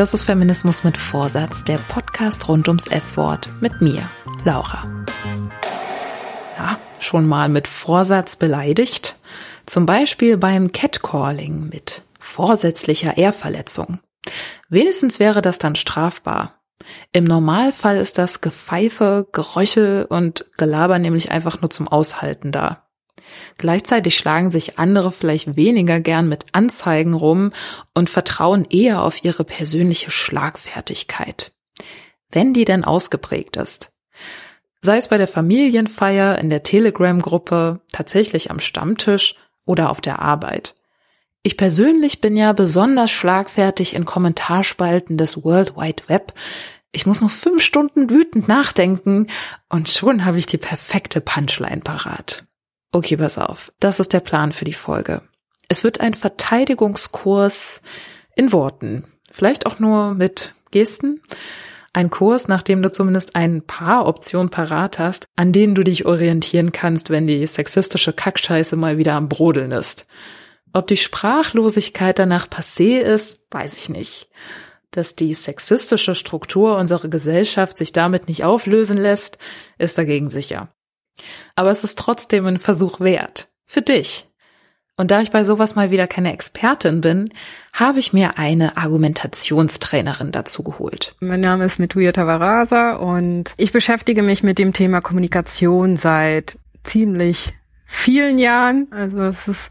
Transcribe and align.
Das 0.00 0.14
ist 0.14 0.24
Feminismus 0.24 0.82
mit 0.82 0.96
Vorsatz, 0.96 1.62
der 1.62 1.76
Podcast 1.76 2.48
rund 2.48 2.68
ums 2.68 2.86
F-Wort 2.86 3.50
mit 3.60 3.82
mir, 3.82 4.08
Laura. 4.46 4.82
Ja, 6.56 6.78
schon 6.98 7.28
mal 7.28 7.50
mit 7.50 7.68
Vorsatz 7.68 8.36
beleidigt? 8.36 9.19
Zum 9.70 9.86
Beispiel 9.86 10.36
beim 10.36 10.72
Catcalling 10.72 11.68
mit 11.68 12.02
vorsätzlicher 12.18 13.16
Ehrverletzung. 13.16 14.00
Wenigstens 14.68 15.20
wäre 15.20 15.42
das 15.42 15.60
dann 15.60 15.76
strafbar. 15.76 16.60
Im 17.12 17.22
Normalfall 17.22 17.98
ist 17.98 18.18
das 18.18 18.40
Gepfeife, 18.40 19.28
Geröchel 19.30 20.06
und 20.10 20.44
Gelaber 20.56 20.98
nämlich 20.98 21.30
einfach 21.30 21.60
nur 21.60 21.70
zum 21.70 21.86
Aushalten 21.86 22.50
da. 22.50 22.88
Gleichzeitig 23.58 24.16
schlagen 24.16 24.50
sich 24.50 24.80
andere 24.80 25.12
vielleicht 25.12 25.54
weniger 25.54 26.00
gern 26.00 26.28
mit 26.28 26.46
Anzeigen 26.50 27.14
rum 27.14 27.52
und 27.94 28.10
vertrauen 28.10 28.66
eher 28.68 29.04
auf 29.04 29.22
ihre 29.22 29.44
persönliche 29.44 30.10
Schlagfertigkeit. 30.10 31.52
Wenn 32.32 32.54
die 32.54 32.64
denn 32.64 32.82
ausgeprägt 32.82 33.56
ist. 33.56 33.92
Sei 34.82 34.96
es 34.96 35.06
bei 35.06 35.16
der 35.16 35.28
Familienfeier, 35.28 36.38
in 36.40 36.50
der 36.50 36.64
Telegram-Gruppe, 36.64 37.82
tatsächlich 37.92 38.50
am 38.50 38.58
Stammtisch 38.58 39.36
oder 39.70 39.88
auf 39.90 40.00
der 40.00 40.18
Arbeit. 40.18 40.74
Ich 41.44 41.56
persönlich 41.56 42.20
bin 42.20 42.36
ja 42.36 42.52
besonders 42.52 43.12
schlagfertig 43.12 43.94
in 43.94 44.04
Kommentarspalten 44.04 45.16
des 45.16 45.44
World 45.44 45.76
Wide 45.76 46.02
Web. 46.08 46.34
Ich 46.90 47.06
muss 47.06 47.20
nur 47.20 47.30
fünf 47.30 47.62
Stunden 47.62 48.10
wütend 48.10 48.48
nachdenken 48.48 49.28
und 49.68 49.88
schon 49.88 50.24
habe 50.24 50.38
ich 50.38 50.46
die 50.46 50.58
perfekte 50.58 51.20
Punchline 51.20 51.82
parat. 51.82 52.46
Okay, 52.90 53.16
pass 53.16 53.38
auf. 53.38 53.72
Das 53.78 54.00
ist 54.00 54.12
der 54.12 54.18
Plan 54.18 54.50
für 54.50 54.64
die 54.64 54.72
Folge. 54.72 55.22
Es 55.68 55.84
wird 55.84 56.00
ein 56.00 56.14
Verteidigungskurs 56.14 57.82
in 58.34 58.50
Worten. 58.50 59.04
Vielleicht 59.30 59.66
auch 59.66 59.78
nur 59.78 60.14
mit 60.14 60.52
Gesten. 60.72 61.22
Ein 61.92 62.10
Kurs, 62.10 62.46
nach 62.46 62.62
dem 62.62 62.82
du 62.82 62.90
zumindest 62.90 63.34
ein 63.34 63.62
paar 63.62 64.06
Optionen 64.06 64.50
parat 64.50 65.00
hast, 65.00 65.26
an 65.34 65.52
denen 65.52 65.74
du 65.74 65.82
dich 65.82 66.06
orientieren 66.06 66.70
kannst, 66.70 67.10
wenn 67.10 67.26
die 67.26 67.44
sexistische 67.46 68.12
Kackscheiße 68.12 68.76
mal 68.76 68.96
wieder 68.96 69.14
am 69.14 69.28
Brodeln 69.28 69.72
ist. 69.72 70.06
Ob 70.72 70.86
die 70.86 70.96
Sprachlosigkeit 70.96 72.18
danach 72.18 72.48
passé 72.48 73.00
ist, 73.00 73.46
weiß 73.50 73.74
ich 73.76 73.88
nicht. 73.88 74.28
Dass 74.92 75.16
die 75.16 75.34
sexistische 75.34 76.14
Struktur 76.14 76.76
unserer 76.76 77.08
Gesellschaft 77.08 77.76
sich 77.76 77.92
damit 77.92 78.28
nicht 78.28 78.44
auflösen 78.44 78.96
lässt, 78.96 79.38
ist 79.78 79.98
dagegen 79.98 80.30
sicher. 80.30 80.72
Aber 81.56 81.70
es 81.70 81.82
ist 81.82 81.98
trotzdem 81.98 82.46
ein 82.46 82.58
Versuch 82.58 83.00
wert. 83.00 83.52
Für 83.66 83.82
dich. 83.82 84.29
Und 85.00 85.10
da 85.10 85.22
ich 85.22 85.30
bei 85.30 85.44
sowas 85.44 85.76
mal 85.76 85.90
wieder 85.90 86.06
keine 86.06 86.30
Expertin 86.30 87.00
bin, 87.00 87.30
habe 87.72 87.98
ich 87.98 88.12
mir 88.12 88.36
eine 88.36 88.76
Argumentationstrainerin 88.76 90.30
dazu 90.30 90.62
geholt. 90.62 91.14
Mein 91.20 91.40
Name 91.40 91.64
ist 91.64 91.78
Metuya 91.78 92.12
Tavarasa 92.12 92.96
und 92.96 93.54
ich 93.56 93.72
beschäftige 93.72 94.20
mich 94.20 94.42
mit 94.42 94.58
dem 94.58 94.74
Thema 94.74 95.00
Kommunikation 95.00 95.96
seit 95.96 96.58
ziemlich 96.84 97.48
vielen 97.86 98.38
Jahren. 98.38 98.88
Also 98.90 99.22
es 99.22 99.48
ist 99.48 99.70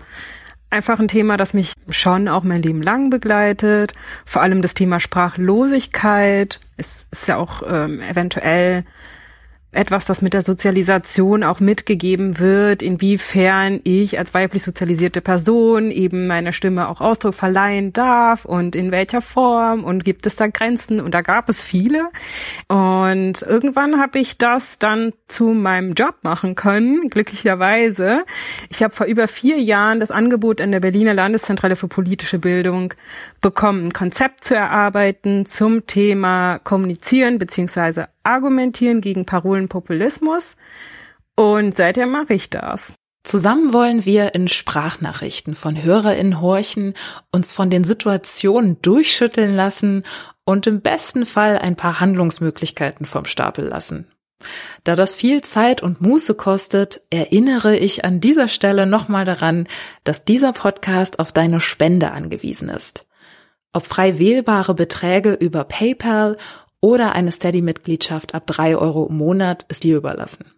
einfach 0.71 0.99
ein 0.99 1.07
Thema, 1.07 1.37
das 1.37 1.53
mich 1.53 1.73
schon 1.89 2.27
auch 2.27 2.43
mein 2.43 2.63
Leben 2.63 2.81
lang 2.81 3.11
begleitet. 3.11 3.93
Vor 4.25 4.41
allem 4.41 4.63
das 4.63 4.73
Thema 4.73 4.99
Sprachlosigkeit. 4.99 6.59
Es 6.75 7.05
ist 7.11 7.27
ja 7.27 7.37
auch 7.37 7.61
ähm, 7.67 8.01
eventuell 8.01 8.83
etwas, 9.71 10.05
das 10.05 10.23
mit 10.23 10.33
der 10.33 10.41
Sozialisation 10.41 11.43
auch 11.43 11.59
mitgegeben 11.59 12.39
wird, 12.39 12.81
inwiefern 12.81 13.79
ich 13.83 14.17
als 14.17 14.33
weiblich 14.33 14.63
sozialisierte 14.63 15.21
Person 15.21 15.91
eben 15.91 16.25
meiner 16.25 16.53
Stimme 16.53 16.87
auch 16.89 17.01
Ausdruck 17.01 17.35
verleihen 17.35 17.93
darf 17.93 18.45
und 18.45 18.75
in 18.75 18.91
welcher 18.91 19.21
Form 19.21 19.83
und 19.83 20.03
gibt 20.03 20.25
es 20.25 20.35
da 20.35 20.47
Grenzen 20.47 20.99
und 20.99 21.13
da 21.13 21.21
gab 21.21 21.49
es 21.49 21.61
viele 21.61 22.09
und 22.67 23.43
irgendwann 23.43 24.01
habe 24.01 24.17
ich 24.17 24.39
das 24.39 24.79
dann 24.79 25.13
zu 25.27 25.49
meinem 25.49 25.93
Job 25.93 26.15
machen 26.23 26.55
können, 26.55 27.09
glücklicherweise. 27.09 28.23
Ich 28.69 28.81
habe 28.81 28.95
vor 28.95 29.05
über 29.05 29.27
vier 29.27 29.59
Jahren 29.59 29.99
das 29.99 30.09
Angebot 30.09 30.61
an 30.61 30.71
der 30.71 30.79
Berliner 30.79 31.13
Landeszentrale 31.13 31.75
für 31.75 31.87
politische 31.87 32.39
Bildung 32.39 32.95
bekommen, 33.39 33.85
ein 33.85 33.93
Konzept 33.93 34.45
zu 34.45 34.55
erarbeiten 34.55 35.45
zum 35.45 35.85
Thema 35.85 36.57
Kommunizieren 36.57 37.37
beziehungsweise 37.37 38.07
Argumentieren 38.29 39.01
gegen 39.01 39.25
Parolenpopulismus. 39.25 40.55
Und 41.35 41.75
seither 41.75 42.05
mache 42.05 42.33
ich 42.33 42.49
das. 42.49 42.93
Zusammen 43.23 43.73
wollen 43.73 44.05
wir 44.05 44.33
in 44.33 44.47
Sprachnachrichten 44.47 45.53
von 45.53 45.81
HörerInnen 45.81 46.39
horchen, 46.39 46.93
uns 47.31 47.51
von 47.51 47.69
den 47.69 47.83
Situationen 47.83 48.81
durchschütteln 48.81 49.55
lassen 49.55 50.03
und 50.45 50.67
im 50.67 50.81
besten 50.81 51.25
Fall 51.25 51.59
ein 51.59 51.75
paar 51.75 51.99
Handlungsmöglichkeiten 51.99 53.05
vom 53.05 53.25
Stapel 53.25 53.65
lassen. 53.65 54.07
Da 54.85 54.95
das 54.95 55.13
viel 55.13 55.41
Zeit 55.41 55.83
und 55.83 56.01
Muße 56.01 56.33
kostet, 56.35 57.01
erinnere 57.09 57.75
ich 57.75 58.05
an 58.05 58.21
dieser 58.21 58.47
Stelle 58.47 58.85
nochmal 58.85 59.25
daran, 59.25 59.67
dass 60.05 60.23
dieser 60.23 60.53
Podcast 60.53 61.19
auf 61.19 61.33
deine 61.33 61.59
Spende 61.59 62.11
angewiesen 62.11 62.69
ist. 62.69 63.07
Ob 63.73 63.85
frei 63.85 64.17
wählbare 64.17 64.73
Beträge 64.73 65.33
über 65.33 65.65
PayPal 65.65 66.37
oder 66.81 67.13
eine 67.13 67.31
Steady-Mitgliedschaft 67.31 68.35
ab 68.35 68.47
drei 68.47 68.77
Euro 68.77 69.07
im 69.07 69.17
Monat 69.17 69.65
ist 69.69 69.83
dir 69.83 69.97
überlassen. 69.97 70.51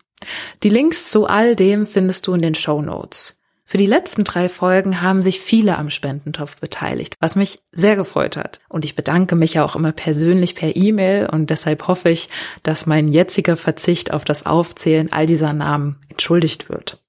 Die 0.63 0.69
Links 0.69 1.09
zu 1.09 1.25
all 1.25 1.55
dem 1.55 1.87
findest 1.87 2.27
du 2.27 2.33
in 2.33 2.41
den 2.41 2.55
Show 2.55 2.81
Notes. 2.81 3.41
Für 3.71 3.77
die 3.77 3.85
letzten 3.85 4.25
drei 4.25 4.49
Folgen 4.49 5.01
haben 5.01 5.21
sich 5.21 5.39
viele 5.39 5.77
am 5.77 5.89
Spendentopf 5.89 6.59
beteiligt, 6.59 7.15
was 7.21 7.37
mich 7.37 7.59
sehr 7.71 7.95
gefreut 7.95 8.35
hat. 8.35 8.59
Und 8.67 8.83
ich 8.83 8.97
bedanke 8.97 9.37
mich 9.37 9.53
ja 9.53 9.63
auch 9.63 9.77
immer 9.77 9.93
persönlich 9.93 10.55
per 10.55 10.75
E-Mail 10.75 11.29
und 11.31 11.49
deshalb 11.49 11.87
hoffe 11.87 12.09
ich, 12.09 12.27
dass 12.63 12.85
mein 12.85 13.07
jetziger 13.07 13.55
Verzicht 13.55 14.11
auf 14.11 14.25
das 14.25 14.45
Aufzählen 14.45 15.13
all 15.13 15.25
dieser 15.25 15.53
Namen 15.53 15.95
entschuldigt 16.09 16.67
wird. 16.67 17.00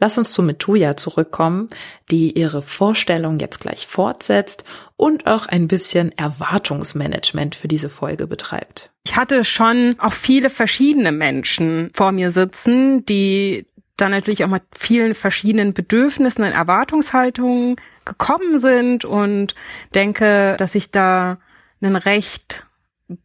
Lass 0.00 0.18
uns 0.18 0.32
zu 0.32 0.42
Metuja 0.42 0.96
zurückkommen, 0.96 1.68
die 2.10 2.36
ihre 2.36 2.62
Vorstellung 2.62 3.38
jetzt 3.38 3.60
gleich 3.60 3.86
fortsetzt 3.86 4.64
und 4.96 5.26
auch 5.26 5.46
ein 5.46 5.68
bisschen 5.68 6.10
Erwartungsmanagement 6.12 7.54
für 7.54 7.68
diese 7.68 7.88
Folge 7.88 8.26
betreibt. 8.26 8.90
Ich 9.06 9.16
hatte 9.16 9.44
schon 9.44 9.94
auch 9.98 10.12
viele 10.12 10.50
verschiedene 10.50 11.12
Menschen 11.12 11.90
vor 11.94 12.12
mir 12.12 12.30
sitzen, 12.30 13.06
die 13.06 13.66
dann 13.96 14.10
natürlich 14.10 14.44
auch 14.44 14.48
mit 14.48 14.64
vielen 14.76 15.14
verschiedenen 15.14 15.72
Bedürfnissen 15.72 16.44
und 16.44 16.52
Erwartungshaltungen 16.52 17.76
gekommen 18.04 18.58
sind 18.58 19.04
und 19.04 19.54
denke, 19.94 20.56
dass 20.58 20.74
ich 20.74 20.90
da 20.90 21.38
ein 21.80 21.96
recht 21.96 22.66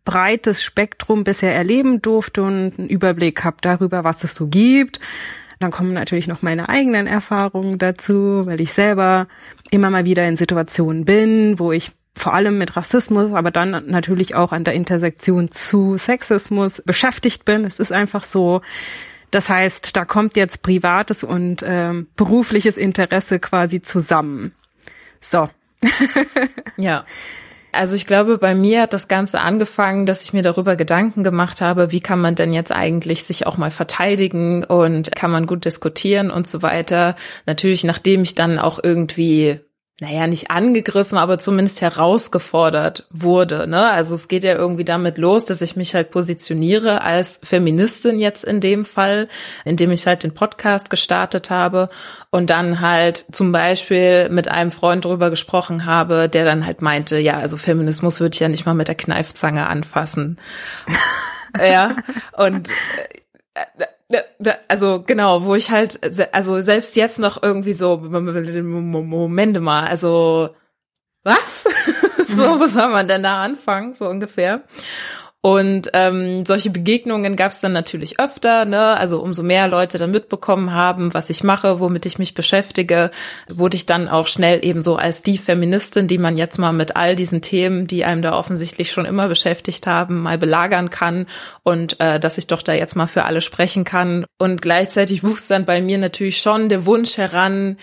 breites 0.06 0.62
Spektrum 0.62 1.24
bisher 1.24 1.56
erleben 1.56 2.02
durfte 2.02 2.44
und 2.44 2.78
einen 2.78 2.90
Überblick 2.90 3.44
habe 3.44 3.58
darüber, 3.62 4.04
was 4.04 4.24
es 4.24 4.36
so 4.36 4.48
gibt. 4.48 5.00
Dann 5.60 5.72
kommen 5.72 5.94
natürlich 5.94 6.28
noch 6.28 6.42
meine 6.42 6.70
eigenen 6.70 7.06
Erfahrungen 7.06 7.78
dazu, 7.78 8.46
weil 8.46 8.62
ich 8.62 8.72
selber 8.72 9.28
immer 9.72 9.90
mal 9.90 10.06
wieder 10.06 10.24
in 10.24 10.38
Situationen 10.38 11.04
bin, 11.04 11.60
wo 11.60 11.72
ich 11.72 11.92
vor 12.16 12.34
allem 12.34 12.58
mit 12.58 12.76
Rassismus, 12.76 13.34
aber 13.34 13.52
dann 13.52 13.72
natürlich 13.88 14.36
auch 14.36 14.52
an 14.52 14.64
der 14.64 14.74
Intersektion 14.74 15.50
zu 15.50 15.98
Sexismus 15.98 16.82
beschäftigt 16.86 17.46
bin. 17.46 17.66
Es 17.66 17.80
ist 17.80 17.92
einfach 17.92 18.24
so. 18.24 18.62
Das 19.32 19.50
heißt, 19.50 19.96
da 19.96 20.06
kommt 20.06 20.36
jetzt 20.36 20.64
privates 20.64 21.24
und 21.24 21.64
ähm, 21.66 22.08
berufliches 22.16 22.78
Interesse 22.78 23.40
quasi 23.40 23.82
zusammen. 23.82 24.54
So. 25.22 25.44
ja. 26.78 27.06
Also 27.72 27.96
ich 27.96 28.08
glaube, 28.08 28.38
bei 28.38 28.56
mir 28.56 28.84
hat 28.84 28.94
das 28.94 29.08
Ganze 29.08 29.40
angefangen, 29.40 30.06
dass 30.06 30.24
ich 30.24 30.34
mir 30.34 30.42
darüber 30.42 30.76
Gedanken 30.76 31.24
gemacht 31.24 31.62
habe, 31.62 31.92
wie 31.92 32.00
kann 32.00 32.20
man 32.20 32.36
denn 32.36 32.54
jetzt 32.54 32.72
eigentlich 32.72 33.24
sich 33.24 33.46
auch 33.46 33.58
mal 33.58 33.72
verteidigen 33.72 34.64
und 34.64 35.16
kann 35.16 35.32
man 35.32 35.46
gut 35.46 35.66
diskutieren 35.66 36.32
und 36.32 36.48
so 36.48 36.62
weiter. 36.62 37.16
Natürlich, 37.46 37.84
nachdem 37.84 38.24
ich 38.24 38.36
dann 38.36 38.58
auch 38.58 38.80
irgendwie 38.82 39.60
naja, 40.02 40.28
nicht 40.28 40.50
angegriffen, 40.50 41.18
aber 41.18 41.40
zumindest 41.40 41.82
herausgefordert 41.82 43.06
wurde. 43.10 43.68
Ne? 43.68 43.90
Also 43.90 44.16
es 44.16 44.30
geht 44.30 44.46
ja 44.46 44.56
irgendwie 44.56 44.86
damit 44.86 45.18
los, 45.18 45.44
dass 45.44 45.62
ich 45.62 45.76
mich 45.76 45.94
halt 45.94 46.12
positioniere 46.12 47.02
als 47.02 47.42
Feministin 47.44 48.18
jetzt 48.18 48.46
in 48.46 48.62
dem 48.62 48.86
Fall, 48.86 49.28
indem 49.66 49.92
ich 49.92 50.08
halt 50.08 50.24
den 50.24 50.34
Podcast 50.34 50.90
gestartet 50.90 51.50
habe 51.50 51.90
und 52.32 52.50
dann 52.50 52.80
halt 52.80 53.26
zum 53.32 53.52
Beispiel 53.52 54.30
mit 54.30 54.48
einem 54.48 54.72
Freund 54.72 55.04
drüber 55.04 55.30
gesprochen 55.30 55.86
habe, 55.86 56.30
der 56.30 56.46
dann 56.46 56.66
halt 56.66 56.82
meinte, 56.82 57.20
ja, 57.20 57.38
also 57.38 57.58
Feminismus 57.58 58.22
würde 58.22 58.36
ich 58.36 58.40
ja 58.40 58.48
nicht 58.48 58.66
mal 58.66 58.74
mit 58.74 58.88
der 58.88 58.96
Kneifzange 58.96 59.68
anfassen. 59.68 60.38
ja, 61.60 61.98
und 62.38 62.70
äh, 63.54 63.86
also 64.68 65.04
genau, 65.06 65.44
wo 65.44 65.56
ich 65.56 65.70
halt, 65.70 66.00
also 66.34 66.62
selbst 66.62 66.96
jetzt 66.96 67.20
noch 67.20 67.42
irgendwie 67.42 67.74
so, 67.74 67.98
Momente 67.98 69.60
mal, 69.60 69.88
also 69.88 70.50
was? 71.24 71.64
so, 72.28 72.56
mhm. 72.56 72.60
was 72.60 72.74
soll 72.74 72.90
man 72.90 73.08
denn 73.08 73.24
da 73.24 73.42
anfangen, 73.42 73.94
so 73.94 74.08
ungefähr? 74.08 74.64
Und 75.42 75.90
ähm, 75.94 76.46
solche 76.46 76.70
Begegnungen 76.70 77.38
gab 77.38 77.54
es 77.54 77.62
dann 77.62 77.72
natürlich 77.72 78.20
öfter, 78.20 78.66
ne? 78.66 78.98
Also 78.98 79.22
umso 79.22 79.42
mehr 79.42 79.70
Leute 79.70 79.98
dann 79.98 80.12
mitbekommen 80.12 80.74
haben, 80.74 81.14
was 81.14 81.30
ich 81.30 81.46
mache, 81.46 81.80
womit 81.80 82.06
ich 82.06 82.20
mich 82.20 82.34
beschäftige, 82.34 83.10
wurde 83.48 83.78
ich 83.78 83.86
dann 83.86 84.10
auch 84.10 84.28
schnell 84.28 84.66
eben 84.66 84.82
so 84.82 84.98
als 84.98 85.22
die 85.22 85.38
Feministin, 85.38 86.08
die 86.08 86.18
man 86.18 86.38
jetzt 86.38 86.58
mal 86.58 86.74
mit 86.74 86.98
all 86.98 87.16
diesen 87.16 87.42
Themen, 87.42 87.88
die 87.88 88.04
einem 88.04 88.22
da 88.22 88.38
offensichtlich 88.38 88.92
schon 88.92 89.06
immer 89.06 89.30
beschäftigt 89.30 89.88
haben, 89.88 90.24
mal 90.24 90.38
belagern 90.38 90.90
kann 90.90 91.26
und 91.64 92.02
äh, 92.02 92.20
dass 92.20 92.38
ich 92.38 92.48
doch 92.48 92.62
da 92.62 92.74
jetzt 92.74 92.98
mal 92.98 93.08
für 93.08 93.24
alle 93.24 93.40
sprechen 93.40 93.86
kann. 93.86 94.26
Und 94.40 94.62
gleichzeitig 94.62 95.24
wuchs 95.24 95.48
dann 95.48 95.64
bei 95.64 95.82
mir 95.82 96.00
natürlich 96.00 96.42
schon 96.42 96.68
der 96.68 96.86
Wunsch 96.86 97.16
heran, 97.16 97.78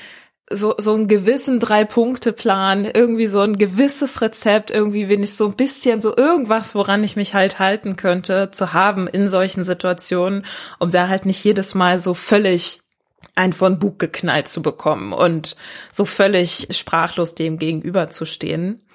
so, 0.50 0.74
so 0.78 0.94
einen 0.94 1.08
gewissen 1.08 1.58
Drei-Punkte-Plan, 1.58 2.84
irgendwie 2.84 3.26
so 3.26 3.40
ein 3.40 3.58
gewisses 3.58 4.20
Rezept, 4.20 4.70
irgendwie 4.70 5.08
ich 5.22 5.36
so 5.36 5.46
ein 5.46 5.56
bisschen 5.56 6.00
so 6.00 6.16
irgendwas, 6.16 6.74
woran 6.74 7.02
ich 7.02 7.16
mich 7.16 7.34
halt 7.34 7.58
halten 7.58 7.96
könnte, 7.96 8.50
zu 8.52 8.72
haben 8.72 9.08
in 9.08 9.28
solchen 9.28 9.64
Situationen, 9.64 10.46
um 10.78 10.90
da 10.90 11.08
halt 11.08 11.26
nicht 11.26 11.42
jedes 11.42 11.74
Mal 11.74 11.98
so 11.98 12.14
völlig 12.14 12.80
ein 13.34 13.52
von 13.52 13.78
Bug 13.78 13.98
geknallt 13.98 14.48
zu 14.48 14.62
bekommen 14.62 15.12
und 15.12 15.56
so 15.92 16.04
völlig 16.04 16.68
sprachlos 16.70 17.34
dem 17.34 17.58
gegenüber 17.58 18.08
zu 18.08 18.24
stehen. 18.24 18.86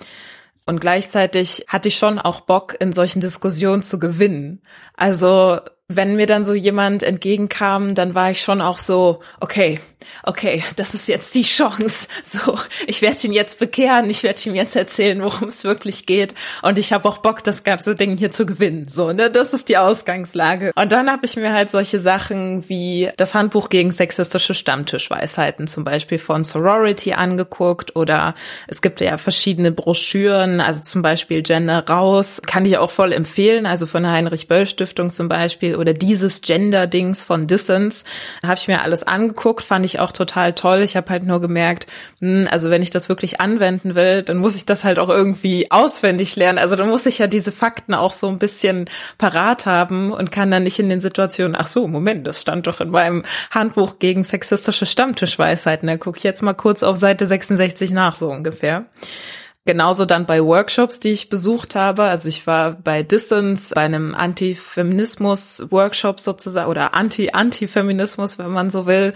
Und 0.65 0.79
gleichzeitig 0.79 1.65
hatte 1.67 1.89
ich 1.89 1.97
schon 1.97 2.17
auch 2.17 2.41
Bock, 2.41 2.75
in 2.79 2.93
solchen 2.93 3.19
Diskussionen 3.19 3.83
zu 3.83 3.99
gewinnen. 3.99 4.61
Also 4.95 5.59
wenn 5.95 6.15
mir 6.15 6.25
dann 6.25 6.43
so 6.43 6.53
jemand 6.53 7.03
entgegenkam, 7.03 7.95
dann 7.95 8.15
war 8.15 8.31
ich 8.31 8.41
schon 8.41 8.61
auch 8.61 8.77
so, 8.77 9.19
okay, 9.39 9.79
okay, 10.23 10.63
das 10.75 10.93
ist 10.93 11.07
jetzt 11.07 11.33
die 11.35 11.43
Chance. 11.43 12.07
So, 12.23 12.55
ich 12.87 13.01
werde 13.01 13.27
ihn 13.27 13.33
jetzt 13.33 13.59
bekehren, 13.59 14.09
ich 14.09 14.23
werde 14.23 14.39
ihm 14.45 14.55
jetzt 14.55 14.75
erzählen, 14.75 15.21
worum 15.21 15.49
es 15.49 15.63
wirklich 15.63 16.05
geht. 16.05 16.33
Und 16.61 16.77
ich 16.77 16.93
habe 16.93 17.07
auch 17.07 17.17
Bock, 17.17 17.43
das 17.43 17.63
ganze 17.63 17.95
Ding 17.95 18.17
hier 18.17 18.31
zu 18.31 18.45
gewinnen. 18.45 18.87
So, 18.89 19.11
ne, 19.11 19.29
das 19.29 19.53
ist 19.53 19.69
die 19.69 19.77
Ausgangslage. 19.77 20.71
Und 20.75 20.91
dann 20.91 21.11
habe 21.11 21.25
ich 21.25 21.35
mir 21.35 21.51
halt 21.51 21.69
solche 21.69 21.99
Sachen 21.99 22.67
wie 22.69 23.09
das 23.17 23.33
Handbuch 23.33 23.69
gegen 23.69 23.91
sexistische 23.91 24.53
Stammtischweisheiten 24.53 25.67
zum 25.67 25.83
Beispiel 25.83 26.19
von 26.19 26.43
Sorority 26.43 27.13
angeguckt 27.13 27.95
oder 27.95 28.33
es 28.67 28.81
gibt 28.81 29.01
ja 29.01 29.17
verschiedene 29.17 29.71
Broschüren, 29.71 30.61
also 30.61 30.81
zum 30.81 31.01
Beispiel 31.01 31.41
Gender 31.41 31.85
raus, 31.87 32.41
kann 32.45 32.65
ich 32.65 32.77
auch 32.77 32.91
voll 32.91 33.11
empfehlen, 33.13 33.65
also 33.65 33.85
von 33.85 34.03
der 34.03 34.11
Heinrich 34.11 34.47
Böll 34.47 34.67
Stiftung 34.67 35.11
zum 35.11 35.27
Beispiel 35.27 35.75
oder 35.81 35.93
dieses 35.93 36.41
Gender-Dings 36.41 37.23
von 37.23 37.47
Dissens. 37.47 38.05
Habe 38.43 38.55
ich 38.55 38.67
mir 38.67 38.81
alles 38.81 39.03
angeguckt, 39.03 39.63
fand 39.63 39.85
ich 39.85 39.99
auch 39.99 40.11
total 40.11 40.53
toll. 40.53 40.81
Ich 40.81 40.95
habe 40.95 41.09
halt 41.09 41.23
nur 41.23 41.41
gemerkt, 41.41 41.87
hm, 42.19 42.47
also 42.49 42.69
wenn 42.69 42.81
ich 42.81 42.91
das 42.91 43.09
wirklich 43.09 43.41
anwenden 43.41 43.95
will, 43.95 44.23
dann 44.23 44.37
muss 44.37 44.55
ich 44.55 44.65
das 44.65 44.83
halt 44.83 44.99
auch 44.99 45.09
irgendwie 45.09 45.69
auswendig 45.71 46.35
lernen. 46.35 46.59
Also 46.59 46.75
dann 46.75 46.89
muss 46.89 47.05
ich 47.05 47.17
ja 47.17 47.27
diese 47.27 47.51
Fakten 47.51 47.93
auch 47.93 48.13
so 48.13 48.27
ein 48.29 48.39
bisschen 48.39 48.89
parat 49.17 49.65
haben 49.65 50.11
und 50.11 50.31
kann 50.31 50.51
dann 50.51 50.63
nicht 50.63 50.79
in 50.79 50.89
den 50.89 51.01
Situationen, 51.01 51.55
ach 51.59 51.67
so, 51.67 51.87
Moment, 51.87 52.25
das 52.27 52.41
stand 52.41 52.67
doch 52.67 52.79
in 52.79 52.89
meinem 52.89 53.23
Handbuch 53.49 53.99
gegen 53.99 54.23
sexistische 54.23 54.85
Stammtischweisheiten. 54.85 55.87
Da 55.87 55.97
gucke 55.97 56.17
ich 56.17 56.23
jetzt 56.23 56.41
mal 56.41 56.53
kurz 56.53 56.83
auf 56.83 56.97
Seite 56.97 57.25
66 57.25 57.91
nach, 57.91 58.15
so 58.15 58.29
ungefähr. 58.29 58.85
Genauso 59.71 60.03
dann 60.03 60.25
bei 60.25 60.43
Workshops, 60.43 60.99
die 60.99 61.13
ich 61.13 61.29
besucht 61.29 61.75
habe. 61.75 62.03
Also 62.03 62.27
ich 62.27 62.45
war 62.45 62.73
bei 62.73 63.03
Distance, 63.03 63.73
bei 63.73 63.79
einem 63.79 64.13
Anti-Feminismus-Workshop 64.13 66.19
sozusagen 66.19 66.69
oder 66.69 66.93
Anti-Anti-Feminismus, 66.93 68.37
wenn 68.37 68.51
man 68.51 68.69
so 68.69 68.85
will. 68.85 69.13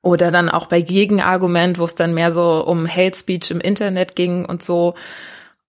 Oder 0.00 0.30
dann 0.30 0.48
auch 0.48 0.64
bei 0.64 0.80
Gegenargument, 0.80 1.78
wo 1.78 1.84
es 1.84 1.94
dann 1.94 2.14
mehr 2.14 2.32
so 2.32 2.64
um 2.64 2.88
Hate 2.88 3.14
Speech 3.14 3.50
im 3.50 3.60
Internet 3.60 4.16
ging 4.16 4.46
und 4.46 4.62
so. 4.62 4.94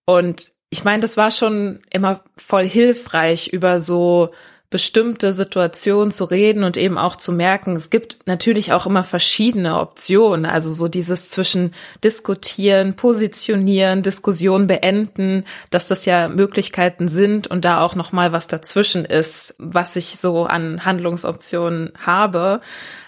Und 0.06 0.54
ich 0.70 0.86
meine, 0.86 1.02
das 1.02 1.18
war 1.18 1.30
schon 1.30 1.82
immer 1.92 2.22
voll 2.38 2.66
hilfreich, 2.66 3.50
über 3.50 3.82
so 3.82 4.30
bestimmte 4.74 5.34
Situationen 5.34 6.10
zu 6.10 6.24
reden 6.26 6.64
und 6.64 6.78
eben 6.78 6.98
auch 6.98 7.16
zu 7.16 7.32
merken, 7.32 7.76
es 7.76 7.92
gibt 7.92 8.26
natürlich 8.26 8.74
auch 8.74 8.88
immer 8.88 9.04
verschiedene 9.04 9.80
Optionen. 9.80 10.48
Also 10.48 10.74
so 10.74 10.88
dieses 10.88 11.30
zwischen 11.30 11.76
diskutieren, 12.04 12.96
positionieren, 12.96 14.02
Diskussion 14.02 14.66
beenden, 14.66 15.46
dass 15.70 15.88
das 15.88 16.06
ja 16.06 16.28
Möglichkeiten 16.28 17.08
sind 17.08 17.46
und 17.46 17.66
da 17.66 17.82
auch 17.82 17.94
noch 17.94 18.14
mal 18.14 18.32
was 18.32 18.48
dazwischen 18.48 19.06
ist, 19.06 19.54
was 19.60 19.96
ich 19.96 20.18
so 20.20 20.46
an 20.46 20.84
Handlungsoptionen 20.84 21.94
habe. 22.04 22.60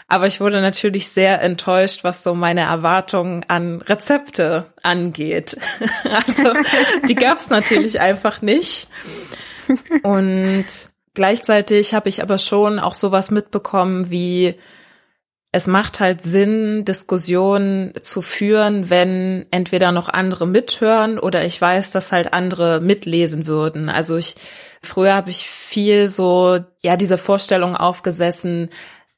Aber 0.07 0.27
ich 0.27 0.39
wurde 0.39 0.61
natürlich 0.61 1.07
sehr 1.07 1.41
enttäuscht, 1.41 2.03
was 2.03 2.21
so 2.21 2.35
meine 2.35 2.61
Erwartungen 2.61 3.43
an 3.47 3.81
Rezepte 3.81 4.71
angeht. 4.83 5.57
also 6.27 6.53
die 7.07 7.15
gab 7.15 7.39
es 7.39 7.49
natürlich 7.49 7.99
einfach 7.99 8.43
nicht. 8.43 8.87
Und 10.03 10.67
Gleichzeitig 11.15 11.93
habe 11.95 12.09
ich 12.09 12.21
aber 12.21 12.37
schon 12.37 12.77
auch 12.77 12.93
sowas 12.93 13.31
mitbekommen 13.31 14.11
wie, 14.11 14.55
es 15.55 15.67
macht 15.67 16.01
halt 16.01 16.25
Sinn, 16.25 16.83
Diskussionen 16.83 17.93
zu 18.01 18.21
führen, 18.21 18.89
wenn 18.89 19.45
entweder 19.51 19.93
noch 19.93 20.09
andere 20.09 20.45
mithören 20.45 21.17
oder 21.17 21.45
ich 21.45 21.61
weiß, 21.61 21.91
dass 21.91 22.11
halt 22.11 22.33
andere 22.33 22.81
mitlesen 22.81 23.47
würden. 23.47 23.87
Also 23.87 24.17
ich, 24.17 24.35
früher 24.81 25.13
habe 25.13 25.29
ich 25.29 25.49
viel 25.49 26.09
so, 26.09 26.59
ja, 26.81 26.97
diese 26.97 27.17
Vorstellung 27.17 27.77
aufgesessen, 27.77 28.69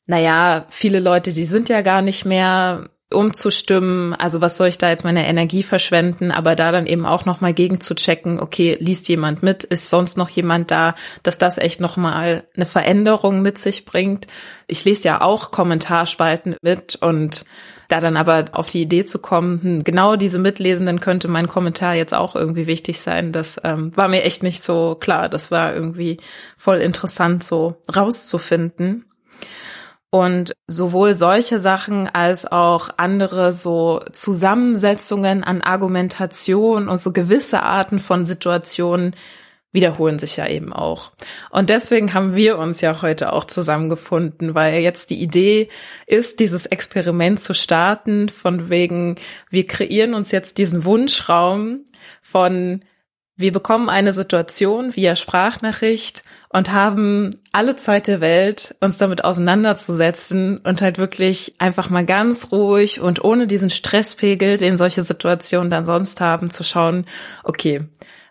naja, 0.06 0.68
viele 0.70 1.00
Leute, 1.00 1.34
die 1.34 1.46
sind 1.46 1.70
ja 1.70 1.82
gar 1.82 2.04
nicht 2.04 2.24
mehr 2.24 2.88
umzustimmen, 3.14 4.14
also 4.14 4.42
was 4.42 4.58
soll 4.58 4.68
ich 4.68 4.78
da 4.78 4.90
jetzt 4.90 5.06
meine 5.06 5.26
Energie 5.28 5.64
verschwenden, 5.64 6.32
aber 6.32 6.56
da 6.56 6.72
dann 6.74 6.88
eben 6.88 7.06
auch 7.06 7.24
nochmal 7.24 7.54
gegen 7.54 7.80
zu 7.80 7.96
checken, 7.96 8.40
okay, 8.40 8.78
liest 8.82 9.08
jemand 9.08 9.44
mit, 9.44 9.64
ist 9.64 9.90
sonst 9.90 10.18
noch 10.18 10.30
jemand 10.30 10.72
da, 10.72 10.94
dass 11.24 11.38
das 11.38 11.58
echt 11.58 11.80
nochmal 11.80 12.44
eine 12.56 12.66
Veränderung 12.66 13.42
mit 13.42 13.58
sich 13.58 13.86
bringt. 13.86 14.28
Ich 14.68 14.84
lese 14.84 15.08
ja 15.08 15.22
auch 15.22 15.52
Kommentarspalten 15.52 16.58
mit 16.62 16.98
und 16.98 17.46
da 17.88 18.02
dann 18.02 18.18
aber 18.18 18.46
auf 18.52 18.68
die 18.68 18.82
Idee 18.82 19.06
zu 19.06 19.20
kommen, 19.20 19.62
hm, 19.62 19.84
genau 19.86 20.18
diese 20.18 20.40
Mitlesenden 20.40 21.00
könnte 21.00 21.30
mein 21.30 21.48
Kommentar 21.48 21.96
jetzt 21.96 22.14
auch 22.14 22.36
irgendwie 22.36 22.68
wichtig 22.68 23.00
sein, 23.00 23.32
das 23.32 23.62
ähm, 23.64 23.96
war 23.96 24.10
mir 24.10 24.24
echt 24.24 24.44
nicht 24.44 24.62
so 24.62 24.96
klar. 24.96 25.30
Das 25.30 25.52
war 25.52 25.74
irgendwie 25.74 26.18
voll 26.58 26.80
interessant 26.80 27.46
so 27.46 27.82
rauszufinden. 27.96 29.06
Und 30.10 30.54
sowohl 30.68 31.14
solche 31.14 31.60
Sachen 31.60 32.08
als 32.08 32.50
auch 32.50 32.90
andere 32.96 33.52
so 33.52 34.02
Zusammensetzungen 34.14 35.44
an 35.44 35.62
Argumentation 35.62 36.88
und 36.88 36.98
so 36.98 37.12
gewisse 37.12 37.62
Arten 37.62 38.00
von 38.00 38.26
Situationen 38.26 39.16
wiederholen 39.74 40.18
sich 40.18 40.38
ja 40.38 40.48
eben 40.48 40.72
auch. 40.72 41.12
Und 41.52 41.70
deswegen 41.70 42.14
haben 42.14 42.36
wir 42.36 42.58
uns 42.58 42.80
ja 42.82 43.02
heute 43.02 43.34
auch 43.34 43.46
zusammengefunden, 43.46 44.56
weil 44.56 44.80
jetzt 44.82 45.10
die 45.10 45.22
Idee 45.22 45.68
ist, 46.08 46.40
dieses 46.40 46.66
Experiment 46.66 47.40
zu 47.40 47.54
starten, 47.54 48.30
von 48.30 48.70
wegen, 48.70 49.18
wir 49.50 49.68
kreieren 49.68 50.14
uns 50.14 50.32
jetzt 50.32 50.58
diesen 50.58 50.86
Wunschraum 50.86 51.86
von 52.22 52.82
wir 53.38 53.51
bekommen 53.51 53.88
eine 53.88 54.13
Situation 54.13 54.96
via 54.96 55.15
Sprachnachricht 55.15 56.24
und 56.50 56.72
haben 56.72 57.39
alle 57.51 57.75
Zeit 57.75 58.08
der 58.08 58.20
Welt, 58.20 58.75
uns 58.82 58.98
damit 58.98 59.24
auseinanderzusetzen 59.24 60.58
und 60.58 60.82
halt 60.82 60.98
wirklich 60.98 61.53
einfach 61.60 61.91
mal 61.91 62.06
ganz 62.06 62.51
ruhig 62.51 63.00
und 63.00 63.24
ohne 63.24 63.46
diesen 63.46 63.70
Stresspegel, 63.70 64.58
den 64.58 64.75
solche 64.75 65.03
Situationen 65.03 65.70
dann 65.70 65.86
sonst 65.86 66.20
haben, 66.20 66.50
zu 66.50 66.63
schauen, 66.63 67.06
okay, 67.44 67.82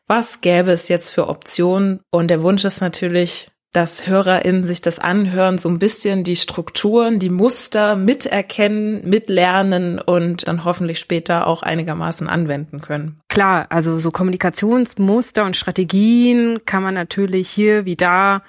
was 0.08 0.40
gäbe 0.40 0.72
es 0.72 0.88
jetzt 0.88 1.10
für 1.10 1.28
Optionen? 1.28 2.00
Und 2.10 2.28
der 2.28 2.42
Wunsch 2.42 2.64
ist 2.64 2.80
natürlich, 2.80 3.48
dass 3.73 4.06
HörerInnen 4.06 4.64
sich 4.64 4.80
das 4.80 4.99
anhören, 4.99 5.58
so 5.58 5.68
ein 5.68 5.78
bisschen 5.78 6.25
die 6.25 6.37
Strukturen, 6.37 7.18
die 7.18 7.28
Muster 7.28 7.94
miterkennen, 7.94 9.06
mitlernen 9.08 9.99
und 9.99 10.49
dann 10.49 10.64
hoffentlich 10.64 10.99
später 10.99 11.46
auch 11.46 11.62
einigermaßen 11.62 12.28
anwenden 12.28 12.80
können. 12.80 13.20
klar, 13.28 13.66
also 13.68 13.99
so 13.99 14.11
Kommunikationsmuster 14.11 15.44
und 15.44 15.56
Strategien 15.56 16.61
kann 16.64 16.82
man 16.82 16.94
natürlich 16.94 17.50
hier 17.50 17.85
wie 17.85 17.96
da 17.96 18.42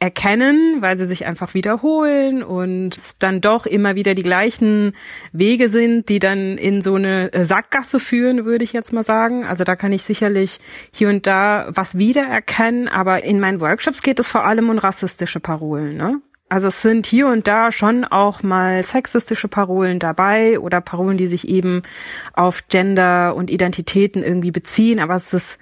erkennen, 0.00 0.80
weil 0.80 0.96
sie 0.96 1.06
sich 1.06 1.26
einfach 1.26 1.54
wiederholen 1.54 2.42
und 2.44 2.96
dann 3.18 3.40
doch 3.40 3.66
immer 3.66 3.96
wieder 3.96 4.14
die 4.14 4.22
gleichen 4.22 4.94
Wege 5.32 5.68
sind, 5.68 6.08
die 6.08 6.20
dann 6.20 6.56
in 6.56 6.82
so 6.82 6.94
eine 6.94 7.32
äh, 7.32 7.44
Sackgasse 7.44 7.98
führen, 7.98 8.44
würde 8.44 8.62
ich 8.62 8.72
jetzt 8.72 8.92
mal 8.92 9.02
sagen. 9.02 9.44
Also 9.44 9.64
da 9.64 9.74
kann 9.74 9.92
ich 9.92 10.02
sicherlich 10.02 10.60
hier 10.92 11.08
und 11.08 11.26
da 11.26 11.66
was 11.70 11.98
wiedererkennen, 11.98 12.86
aber 12.86 13.24
in 13.24 13.40
meinen 13.40 13.60
Workshops 13.60 14.02
geht 14.02 14.20
es 14.20 14.30
vor 14.30 14.44
allem 14.44 14.70
um 14.70 14.78
rassistische 14.78 15.40
Parolen. 15.40 15.96
Ne? 15.96 16.20
Also 16.48 16.68
es 16.68 16.80
sind 16.80 17.06
hier 17.06 17.26
und 17.26 17.48
da 17.48 17.72
schon 17.72 18.04
auch 18.04 18.44
mal 18.44 18.84
sexistische 18.84 19.48
Parolen 19.48 19.98
dabei 19.98 20.60
oder 20.60 20.80
Parolen, 20.80 21.18
die 21.18 21.26
sich 21.26 21.48
eben 21.48 21.82
auf 22.34 22.68
Gender 22.68 23.34
und 23.34 23.50
Identitäten 23.50 24.22
irgendwie 24.22 24.52
beziehen, 24.52 25.00
aber 25.00 25.16
es 25.16 25.34
ist 25.34 25.58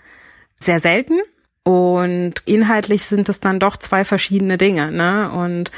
sehr 0.60 0.78
selten. 0.78 1.20
Und 1.66 2.34
inhaltlich 2.44 3.02
sind 3.02 3.28
es 3.28 3.40
dann 3.40 3.58
doch 3.58 3.76
zwei 3.76 4.04
verschiedene 4.04 4.56
Dinge. 4.56 4.92
Ne? 4.92 5.32
Und 5.32 5.72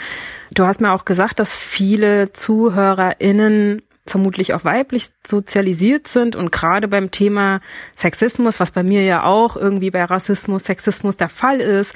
du 0.50 0.66
hast 0.66 0.82
mir 0.82 0.92
auch 0.92 1.06
gesagt, 1.06 1.40
dass 1.40 1.56
viele 1.56 2.30
ZuhörerInnen 2.30 3.80
vermutlich 4.04 4.52
auch 4.52 4.64
weiblich 4.64 5.08
sozialisiert 5.26 6.06
sind 6.06 6.36
und 6.36 6.52
gerade 6.52 6.88
beim 6.88 7.10
Thema 7.10 7.62
Sexismus, 7.96 8.60
was 8.60 8.70
bei 8.70 8.82
mir 8.82 9.02
ja 9.02 9.22
auch 9.22 9.56
irgendwie 9.56 9.90
bei 9.90 10.04
Rassismus, 10.04 10.64
Sexismus 10.64 11.16
der 11.16 11.30
Fall 11.30 11.60
ist, 11.62 11.94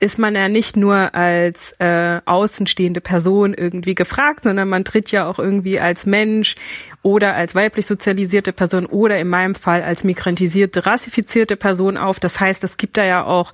ist 0.00 0.18
man 0.18 0.34
ja 0.34 0.48
nicht 0.48 0.76
nur 0.76 1.14
als 1.14 1.74
äh, 1.78 2.20
außenstehende 2.24 3.00
Person 3.00 3.54
irgendwie 3.54 3.94
gefragt, 3.94 4.44
sondern 4.44 4.68
man 4.68 4.84
tritt 4.84 5.12
ja 5.12 5.28
auch 5.28 5.38
irgendwie 5.38 5.78
als 5.78 6.06
Mensch 6.06 6.56
oder 7.02 7.34
als 7.34 7.54
weiblich 7.54 7.86
sozialisierte 7.86 8.52
Person 8.52 8.86
oder 8.86 9.18
in 9.18 9.28
meinem 9.28 9.54
Fall 9.54 9.82
als 9.82 10.04
migrantisierte, 10.04 10.86
rassifizierte 10.86 11.56
Person 11.56 11.96
auf. 11.96 12.20
Das 12.20 12.40
heißt, 12.40 12.64
es 12.64 12.76
gibt 12.76 12.96
da 12.96 13.04
ja 13.04 13.24
auch 13.24 13.52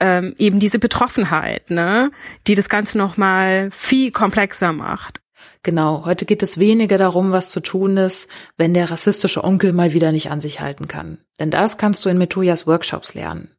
ähm, 0.00 0.34
eben 0.38 0.60
diese 0.60 0.78
Betroffenheit, 0.78 1.70
ne, 1.70 2.10
die 2.46 2.54
das 2.54 2.68
Ganze 2.68 2.98
nochmal 2.98 3.70
viel 3.70 4.10
komplexer 4.10 4.72
macht. 4.72 5.20
Genau, 5.62 6.04
heute 6.04 6.24
geht 6.24 6.42
es 6.42 6.58
weniger 6.58 6.98
darum, 6.98 7.32
was 7.32 7.50
zu 7.50 7.60
tun 7.60 7.96
ist, 7.96 8.30
wenn 8.56 8.74
der 8.74 8.90
rassistische 8.90 9.44
Onkel 9.44 9.72
mal 9.72 9.92
wieder 9.92 10.12
nicht 10.12 10.30
an 10.30 10.40
sich 10.40 10.60
halten 10.60 10.88
kann. 10.88 11.18
Denn 11.38 11.50
das 11.50 11.78
kannst 11.78 12.04
du 12.04 12.08
in 12.08 12.18
Metoyas 12.18 12.66
Workshops 12.66 13.14
lernen. 13.14 13.50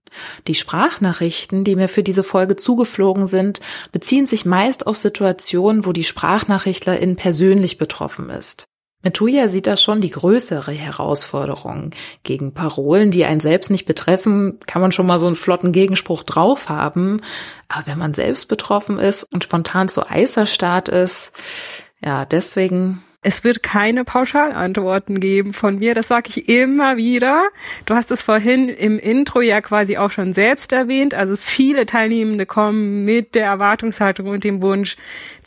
Die 0.48 0.56
Sprachnachrichten, 0.56 1.64
die 1.64 1.76
mir 1.76 1.88
für 1.88 2.04
diese 2.04 2.24
Folge 2.24 2.56
zugeflogen 2.56 3.28
sind, 3.28 3.60
beziehen 3.92 4.26
sich 4.26 4.46
meist 4.46 4.88
auf 4.88 4.98
Situationen, 4.98 5.86
wo 5.86 5.92
die 5.94 6.04
Sprachnachrichtlerin 6.04 7.16
persönlich 7.16 7.78
betroffen 7.78 8.30
ist. 8.30 8.69
Metuja 9.02 9.48
sieht 9.48 9.66
da 9.66 9.78
schon 9.78 10.02
die 10.02 10.10
größere 10.10 10.72
Herausforderung. 10.72 11.92
Gegen 12.24 12.54
Parolen, 12.54 13.12
die 13.12 13.24
einen 13.24 13.40
selbst 13.40 13.72
nicht 13.72 13.86
betreffen, 13.86 14.60
kann 14.68 14.82
man 14.82 14.92
schon 14.92 15.08
mal 15.08 15.20
so 15.20 15.28
einen 15.28 15.38
flotten 15.38 15.72
Gegenspruch 15.72 16.24
drauf 16.24 16.68
haben. 16.68 17.22
Aber 17.70 17.88
wenn 17.88 17.98
man 17.98 18.14
selbst 18.14 18.48
betroffen 18.48 19.00
ist 19.00 19.26
und 19.32 19.44
spontan 19.44 19.88
zu 19.88 20.10
Eiserstart 20.10 20.90
ist, 20.90 21.32
ja, 22.04 22.26
deswegen 22.26 23.02
es 23.22 23.44
wird 23.44 23.64
keine 23.64 24.06
Pauschalantworten 24.06 25.20
geben 25.20 25.52
von 25.54 25.78
mir, 25.78 25.94
das 25.94 26.08
sage 26.08 26.30
ich 26.30 26.48
immer 26.48 26.96
wieder. 26.96 27.50
Du 27.86 27.94
hast 27.94 28.12
es 28.12 28.22
vorhin 28.22 28.70
im 28.70 28.98
Intro 28.98 29.42
ja 29.42 29.60
quasi 29.60 29.98
auch 29.98 30.10
schon 30.10 30.34
selbst 30.34 30.72
erwähnt. 30.72 31.14
Also 31.14 31.36
viele 31.36 31.86
Teilnehmende 31.86 32.46
kommen 32.46 33.04
mit 33.04 33.36
der 33.36 33.46
Erwartungshaltung 33.46 34.28
und 34.28 34.46
dem 34.46 34.62
Wunsch 34.62 34.96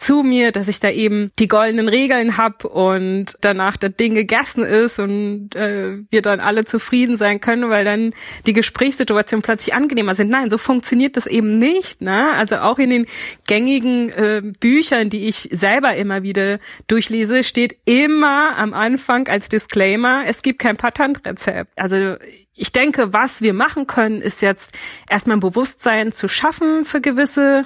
zu 0.03 0.25
mir, 0.25 0.51
dass 0.51 0.67
ich 0.67 0.81
da 0.81 0.91
eben 0.91 1.31
die 1.39 1.47
goldenen 1.47 1.89
Regeln 1.89 2.37
hab 2.37 2.65
und 2.65 3.37
danach 3.41 3.77
das 3.77 3.95
Ding 3.95 4.15
gegessen 4.15 4.65
ist 4.65 4.99
und 4.99 5.55
äh, 5.55 5.99
wir 6.11 6.23
dann 6.23 6.41
alle 6.41 6.65
zufrieden 6.65 7.17
sein 7.17 7.41
können, 7.41 7.71
weil 7.71 7.85
dann 7.85 8.13
die 8.47 8.53
Gesprächssituation 8.53 9.43
plötzlich 9.43 9.75
angenehmer 9.75 10.17
sind. 10.17 10.29
Nein, 10.29 10.51
so 10.51 10.59
funktioniert 10.59 11.17
das 11.17 11.27
eben 11.27 11.59
nicht. 11.59 12.01
Ne? 12.01 12.33
Also 12.35 12.57
auch 12.57 12.81
in 12.81 12.91
den 12.91 13.07
gängigen 13.47 14.11
äh, 14.11 14.43
Büchern, 14.59 15.09
die 15.09 15.29
ich 15.29 15.49
selber 15.53 15.95
immer 15.95 16.25
wieder 16.25 16.59
durchlese, 16.89 17.45
steht 17.45 17.77
immer 17.85 18.59
am 18.59 18.75
Anfang 18.75 19.29
als 19.29 19.49
Disclaimer, 19.49 20.25
es 20.27 20.43
gibt 20.43 20.59
kein 20.59 20.77
Patentrezept. 20.77 21.71
Also 21.77 22.17
ich 22.55 22.73
denke, 22.73 23.13
was 23.13 23.41
wir 23.41 23.55
machen 23.55 23.87
können, 23.87 24.21
ist 24.21 24.43
jetzt 24.43 24.73
erstmal 25.09 25.37
ein 25.37 25.41
Bewusstsein 25.41 26.11
zu 26.11 26.27
schaffen 26.27 26.85
für 26.85 27.01
gewisse 27.01 27.63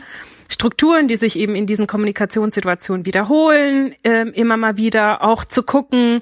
Strukturen, 0.49 1.09
die 1.09 1.17
sich 1.17 1.37
eben 1.37 1.55
in 1.55 1.67
diesen 1.67 1.87
Kommunikationssituationen 1.87 3.07
wiederholen, 3.07 3.95
äh, 4.03 4.29
immer 4.31 4.57
mal 4.57 4.77
wieder 4.77 5.23
auch 5.23 5.45
zu 5.45 5.63
gucken, 5.63 6.21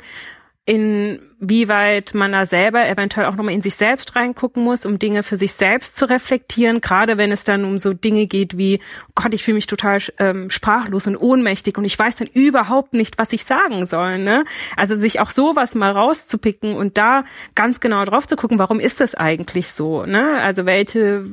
inwieweit 0.67 2.15
man 2.15 2.33
da 2.33 2.47
selber 2.47 2.89
eventuell 2.89 3.27
auch 3.27 3.37
nochmal 3.37 3.53
in 3.53 3.61
sich 3.61 3.75
selbst 3.75 4.17
reingucken 4.17 4.65
muss, 4.65 4.87
um 4.87 4.99
Dinge 4.99 5.23
für 5.23 5.37
sich 5.37 5.53
selbst 5.53 5.97
zu 5.97 6.09
reflektieren, 6.09 6.81
gerade 6.81 7.19
wenn 7.19 7.33
es 7.33 7.45
dann 7.45 7.67
um 7.67 7.79
so 7.79 7.93
Dinge 7.93 8.27
geht 8.27 8.57
wie, 8.57 8.81
oh 9.09 9.13
Gott, 9.15 9.35
ich 9.35 9.45
fühle 9.45 9.57
mich 9.57 9.67
total 9.67 9.99
ähm, 10.19 10.49
sprachlos 10.49 11.07
und 11.07 11.17
ohnmächtig 11.17 11.77
und 11.77 11.85
ich 11.85 11.99
weiß 11.99 12.17
dann 12.17 12.29
überhaupt 12.29 12.95
nicht, 12.95 13.19
was 13.19 13.35
ich 13.35 13.45
sagen 13.45 13.85
soll. 13.85 14.19
Ne? 14.19 14.45
Also 14.75 14.97
sich 14.97 15.21
auch 15.21 15.31
sowas 15.31 15.75
mal 15.75 15.93
rauszupicken 15.93 16.77
und 16.77 16.97
da 16.97 17.25
ganz 17.55 17.81
genau 17.81 18.03
drauf 18.05 18.27
zu 18.27 18.37
gucken, 18.37 18.59
warum 18.59 18.81
ist 18.81 19.01
das 19.01 19.15
eigentlich 19.15 19.69
so? 19.69 20.07
Ne? 20.07 20.41
Also 20.41 20.65
welche 20.65 21.27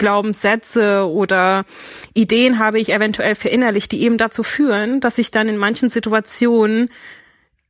Glaubenssätze 0.00 1.06
oder 1.06 1.64
Ideen 2.14 2.58
habe 2.58 2.80
ich 2.80 2.88
eventuell 2.88 3.34
verinnerlicht, 3.34 3.92
die 3.92 4.00
eben 4.00 4.16
dazu 4.16 4.42
führen, 4.42 5.00
dass 5.00 5.18
ich 5.18 5.30
dann 5.30 5.48
in 5.48 5.58
manchen 5.58 5.90
Situationen 5.90 6.88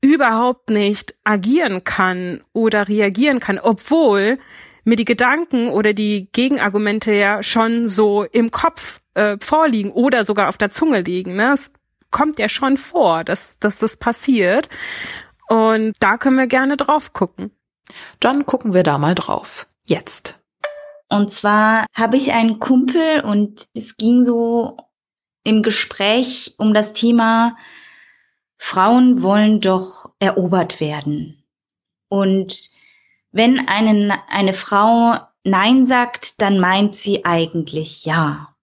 überhaupt 0.00 0.70
nicht 0.70 1.14
agieren 1.24 1.84
kann 1.84 2.42
oder 2.52 2.88
reagieren 2.88 3.40
kann, 3.40 3.58
obwohl 3.58 4.38
mir 4.84 4.96
die 4.96 5.04
Gedanken 5.04 5.68
oder 5.68 5.92
die 5.92 6.28
Gegenargumente 6.32 7.12
ja 7.12 7.42
schon 7.42 7.88
so 7.88 8.22
im 8.22 8.50
Kopf 8.50 9.00
äh, 9.14 9.36
vorliegen 9.40 9.90
oder 9.90 10.24
sogar 10.24 10.48
auf 10.48 10.56
der 10.56 10.70
Zunge 10.70 11.02
liegen. 11.02 11.34
Ne? 11.34 11.52
Es 11.52 11.72
kommt 12.10 12.38
ja 12.38 12.48
schon 12.48 12.76
vor, 12.76 13.24
dass, 13.24 13.58
dass 13.58 13.78
das 13.78 13.96
passiert. 13.96 14.68
Und 15.48 15.94
da 15.98 16.16
können 16.16 16.36
wir 16.36 16.46
gerne 16.46 16.76
drauf 16.76 17.12
gucken. 17.12 17.50
Dann 18.20 18.46
gucken 18.46 18.72
wir 18.72 18.84
da 18.84 18.98
mal 18.98 19.16
drauf. 19.16 19.66
Jetzt. 19.84 20.39
Und 21.10 21.32
zwar 21.32 21.86
habe 21.92 22.16
ich 22.16 22.32
einen 22.32 22.60
Kumpel 22.60 23.20
und 23.22 23.66
es 23.74 23.96
ging 23.96 24.24
so 24.24 24.76
im 25.44 25.62
Gespräch 25.62 26.54
um 26.58 26.72
das 26.72 26.92
Thema 26.92 27.56
Frauen 28.62 29.22
wollen 29.22 29.60
doch 29.60 30.10
erobert 30.18 30.80
werden. 30.80 31.42
Und 32.08 32.70
wenn 33.32 33.68
eine, 33.68 34.18
eine 34.28 34.52
Frau 34.52 35.18
Nein 35.44 35.86
sagt, 35.86 36.40
dann 36.42 36.60
meint 36.60 36.94
sie 36.94 37.24
eigentlich 37.24 38.04
Ja. 38.04 38.54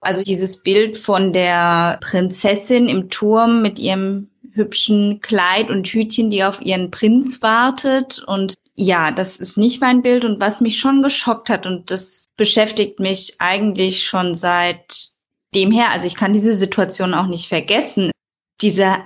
Also 0.00 0.22
dieses 0.22 0.62
Bild 0.62 0.98
von 0.98 1.32
der 1.32 1.98
Prinzessin 2.02 2.88
im 2.88 3.08
Turm 3.08 3.62
mit 3.62 3.78
ihrem 3.78 4.30
hübschen 4.52 5.20
Kleid 5.20 5.70
und 5.70 5.88
Hütchen, 5.88 6.30
die 6.30 6.44
auf 6.44 6.60
ihren 6.60 6.90
Prinz 6.90 7.42
wartet. 7.42 8.22
Und 8.26 8.54
ja, 8.76 9.10
das 9.10 9.36
ist 9.36 9.56
nicht 9.56 9.80
mein 9.80 10.02
Bild. 10.02 10.24
Und 10.24 10.40
was 10.40 10.60
mich 10.60 10.78
schon 10.78 11.02
geschockt 11.02 11.48
hat, 11.48 11.66
und 11.66 11.90
das 11.90 12.26
beschäftigt 12.36 13.00
mich 13.00 13.36
eigentlich 13.38 14.06
schon 14.06 14.34
seit 14.34 15.10
dem 15.54 15.72
her, 15.72 15.90
also 15.90 16.06
ich 16.06 16.14
kann 16.14 16.34
diese 16.34 16.54
Situation 16.54 17.14
auch 17.14 17.26
nicht 17.26 17.48
vergessen, 17.48 18.10
diese 18.60 18.98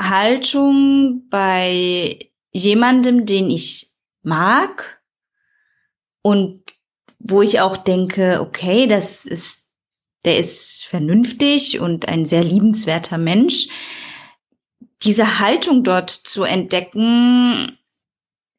Haltung 0.00 1.28
bei 1.28 2.30
jemandem, 2.52 3.26
den 3.26 3.50
ich 3.50 3.90
mag 4.22 5.02
und 6.22 6.62
wo 7.18 7.42
ich 7.42 7.60
auch 7.60 7.76
denke, 7.76 8.40
okay, 8.40 8.86
das 8.86 9.24
ist, 9.24 9.68
der 10.24 10.38
ist 10.38 10.84
vernünftig 10.84 11.80
und 11.80 12.06
ein 12.08 12.26
sehr 12.26 12.44
liebenswerter 12.44 13.18
Mensch. 13.18 13.68
Diese 15.02 15.40
Haltung 15.40 15.82
dort 15.82 16.10
zu 16.10 16.44
entdecken, 16.44 17.77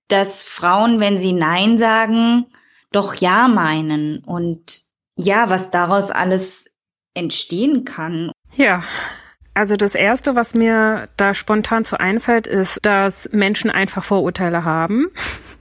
dass 0.10 0.44
Frauen, 0.44 1.00
wenn 1.00 1.18
sie 1.18 1.34
Nein 1.34 1.78
sagen, 1.78 2.48
doch 2.92 3.16
Ja 3.16 3.48
meinen 3.48 4.20
und 4.20 4.82
ja, 5.16 5.50
was 5.50 5.70
daraus 5.70 6.12
alles 6.12 6.66
entstehen 7.14 7.86
kann. 7.86 8.32
Ja, 8.56 8.84
also 9.54 9.76
das 9.76 9.96
Erste, 9.96 10.36
was 10.36 10.54
mir 10.54 11.10
da 11.18 11.34
spontan 11.34 11.84
zu 11.84 12.00
einfällt, 12.00 12.48
ist, 12.48 12.80
dass 12.84 13.30
Menschen 13.32 13.70
einfach 13.70 14.04
Vorurteile 14.04 14.64
haben. 14.64 15.08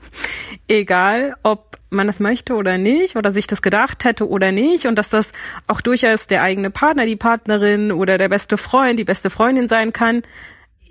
Egal, 0.67 1.35
ob 1.43 1.77
man 1.89 2.07
das 2.07 2.19
möchte 2.19 2.53
oder 2.55 2.77
nicht, 2.77 3.15
oder 3.15 3.31
sich 3.31 3.47
das 3.47 3.61
gedacht 3.61 4.05
hätte 4.05 4.27
oder 4.27 4.51
nicht, 4.51 4.85
und 4.85 4.95
dass 4.95 5.09
das 5.09 5.31
auch 5.67 5.81
durchaus 5.81 6.27
der 6.27 6.43
eigene 6.43 6.69
Partner, 6.69 7.05
die 7.05 7.15
Partnerin 7.15 7.91
oder 7.91 8.17
der 8.17 8.29
beste 8.29 8.57
Freund, 8.57 8.99
die 8.99 9.03
beste 9.03 9.29
Freundin 9.29 9.67
sein 9.67 9.91
kann. 9.91 10.23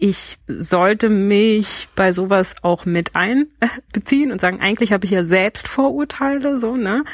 Ich 0.00 0.38
sollte 0.46 1.08
mich 1.08 1.88
bei 1.96 2.12
sowas 2.12 2.54
auch 2.62 2.86
mit 2.86 3.16
einbeziehen 3.16 4.30
und 4.30 4.40
sagen, 4.40 4.60
eigentlich 4.60 4.92
habe 4.92 5.04
ich 5.04 5.10
ja 5.10 5.24
selbst 5.24 5.66
Vorurteile, 5.66 6.58
so, 6.60 6.76
ne? 6.76 7.04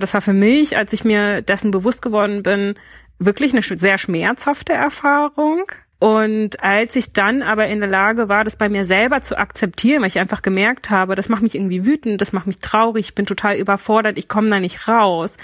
Das 0.00 0.12
war 0.12 0.20
für 0.20 0.32
mich, 0.32 0.76
als 0.76 0.92
ich 0.92 1.04
mir 1.04 1.40
dessen 1.42 1.70
bewusst 1.70 2.02
geworden 2.02 2.42
bin, 2.42 2.74
wirklich 3.20 3.52
eine 3.52 3.62
sehr 3.62 3.96
schmerzhafte 3.96 4.72
Erfahrung. 4.72 5.70
Und 6.00 6.60
als 6.64 6.96
ich 6.96 7.12
dann 7.12 7.42
aber 7.42 7.68
in 7.68 7.78
der 7.78 7.88
Lage 7.88 8.28
war, 8.28 8.42
das 8.42 8.56
bei 8.56 8.68
mir 8.68 8.84
selber 8.84 9.22
zu 9.22 9.38
akzeptieren, 9.38 10.00
weil 10.00 10.08
ich 10.08 10.18
einfach 10.18 10.42
gemerkt 10.42 10.90
habe, 10.90 11.14
das 11.14 11.28
macht 11.28 11.42
mich 11.42 11.54
irgendwie 11.54 11.86
wütend, 11.86 12.20
das 12.20 12.32
macht 12.32 12.48
mich 12.48 12.58
traurig, 12.58 13.06
ich 13.06 13.14
bin 13.14 13.24
total 13.24 13.56
überfordert, 13.56 14.18
ich 14.18 14.26
komme 14.26 14.50
da 14.50 14.58
nicht 14.58 14.88
raus. 14.88 15.36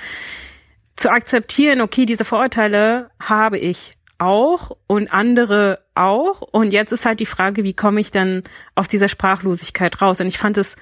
Zu 0.97 1.12
akzeptieren, 1.12 1.81
okay, 1.81 2.07
diese 2.07 2.25
Vorurteile 2.25 3.09
habe 3.21 3.57
ich 3.57 3.93
auch 4.18 4.76
und 4.87 5.12
andere 5.12 5.80
auch. 5.94 6.42
Und 6.42 6.72
jetzt 6.72 6.92
ist 6.92 7.06
halt 7.06 7.20
die 7.20 7.26
Frage, 7.26 7.64
wie 7.64 7.75
komme 7.75 8.00
ich 8.00 8.10
dann 8.10 8.42
aus 8.75 8.88
dieser 8.88 9.08
Sprachlosigkeit 9.08 10.00
raus? 10.02 10.20
Und 10.20 10.26
ich 10.26 10.38
fand 10.38 10.58
es 10.58 10.76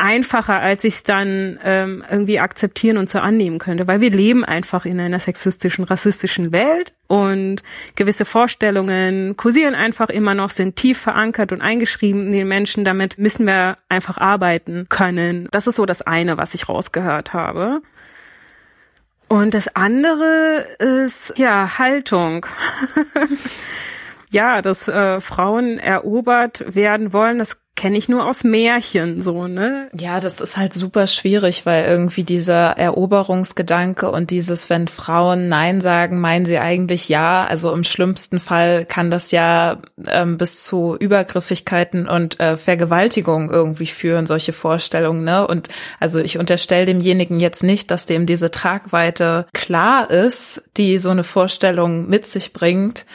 einfacher, 0.00 0.58
als 0.58 0.82
ich 0.84 0.94
es 0.94 1.02
dann 1.02 1.58
ähm, 1.62 2.02
irgendwie 2.08 2.40
akzeptieren 2.40 2.96
und 2.96 3.10
so 3.10 3.18
annehmen 3.18 3.58
könnte, 3.58 3.86
weil 3.86 4.00
wir 4.00 4.10
leben 4.10 4.44
einfach 4.44 4.86
in 4.86 4.98
einer 4.98 5.18
sexistischen, 5.18 5.84
rassistischen 5.84 6.52
Welt 6.52 6.94
und 7.06 7.62
gewisse 7.96 8.24
Vorstellungen 8.24 9.36
kursieren 9.36 9.74
einfach 9.74 10.08
immer 10.08 10.34
noch, 10.34 10.50
sind 10.50 10.76
tief 10.76 10.98
verankert 10.98 11.52
und 11.52 11.60
eingeschrieben 11.60 12.22
in 12.22 12.32
den 12.32 12.48
Menschen. 12.48 12.84
Damit 12.84 13.18
müssen 13.18 13.46
wir 13.46 13.76
einfach 13.88 14.16
arbeiten 14.16 14.86
können. 14.88 15.48
Das 15.50 15.66
ist 15.66 15.76
so 15.76 15.84
das 15.84 16.02
eine, 16.02 16.38
was 16.38 16.54
ich 16.54 16.68
rausgehört 16.68 17.34
habe. 17.34 17.82
Und 19.32 19.54
das 19.54 19.76
andere 19.76 20.66
ist 20.80 21.34
ja 21.38 21.78
Haltung. 21.78 22.46
ja, 24.30 24.60
dass 24.60 24.88
äh, 24.88 25.20
Frauen 25.20 25.78
erobert 25.78 26.74
werden 26.74 27.12
wollen, 27.12 27.38
das 27.38 27.56
kenne 27.76 27.96
ich 27.96 28.10
nur 28.10 28.26
aus 28.26 28.44
Märchen 28.44 29.22
so, 29.22 29.46
ne? 29.46 29.88
Ja, 29.98 30.20
das 30.20 30.40
ist 30.40 30.58
halt 30.58 30.74
super 30.74 31.06
schwierig, 31.06 31.64
weil 31.64 31.86
irgendwie 31.86 32.24
dieser 32.24 32.76
Eroberungsgedanke 32.76 34.10
und 34.10 34.30
dieses, 34.30 34.68
wenn 34.68 34.86
Frauen 34.86 35.48
Nein 35.48 35.80
sagen, 35.80 36.20
meinen 36.20 36.44
sie 36.44 36.58
eigentlich 36.58 37.08
ja. 37.08 37.46
Also 37.46 37.72
im 37.72 37.84
schlimmsten 37.84 38.38
Fall 38.38 38.84
kann 38.84 39.10
das 39.10 39.30
ja 39.30 39.80
ähm, 40.08 40.36
bis 40.36 40.62
zu 40.62 40.94
Übergriffigkeiten 40.98 42.06
und 42.06 42.38
äh, 42.38 42.58
Vergewaltigung 42.58 43.50
irgendwie 43.50 43.86
führen, 43.86 44.26
solche 44.26 44.52
Vorstellungen, 44.52 45.24
ne? 45.24 45.46
Und 45.46 45.68
also 45.98 46.18
ich 46.20 46.36
unterstelle 46.36 46.84
demjenigen 46.84 47.38
jetzt 47.38 47.62
nicht, 47.62 47.90
dass 47.90 48.04
dem 48.04 48.26
diese 48.26 48.50
Tragweite 48.50 49.46
klar 49.54 50.10
ist, 50.10 50.70
die 50.76 50.98
so 50.98 51.10
eine 51.10 51.24
Vorstellung 51.24 52.10
mit 52.10 52.26
sich 52.26 52.52
bringt. 52.52 53.06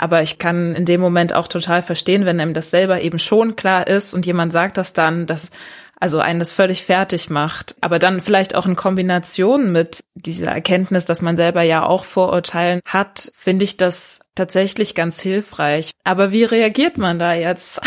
Aber 0.00 0.22
ich 0.22 0.38
kann 0.38 0.74
in 0.74 0.86
dem 0.86 1.00
Moment 1.00 1.34
auch 1.34 1.46
total 1.46 1.82
verstehen, 1.82 2.24
wenn 2.24 2.40
einem 2.40 2.54
das 2.54 2.70
selber 2.70 3.02
eben 3.02 3.18
schon 3.18 3.54
klar 3.54 3.86
ist 3.86 4.14
und 4.14 4.24
jemand 4.24 4.50
sagt 4.50 4.78
das 4.78 4.94
dann, 4.94 5.26
dass 5.26 5.50
also 6.00 6.18
einen 6.18 6.38
das 6.38 6.54
völlig 6.54 6.82
fertig 6.82 7.28
macht. 7.28 7.76
Aber 7.82 7.98
dann 7.98 8.20
vielleicht 8.20 8.54
auch 8.54 8.64
in 8.64 8.76
Kombination 8.76 9.70
mit 9.70 10.00
dieser 10.14 10.50
Erkenntnis, 10.50 11.04
dass 11.04 11.20
man 11.20 11.36
selber 11.36 11.60
ja 11.60 11.84
auch 11.84 12.04
Vorurteilen 12.04 12.80
hat, 12.86 13.30
finde 13.34 13.64
ich 13.64 13.76
das 13.76 14.20
tatsächlich 14.34 14.94
ganz 14.94 15.20
hilfreich. 15.20 15.90
Aber 16.02 16.32
wie 16.32 16.44
reagiert 16.44 16.96
man 16.96 17.18
da 17.18 17.34
jetzt? 17.34 17.82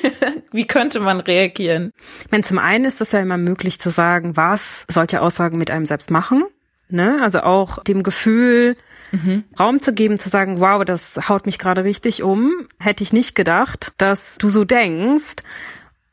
wie 0.52 0.66
könnte 0.66 1.00
man 1.00 1.20
reagieren? 1.20 1.92
Ich 2.24 2.30
meine, 2.30 2.44
zum 2.44 2.58
einen 2.58 2.86
ist 2.86 3.02
es 3.02 3.12
ja 3.12 3.20
immer 3.20 3.36
möglich 3.36 3.78
zu 3.78 3.90
sagen, 3.90 4.38
was 4.38 4.86
solche 4.88 5.20
Aussagen 5.20 5.58
mit 5.58 5.70
einem 5.70 5.84
selbst 5.84 6.10
machen. 6.10 6.44
Ne? 6.88 7.18
Also 7.22 7.40
auch 7.40 7.84
dem 7.84 8.02
Gefühl, 8.02 8.76
mhm. 9.12 9.44
Raum 9.58 9.80
zu 9.80 9.92
geben, 9.92 10.18
zu 10.18 10.28
sagen, 10.28 10.60
wow, 10.60 10.84
das 10.84 11.28
haut 11.28 11.46
mich 11.46 11.58
gerade 11.58 11.84
richtig 11.84 12.22
um, 12.22 12.68
hätte 12.78 13.02
ich 13.02 13.12
nicht 13.12 13.34
gedacht, 13.34 13.92
dass 13.98 14.38
du 14.38 14.48
so 14.48 14.64
denkst. 14.64 15.36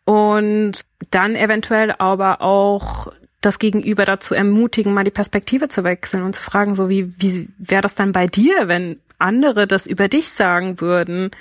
Und 0.05 0.81
dann 1.09 1.35
eventuell 1.35 1.93
aber 1.97 2.41
auch 2.41 3.11
das 3.41 3.59
Gegenüber 3.59 4.05
dazu 4.05 4.33
ermutigen, 4.33 4.93
mal 4.93 5.03
die 5.03 5.11
Perspektive 5.11 5.67
zu 5.67 5.83
wechseln 5.83 6.23
und 6.23 6.35
zu 6.35 6.43
fragen, 6.43 6.75
so 6.75 6.89
wie, 6.89 7.13
wie 7.19 7.49
wäre 7.57 7.81
das 7.81 7.95
dann 7.95 8.11
bei 8.11 8.27
dir, 8.27 8.67
wenn 8.67 8.99
andere 9.19 9.67
das 9.67 9.85
über 9.85 10.07
dich 10.07 10.29
sagen 10.29 10.81
würden? 10.81 11.31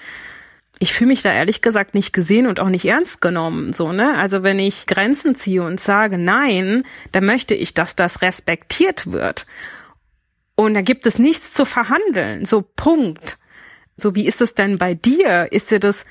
Ich 0.79 0.93
fühle 0.93 1.09
mich 1.09 1.23
da 1.23 1.33
ehrlich 1.33 1.63
gesagt 1.63 1.95
nicht 1.95 2.13
gesehen 2.13 2.47
und 2.47 2.61
auch 2.61 2.69
nicht 2.69 2.85
ernst 2.85 3.21
genommen, 3.21 3.73
so, 3.73 3.93
ne? 3.93 4.17
Also 4.19 4.43
wenn 4.43 4.59
ich 4.59 4.87
Grenzen 4.87 5.35
ziehe 5.35 5.63
und 5.63 5.81
sage 5.81 6.19
nein, 6.19 6.85
dann 7.13 7.25
möchte 7.25 7.55
ich, 7.55 7.75
dass 7.75 7.97
das 7.97 8.23
respektiert 8.23 9.11
wird. 9.13 9.47
Und 10.57 10.75
da 10.75 10.83
gibt 10.83 11.07
es 11.07 11.19
nichts 11.19 11.53
zu 11.53 11.65
verhandeln. 11.65 12.45
So 12.45 12.63
Punkt. 12.63 13.39
So 13.97 14.15
wie 14.15 14.27
ist 14.27 14.41
es 14.41 14.55
denn 14.55 14.79
bei 14.79 14.95
dir? 14.95 15.53
Ist 15.53 15.71
dir 15.71 15.81
das 15.81 16.05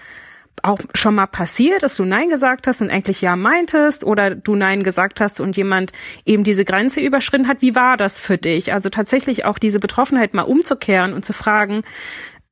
auch 0.61 0.79
schon 0.93 1.15
mal 1.15 1.27
passiert, 1.27 1.83
dass 1.83 1.95
du 1.95 2.05
Nein 2.05 2.29
gesagt 2.29 2.67
hast 2.67 2.81
und 2.81 2.91
eigentlich 2.91 3.21
Ja 3.21 3.35
meintest 3.35 4.03
oder 4.03 4.35
du 4.35 4.55
Nein 4.55 4.83
gesagt 4.83 5.19
hast 5.19 5.39
und 5.39 5.57
jemand 5.57 5.91
eben 6.25 6.43
diese 6.43 6.63
Grenze 6.63 7.01
überschritten 7.01 7.47
hat? 7.47 7.61
Wie 7.61 7.75
war 7.75 7.97
das 7.97 8.19
für 8.19 8.37
dich? 8.37 8.71
Also 8.71 8.89
tatsächlich 8.89 9.45
auch 9.45 9.57
diese 9.57 9.79
Betroffenheit 9.79 10.33
mal 10.33 10.43
umzukehren 10.43 11.13
und 11.13 11.25
zu 11.25 11.33
fragen, 11.33 11.83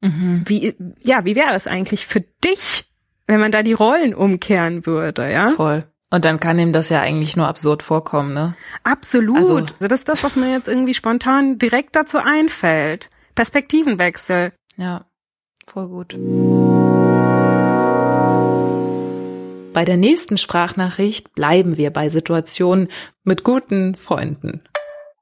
mhm. 0.01 0.43
wie, 0.45 0.75
ja, 1.04 1.25
wie 1.25 1.36
wäre 1.36 1.51
das 1.51 1.67
eigentlich 1.67 2.08
für 2.08 2.21
dich, 2.43 2.89
wenn 3.27 3.39
man 3.39 3.51
da 3.51 3.62
die 3.62 3.73
Rollen 3.73 4.15
umkehren 4.15 4.86
würde, 4.86 5.32
ja? 5.32 5.49
Voll. 5.49 5.86
Und 6.13 6.26
dann 6.26 6.41
kann 6.41 6.60
ihm 6.60 6.74
das 6.74 6.89
ja 6.89 7.00
eigentlich 7.00 7.38
nur 7.38 7.47
absurd 7.47 7.84
vorkommen, 7.84 8.34
ne? 8.34 8.54
Absolut. 8.84 9.38
Also, 9.38 9.56
also 9.56 9.74
das 9.80 10.00
ist 10.00 10.10
das, 10.10 10.24
was 10.26 10.36
mir 10.36 10.52
jetzt 10.52 10.67
irgendwie 10.67 10.93
spontan 10.93 11.58
direkt 11.58 11.95
dazu 11.95 12.17
einfällt. 12.17 13.10
Perspektivenwechsel. 13.34 14.52
Ja, 14.76 15.06
voll 15.65 15.88
gut. 15.88 16.17
Bei 19.74 19.86
der 19.86 19.95
nächsten 19.95 20.38
Sprachnachricht 20.38 21.34
bleiben 21.34 21.78
wir 21.78 21.91
bei 21.91 22.10
Situationen 22.10 22.89
mit 23.24 23.45
guten 23.45 23.95
Freunden. 23.95 24.63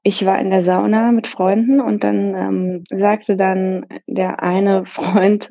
Ich 0.02 0.26
war 0.26 0.40
in 0.40 0.50
der 0.50 0.62
Sauna 0.62 1.12
mit 1.12 1.28
Freunden 1.28 1.80
und 1.80 2.02
dann 2.02 2.34
ähm, 2.34 2.84
sagte 2.90 3.36
dann 3.36 3.86
der 4.08 4.42
eine 4.42 4.86
Freund 4.86 5.50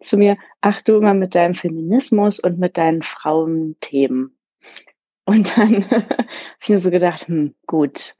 zu 0.00 0.16
mir, 0.16 0.36
ach 0.60 0.82
du 0.82 0.96
immer 0.96 1.14
mit 1.14 1.36
deinem 1.36 1.54
Feminismus 1.54 2.40
und 2.40 2.58
mit 2.58 2.76
deinen 2.76 3.02
Frauenthemen. 3.02 4.34
Und 5.24 5.56
dann 5.56 5.90
habe 5.90 6.26
ich 6.60 6.68
mir 6.68 6.78
so 6.78 6.90
gedacht, 6.90 7.28
hm, 7.28 7.54
gut, 7.66 8.14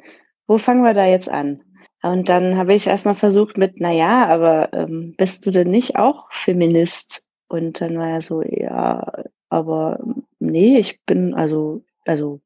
wo 0.46 0.58
fangen 0.58 0.82
wir 0.82 0.94
da 0.94 1.06
jetzt 1.06 1.28
an? 1.28 1.62
Und 2.02 2.28
dann 2.28 2.58
habe 2.58 2.74
ich 2.74 2.86
erstmal 2.86 3.14
versucht 3.14 3.56
mit, 3.56 3.74
na 3.76 3.90
ja, 3.90 4.26
aber 4.26 4.72
ähm, 4.74 5.14
bist 5.16 5.46
du 5.46 5.50
denn 5.50 5.70
nicht 5.70 5.96
auch 5.96 6.30
Feminist? 6.30 7.24
Und 7.48 7.80
dann 7.80 7.98
war 7.98 8.10
er 8.10 8.22
so, 8.22 8.42
ja, 8.42 9.24
aber 9.48 10.00
nee, 10.38 10.78
ich 10.78 11.00
bin 11.04 11.34
also, 11.34 11.82
also 12.04 12.40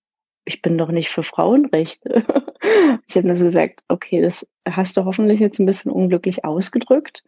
ich 0.44 0.62
bin 0.62 0.78
doch 0.78 0.90
nicht 0.90 1.10
für 1.10 1.22
Frauenrechte. 1.22 2.24
ich 3.08 3.16
habe 3.16 3.26
nur 3.26 3.36
so 3.36 3.44
gesagt, 3.44 3.82
okay, 3.88 4.22
das 4.22 4.48
hast 4.68 4.96
du 4.96 5.04
hoffentlich 5.04 5.40
jetzt 5.40 5.58
ein 5.58 5.66
bisschen 5.66 5.90
unglücklich 5.90 6.44
ausgedrückt 6.44 7.24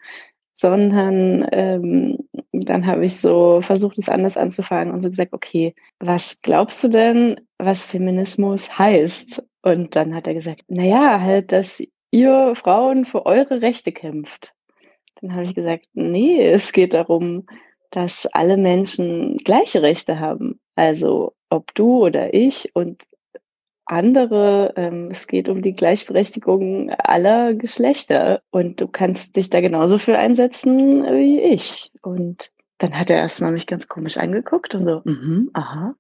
sondern 0.61 1.49
ähm, 1.53 2.19
dann 2.53 2.85
habe 2.85 3.07
ich 3.07 3.17
so 3.17 3.63
versucht, 3.63 3.97
es 3.97 4.11
anders 4.11 4.37
anzufangen 4.37 4.93
und 4.93 5.03
so 5.03 5.09
gesagt, 5.09 5.33
okay, 5.33 5.75
was 6.01 6.43
glaubst 6.43 6.85
du 6.85 6.89
denn, 6.89 7.41
was 7.57 7.83
Feminismus 7.83 8.79
heißt? 8.79 9.43
Und 9.63 9.97
dann 9.97 10.15
hat 10.15 10.27
er 10.27 10.35
gesagt, 10.35 10.63
na 10.69 10.83
ja, 10.83 11.21
halt, 11.21 11.51
dass 11.53 11.83
ihr 12.11 12.53
Frauen 12.55 13.07
für 13.07 13.25
eure 13.25 13.63
Rechte 13.63 13.91
kämpft. 13.91 14.53
Dann 15.23 15.33
habe 15.33 15.45
ich 15.45 15.55
gesagt, 15.55 15.87
nee, 15.95 16.43
es 16.43 16.73
geht 16.73 16.93
darum, 16.93 17.47
dass 17.91 18.27
alle 18.27 18.59
Menschen 18.59 19.39
gleiche 19.39 19.81
Rechte 19.81 20.21
haben. 20.21 20.61
Also 20.77 21.33
ob 21.49 21.75
du 21.75 22.05
oder 22.05 22.35
ich 22.35 22.71
und 22.75 23.03
andere. 23.91 24.73
Ähm, 24.77 25.09
es 25.11 25.27
geht 25.27 25.49
um 25.49 25.63
die 25.63 25.75
Gleichberechtigung 25.75 26.91
aller 26.91 27.55
Geschlechter. 27.55 28.43
Und 28.51 28.81
du 28.81 28.89
kannst 28.89 29.37
dich 29.37 29.51
da 29.51 29.61
genauso 29.61 29.99
für 29.99 30.19
einsetzen 30.19 31.05
wie 31.05 31.41
ich. 31.41 31.93
Und 32.03 32.51
dann 32.79 32.99
hat 32.99 33.11
er 33.11 33.17
erstmal 33.17 33.53
mich 33.53 33.67
ganz 33.67 33.89
komisch 33.89 34.17
angeguckt 34.17 34.75
und 34.75 34.83
so, 34.83 35.03
mhm, 35.05 35.51
aha. 35.53 35.95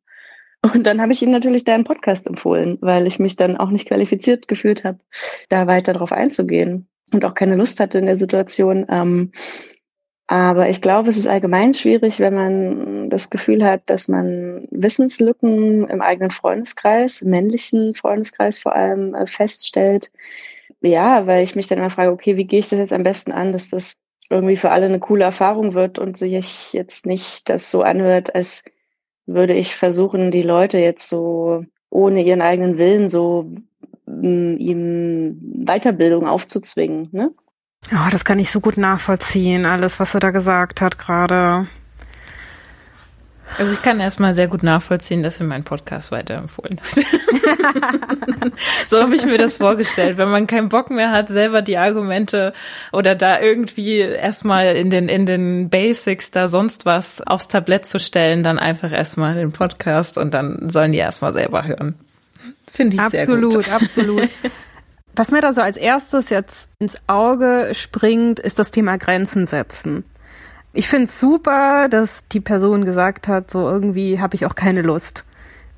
Und 0.62 0.84
dann 0.84 1.00
habe 1.00 1.12
ich 1.12 1.22
ihm 1.22 1.30
natürlich 1.30 1.64
deinen 1.64 1.84
Podcast 1.84 2.26
empfohlen, 2.26 2.78
weil 2.80 3.06
ich 3.06 3.18
mich 3.18 3.36
dann 3.36 3.56
auch 3.56 3.70
nicht 3.70 3.88
qualifiziert 3.88 4.46
gefühlt 4.46 4.84
habe, 4.84 4.98
da 5.48 5.66
weiter 5.66 5.94
drauf 5.94 6.12
einzugehen 6.12 6.88
und 7.12 7.24
auch 7.24 7.34
keine 7.34 7.56
Lust 7.56 7.80
hatte 7.80 7.98
in 7.98 8.06
der 8.06 8.16
Situation, 8.16 8.86
ähm, 8.88 9.32
aber 10.30 10.68
ich 10.68 10.80
glaube, 10.80 11.10
es 11.10 11.16
ist 11.16 11.26
allgemein 11.26 11.74
schwierig, 11.74 12.20
wenn 12.20 12.34
man 12.34 13.10
das 13.10 13.30
Gefühl 13.30 13.64
hat, 13.64 13.82
dass 13.86 14.06
man 14.06 14.68
Wissenslücken 14.70 15.88
im 15.88 16.00
eigenen 16.00 16.30
Freundeskreis, 16.30 17.22
im 17.22 17.30
männlichen 17.30 17.96
Freundeskreis 17.96 18.60
vor 18.60 18.76
allem, 18.76 19.12
äh, 19.16 19.26
feststellt. 19.26 20.12
Ja, 20.82 21.26
weil 21.26 21.42
ich 21.42 21.56
mich 21.56 21.66
dann 21.66 21.78
immer 21.78 21.90
frage, 21.90 22.12
okay, 22.12 22.36
wie 22.36 22.44
gehe 22.44 22.60
ich 22.60 22.68
das 22.68 22.78
jetzt 22.78 22.92
am 22.92 23.02
besten 23.02 23.32
an, 23.32 23.52
dass 23.52 23.70
das 23.70 23.94
irgendwie 24.30 24.56
für 24.56 24.70
alle 24.70 24.86
eine 24.86 25.00
coole 25.00 25.24
Erfahrung 25.24 25.74
wird 25.74 25.98
und 25.98 26.16
sich 26.16 26.72
jetzt 26.74 27.06
nicht 27.06 27.48
das 27.48 27.72
so 27.72 27.82
anhört, 27.82 28.32
als 28.32 28.64
würde 29.26 29.54
ich 29.54 29.74
versuchen, 29.74 30.30
die 30.30 30.42
Leute 30.42 30.78
jetzt 30.78 31.08
so 31.08 31.64
ohne 31.90 32.22
ihren 32.22 32.40
eigenen 32.40 32.78
Willen 32.78 33.10
so 33.10 33.50
mm, 34.06 34.58
ihm 34.58 35.64
Weiterbildung 35.66 36.28
aufzuzwingen. 36.28 37.08
Ne? 37.10 37.32
Oh, 37.92 38.10
das 38.10 38.24
kann 38.24 38.38
ich 38.38 38.50
so 38.50 38.60
gut 38.60 38.76
nachvollziehen, 38.76 39.66
alles, 39.66 39.98
was 39.98 40.14
er 40.14 40.20
da 40.20 40.30
gesagt 40.30 40.80
hat 40.80 40.98
gerade. 40.98 41.66
Also 43.58 43.72
ich 43.72 43.82
kann 43.82 43.98
erstmal 43.98 44.32
sehr 44.32 44.46
gut 44.46 44.62
nachvollziehen, 44.62 45.22
dass 45.22 45.40
ihr 45.40 45.46
meinen 45.46 45.64
Podcast 45.64 46.12
weiterempfohlen 46.12 46.80
habt. 46.80 48.52
so 48.86 49.00
habe 49.00 49.16
ich 49.16 49.26
mir 49.26 49.38
das 49.38 49.56
vorgestellt. 49.56 50.18
Wenn 50.18 50.30
man 50.30 50.46
keinen 50.46 50.68
Bock 50.68 50.90
mehr 50.90 51.10
hat, 51.10 51.28
selber 51.28 51.60
die 51.60 51.76
Argumente 51.76 52.52
oder 52.92 53.16
da 53.16 53.40
irgendwie 53.40 53.98
erstmal 53.98 54.76
in 54.76 54.90
den, 54.90 55.08
in 55.08 55.26
den 55.26 55.68
Basics 55.68 56.30
da 56.30 56.46
sonst 56.46 56.86
was 56.86 57.20
aufs 57.22 57.48
Tablett 57.48 57.86
zu 57.86 57.98
stellen, 57.98 58.44
dann 58.44 58.58
einfach 58.58 58.92
erstmal 58.92 59.34
den 59.34 59.52
Podcast 59.52 60.16
und 60.16 60.32
dann 60.32 60.68
sollen 60.68 60.92
die 60.92 60.98
erstmal 60.98 61.32
selber 61.32 61.66
hören. 61.66 61.96
Finde 62.72 62.96
ich 62.96 63.02
absolut, 63.02 63.52
sehr 63.52 63.62
gut. 63.62 63.72
Absolut, 63.72 64.28
absolut. 64.28 64.52
Was 65.14 65.30
mir 65.30 65.40
da 65.40 65.52
so 65.52 65.60
als 65.60 65.76
erstes 65.76 66.30
jetzt 66.30 66.68
ins 66.78 66.96
Auge 67.06 67.70
springt, 67.72 68.38
ist 68.38 68.58
das 68.58 68.70
Thema 68.70 68.96
Grenzen 68.96 69.46
setzen. 69.46 70.04
Ich 70.72 70.88
finde 70.88 71.06
es 71.06 71.18
super, 71.18 71.88
dass 71.88 72.22
die 72.28 72.40
Person 72.40 72.84
gesagt 72.84 73.26
hat, 73.26 73.50
so 73.50 73.68
irgendwie 73.68 74.20
habe 74.20 74.36
ich 74.36 74.46
auch 74.46 74.54
keine 74.54 74.82
Lust, 74.82 75.24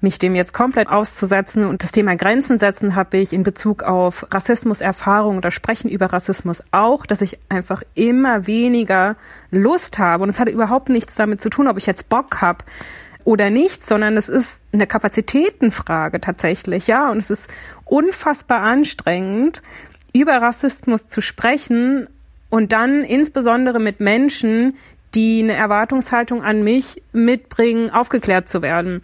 mich 0.03 0.19
dem 0.19 0.35
jetzt 0.35 0.53
komplett 0.53 0.89
auszusetzen. 0.89 1.65
Und 1.65 1.83
das 1.83 1.93
Thema 1.93 2.15
Grenzen 2.15 2.59
setzen 2.59 2.95
habe 2.95 3.17
ich 3.17 3.33
in 3.33 3.43
Bezug 3.43 3.83
auf 3.85 4.27
Rassismuserfahrung 4.31 5.39
oder 5.39 5.51
Sprechen 5.51 5.89
über 5.89 6.13
Rassismus 6.13 6.63
auch, 6.73 7.07
dass 7.07 7.23
ich 7.23 7.39
einfach 7.49 7.83
immer 7.95 8.47
weniger 8.47 9.15
Lust 9.51 9.99
habe. 9.99 10.25
Und 10.25 10.29
es 10.29 10.39
hat 10.39 10.51
überhaupt 10.51 10.91
nichts 10.91 11.15
damit 11.15 11.41
zu 11.41 11.49
tun, 11.49 11.69
ob 11.69 11.79
ich 11.79 11.87
jetzt 11.87 12.11
Bock 12.11 12.43
habe 12.43 12.65
oder 13.25 13.51
nicht, 13.51 13.85
sondern 13.87 14.17
es 14.17 14.29
ist 14.29 14.63
eine 14.73 14.87
Kapazitätenfrage 14.87 16.21
tatsächlich, 16.21 16.87
ja. 16.87 17.11
Und 17.11 17.19
es 17.19 17.31
ist 17.31 17.51
unfassbar 17.85 18.61
anstrengend, 18.61 19.63
über 20.13 20.43
Rassismus 20.43 21.09
zu 21.09 21.21
sprechen, 21.21 22.07
und 22.53 22.73
dann 22.73 23.03
insbesondere 23.03 23.81
mit 23.81 24.01
Menschen, 24.01 24.77
die 25.15 25.43
eine 25.43 25.55
Erwartungshaltung 25.55 26.43
an 26.43 26.63
mich 26.63 27.03
mitbringen, 27.15 27.89
aufgeklärt 27.89 28.47
zu 28.47 28.61
werden. 28.61 29.03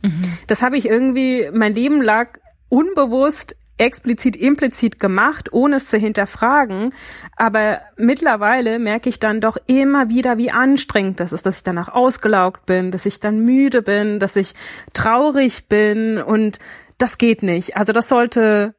Mhm. 0.00 0.12
Das 0.46 0.62
habe 0.62 0.78
ich 0.78 0.88
irgendwie 0.88 1.50
mein 1.52 1.74
Leben 1.74 2.00
lang 2.00 2.38
unbewusst 2.70 3.54
explizit, 3.78 4.36
implizit 4.36 4.98
gemacht, 4.98 5.52
ohne 5.52 5.76
es 5.76 5.88
zu 5.88 5.98
hinterfragen. 5.98 6.94
Aber 7.36 7.80
mittlerweile 7.96 8.78
merke 8.78 9.08
ich 9.08 9.20
dann 9.20 9.40
doch 9.40 9.56
immer 9.66 10.08
wieder, 10.08 10.38
wie 10.38 10.50
anstrengend 10.50 11.20
das 11.20 11.32
ist, 11.32 11.46
dass 11.46 11.58
ich 11.58 11.62
danach 11.62 11.88
ausgelaugt 11.88 12.66
bin, 12.66 12.90
dass 12.90 13.06
ich 13.06 13.20
dann 13.20 13.40
müde 13.40 13.82
bin, 13.82 14.18
dass 14.18 14.36
ich 14.36 14.54
traurig 14.92 15.68
bin 15.68 16.18
und 16.18 16.58
das 16.98 17.18
geht 17.18 17.42
nicht. 17.42 17.76
Also 17.76 17.92
das 17.92 18.08
sollte 18.08 18.74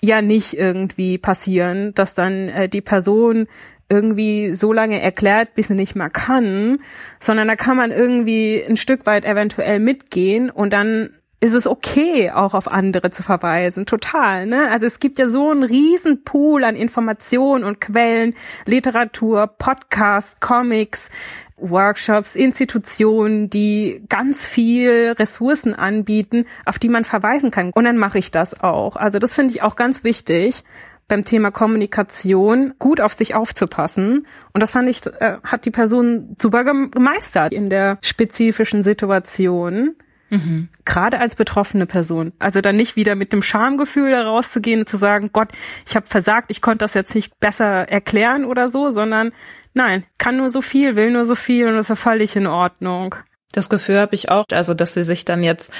ja 0.00 0.20
nicht 0.22 0.54
irgendwie 0.54 1.18
passieren, 1.18 1.94
dass 1.94 2.14
dann 2.14 2.48
äh, 2.48 2.68
die 2.68 2.80
Person 2.80 3.46
irgendwie 3.88 4.54
so 4.54 4.72
lange 4.72 5.00
erklärt, 5.02 5.54
bis 5.54 5.68
sie 5.68 5.74
nicht 5.74 5.94
mehr 5.94 6.08
kann, 6.08 6.78
sondern 7.20 7.46
da 7.46 7.56
kann 7.56 7.76
man 7.76 7.90
irgendwie 7.90 8.64
ein 8.66 8.78
Stück 8.78 9.04
weit 9.04 9.26
eventuell 9.26 9.80
mitgehen 9.80 10.48
und 10.50 10.72
dann 10.72 11.10
ist 11.42 11.54
es 11.54 11.66
okay, 11.66 12.30
auch 12.30 12.54
auf 12.54 12.70
andere 12.70 13.10
zu 13.10 13.24
verweisen. 13.24 13.84
Total, 13.84 14.46
ne? 14.46 14.70
Also 14.70 14.86
es 14.86 15.00
gibt 15.00 15.18
ja 15.18 15.28
so 15.28 15.50
einen 15.50 15.64
riesen 15.64 16.22
Pool 16.22 16.62
an 16.62 16.76
Informationen 16.76 17.64
und 17.64 17.80
Quellen, 17.80 18.34
Literatur, 18.64 19.48
Podcasts, 19.48 20.38
Comics, 20.38 21.10
Workshops, 21.56 22.36
Institutionen, 22.36 23.50
die 23.50 24.04
ganz 24.08 24.46
viel 24.46 25.14
Ressourcen 25.18 25.74
anbieten, 25.74 26.46
auf 26.64 26.78
die 26.78 26.88
man 26.88 27.02
verweisen 27.02 27.50
kann. 27.50 27.72
Und 27.74 27.84
dann 27.84 27.98
mache 27.98 28.18
ich 28.18 28.30
das 28.30 28.62
auch. 28.62 28.94
Also 28.94 29.18
das 29.18 29.34
finde 29.34 29.52
ich 29.52 29.62
auch 29.62 29.74
ganz 29.74 30.04
wichtig 30.04 30.62
beim 31.08 31.24
Thema 31.24 31.50
Kommunikation 31.50 32.74
gut 32.78 33.00
auf 33.00 33.14
sich 33.14 33.34
aufzupassen. 33.34 34.28
Und 34.52 34.60
das 34.62 34.70
fand 34.70 34.88
ich, 34.88 35.04
äh, 35.06 35.38
hat 35.42 35.64
die 35.64 35.72
Person 35.72 36.36
super 36.40 36.62
gemeistert 36.62 37.52
in 37.52 37.68
der 37.68 37.98
spezifischen 38.00 38.84
Situation. 38.84 39.96
Mhm. 40.32 40.68
Gerade 40.86 41.18
als 41.20 41.36
betroffene 41.36 41.84
Person. 41.84 42.32
Also 42.38 42.62
dann 42.62 42.76
nicht 42.76 42.96
wieder 42.96 43.14
mit 43.14 43.34
dem 43.34 43.42
Schamgefühl 43.42 44.10
da 44.10 44.22
rauszugehen 44.22 44.80
und 44.80 44.88
zu 44.88 44.96
sagen, 44.96 45.28
Gott, 45.30 45.48
ich 45.86 45.94
habe 45.94 46.06
versagt, 46.06 46.50
ich 46.50 46.62
konnte 46.62 46.78
das 46.78 46.94
jetzt 46.94 47.14
nicht 47.14 47.38
besser 47.38 47.86
erklären 47.88 48.46
oder 48.46 48.70
so, 48.70 48.90
sondern 48.90 49.32
nein, 49.74 50.04
kann 50.16 50.38
nur 50.38 50.48
so 50.48 50.62
viel, 50.62 50.96
will 50.96 51.10
nur 51.10 51.26
so 51.26 51.34
viel 51.34 51.68
und 51.68 51.74
das 51.74 51.90
ist 51.90 51.98
völlig 51.98 52.34
in 52.34 52.46
Ordnung. 52.46 53.14
Das 53.52 53.68
Gefühl 53.68 53.98
habe 53.98 54.14
ich 54.14 54.30
auch, 54.30 54.46
also 54.50 54.72
dass 54.72 54.94
sie 54.94 55.02
sich 55.02 55.26
dann 55.26 55.42
jetzt 55.42 55.70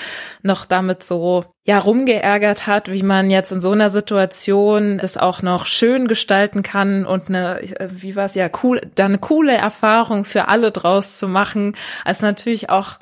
noch 0.43 0.67
damit 0.67 1.03
so 1.03 1.47
ja 1.65 1.79
rumgeärgert 1.79 2.67
hat, 2.67 2.93
wie 2.93 3.03
man 3.03 3.31
jetzt 3.31 3.53
in 3.53 3.63
so 3.63 3.71
einer 3.71 3.89
Situation 3.89 4.99
das 4.99 5.17
auch 5.17 5.41
noch 5.41 5.65
schön 5.65 6.09
gestalten 6.09 6.63
kann 6.63 7.07
und 7.07 7.31
eine 7.31 7.61
wie 7.89 8.15
war 8.15 8.27
es 8.27 8.35
ja 8.35 8.51
cool, 8.63 8.83
da 8.95 9.07
eine 9.07 9.17
coole 9.17 9.55
Erfahrung 9.55 10.27
für 10.27 10.49
alle 10.49 10.71
draus 10.71 11.17
zu 11.17 11.29
machen, 11.29 11.75
als 12.05 12.21
natürlich 12.21 12.69
auch 12.69 12.99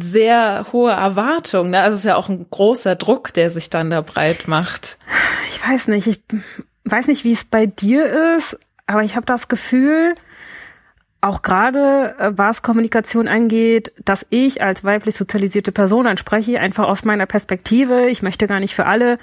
sehr 0.00 0.66
hohe 0.72 0.92
Erwartung. 0.92 1.70
Ne? 1.70 1.80
Also 1.80 1.94
es 1.94 2.00
ist 2.00 2.06
ja 2.06 2.16
auch 2.16 2.28
ein 2.28 2.46
großer 2.48 2.96
Druck, 2.96 3.32
der 3.34 3.50
sich 3.50 3.70
dann 3.70 3.90
da 3.90 4.00
breit 4.00 4.48
macht. 4.48 4.98
Ich 5.50 5.62
weiß 5.66 5.88
nicht, 5.88 6.06
ich 6.06 6.20
weiß 6.84 7.06
nicht, 7.06 7.24
wie 7.24 7.32
es 7.32 7.44
bei 7.44 7.66
dir 7.66 8.36
ist, 8.36 8.56
aber 8.86 9.02
ich 9.02 9.16
habe 9.16 9.26
das 9.26 9.48
Gefühl, 9.48 10.14
auch 11.22 11.42
gerade 11.42 12.16
äh, 12.18 12.32
was 12.34 12.62
Kommunikation 12.62 13.28
angeht, 13.28 13.92
dass 14.04 14.26
ich 14.28 14.60
als 14.60 14.82
weiblich 14.82 15.14
sozialisierte 15.14 15.70
Person 15.70 16.08
anspreche, 16.08 16.60
einfach 16.60 16.84
aus 16.84 17.04
meiner 17.04 17.26
Perspektive. 17.26 18.08
Ich 18.08 18.22
möchte 18.22 18.48
gar 18.48 18.58
nicht 18.58 18.74
für 18.74 18.86
alle 18.86 19.18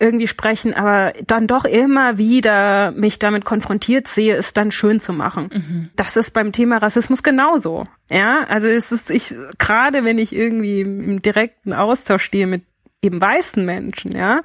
irgendwie 0.00 0.26
sprechen, 0.26 0.74
aber 0.74 1.12
dann 1.28 1.46
doch 1.46 1.64
immer 1.64 2.18
wieder 2.18 2.90
mich 2.90 3.20
damit 3.20 3.44
konfrontiert 3.44 4.08
sehe, 4.08 4.36
es 4.36 4.52
dann 4.52 4.72
schön 4.72 4.98
zu 4.98 5.12
machen. 5.12 5.50
Mhm. 5.52 5.88
Das 5.94 6.16
ist 6.16 6.32
beim 6.32 6.50
Thema 6.50 6.78
Rassismus 6.78 7.22
genauso. 7.22 7.84
Ja, 8.10 8.44
also 8.48 8.66
es 8.66 8.90
ist 8.90 9.08
ich 9.10 9.32
gerade 9.58 10.04
wenn 10.04 10.18
ich 10.18 10.34
irgendwie 10.34 10.80
im 10.80 11.22
direkten 11.22 11.72
Austausch 11.72 12.24
stehe 12.24 12.48
mit 12.48 12.64
eben 13.00 13.20
weißen 13.20 13.64
Menschen, 13.64 14.10
ja, 14.10 14.40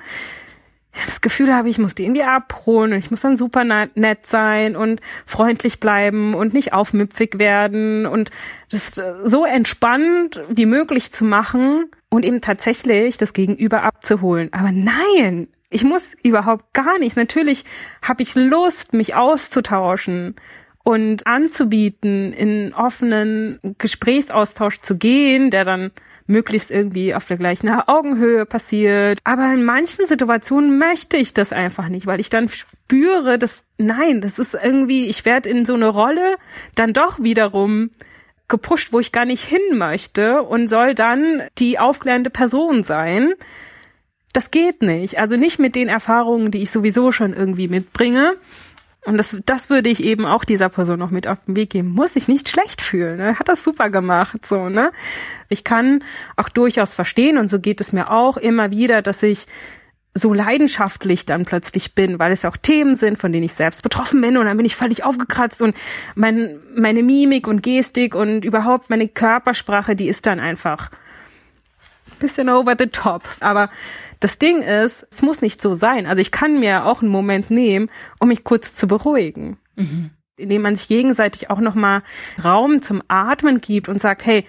das 1.06 1.22
Gefühl 1.22 1.54
habe, 1.54 1.70
ich 1.70 1.78
muss 1.78 1.96
die 1.96 2.04
irgendwie 2.04 2.24
abholen 2.24 2.94
und 2.94 3.00
ich 3.00 3.12
muss 3.12 3.22
dann 3.22 3.38
super 3.38 3.64
nett 3.64 4.26
sein 4.26 4.76
und 4.76 5.02
freundlich 5.26 5.80
bleiben 5.80 6.34
und 6.34 6.54
nicht 6.54 6.74
aufmüpfig 6.74 7.38
werden 7.38 8.06
und 8.06 8.32
das 8.72 9.02
so 9.24 9.46
entspannt 9.46 10.42
wie 10.50 10.66
möglich 10.66 11.12
zu 11.12 11.26
machen 11.26 11.86
und 12.10 12.26
eben 12.26 12.42
tatsächlich 12.42 13.18
das 13.18 13.34
Gegenüber 13.34 13.84
abzuholen. 13.84 14.50
Aber 14.52 14.72
nein, 14.72 15.48
ich 15.70 15.84
muss 15.84 16.14
überhaupt 16.24 16.74
gar 16.74 16.98
nicht. 16.98 17.16
Natürlich 17.16 17.66
habe 18.02 18.24
ich 18.24 18.34
Lust, 18.36 18.94
mich 18.94 19.16
auszutauschen 19.16 20.36
und 20.84 21.28
anzubieten, 21.28 22.34
in 22.34 22.74
offenen 22.74 23.60
Gesprächsaustausch 23.78 24.82
zu 24.82 24.98
gehen, 24.98 25.52
der 25.52 25.66
dann 25.66 25.92
möglichst 26.30 26.70
irgendwie 26.70 27.16
auf 27.16 27.28
der 27.28 27.38
gleichen 27.38 27.70
Augenhöhe 27.70 28.46
passiert. 28.46 29.20
Aber 29.24 29.52
in 29.52 29.66
manchen 29.66 30.06
Situationen 30.06 30.78
möchte 30.78 31.18
ich 31.18 31.34
das 31.34 31.52
einfach 31.52 31.90
nicht, 31.90 32.06
weil 32.06 32.20
ich 32.20 32.30
dann 32.30 32.50
spüre, 32.50 33.40
dass 33.40 33.66
nein, 33.78 34.22
das 34.22 34.38
ist 34.38 34.54
irgendwie, 34.54 35.08
ich 35.08 35.26
werde 35.26 35.50
in 35.50 35.66
so 35.66 35.74
eine 35.74 35.88
Rolle 35.88 36.36
dann 36.76 36.94
doch 36.94 37.20
wiederum 37.20 37.90
gepusht, 38.48 38.94
wo 38.94 39.00
ich 39.00 39.12
gar 39.12 39.26
nicht 39.26 39.44
hin 39.44 39.78
möchte 39.78 40.44
und 40.44 40.70
soll 40.70 40.94
dann 40.94 41.44
die 41.58 41.80
aufklärende 41.80 42.30
Person 42.30 42.84
sein. 42.84 43.34
Das 44.32 44.52
geht 44.52 44.84
nicht. 44.84 45.18
Also 45.18 45.36
nicht 45.36 45.58
mit 45.58 45.76
den 45.76 45.88
Erfahrungen, 45.88 46.52
die 46.52 46.62
ich 46.62 46.70
sowieso 46.70 47.12
schon 47.12 47.34
irgendwie 47.34 47.68
mitbringe. 47.68 48.36
Und 49.06 49.18
das, 49.18 49.38
das 49.46 49.70
würde 49.70 49.90
ich 49.90 50.04
eben 50.04 50.26
auch 50.26 50.44
dieser 50.44 50.70
Person 50.70 51.00
noch 51.00 51.10
mit 51.10 51.28
auf 51.28 51.38
den 51.46 51.56
Weg 51.56 51.70
geben. 51.72 51.90
Muss 51.90 52.14
sich 52.14 52.28
nicht 52.28 52.50
schlecht 52.50 52.82
fühlen. 52.82 53.18
Ne? 53.18 53.40
Hat 53.40 53.48
das 53.48 53.64
super 53.64 53.90
gemacht. 53.90 54.46
So, 54.46 54.70
ne? 54.70 54.92
Ich 55.48 55.64
kann 55.64 56.04
auch 56.36 56.50
durchaus 56.50 56.94
verstehen, 56.94 57.38
und 57.38 57.50
so 57.50 57.60
geht 57.60 57.80
es 57.82 57.94
mir 57.94 58.12
auch 58.12 58.38
immer 58.38 58.72
wieder, 58.72 59.02
dass 59.02 59.24
ich 59.24 59.48
so 60.14 60.34
leidenschaftlich 60.34 61.26
dann 61.26 61.46
plötzlich 61.46 61.96
bin, 61.96 62.20
weil 62.20 62.32
es 62.32 62.42
ja 62.42 62.50
auch 62.50 62.58
Themen 62.58 62.96
sind, 62.96 63.18
von 63.18 63.32
denen 63.32 63.46
ich 63.46 63.54
selbst 63.54 63.84
betroffen 63.84 64.20
bin 64.20 64.38
und 64.38 64.48
dann 64.48 64.58
bin 64.58 64.66
ich 64.66 64.76
völlig 64.76 65.04
aufgekratzt 65.04 65.62
und 65.62 65.78
mein, 66.16 66.60
meine 66.76 67.04
Mimik 67.04 67.48
und 67.48 67.62
Gestik 67.62 68.16
und 68.16 68.44
überhaupt 68.44 68.90
meine 68.90 69.08
Körpersprache, 69.08 69.96
die 69.96 70.10
ist 70.10 70.26
dann 70.26 70.40
einfach 70.40 70.90
bisschen 72.20 72.50
over 72.50 72.76
the 72.78 72.88
top. 72.88 73.24
Aber 73.40 73.70
das 74.20 74.38
Ding 74.38 74.62
ist, 74.62 75.08
es 75.12 75.22
muss 75.22 75.42
nicht 75.42 75.62
so 75.62 75.76
sein. 75.76 76.06
Also 76.06 76.22
ich 76.22 76.32
kann 76.32 76.60
mir 76.60 76.86
auch 76.86 77.02
einen 77.02 77.12
Moment 77.12 77.50
nehmen, 77.50 77.90
um 78.20 78.28
mich 78.28 78.44
kurz 78.44 78.76
zu 78.76 78.88
beruhigen. 78.88 79.58
Mhm. 79.76 80.12
Indem 80.36 80.62
man 80.62 80.76
sich 80.76 80.88
gegenseitig 80.88 81.50
auch 81.50 81.60
nochmal 81.60 82.02
Raum 82.44 82.82
zum 82.82 83.02
Atmen 83.08 83.62
gibt 83.62 83.90
und 83.90 84.00
sagt, 84.00 84.26
hey, 84.26 84.46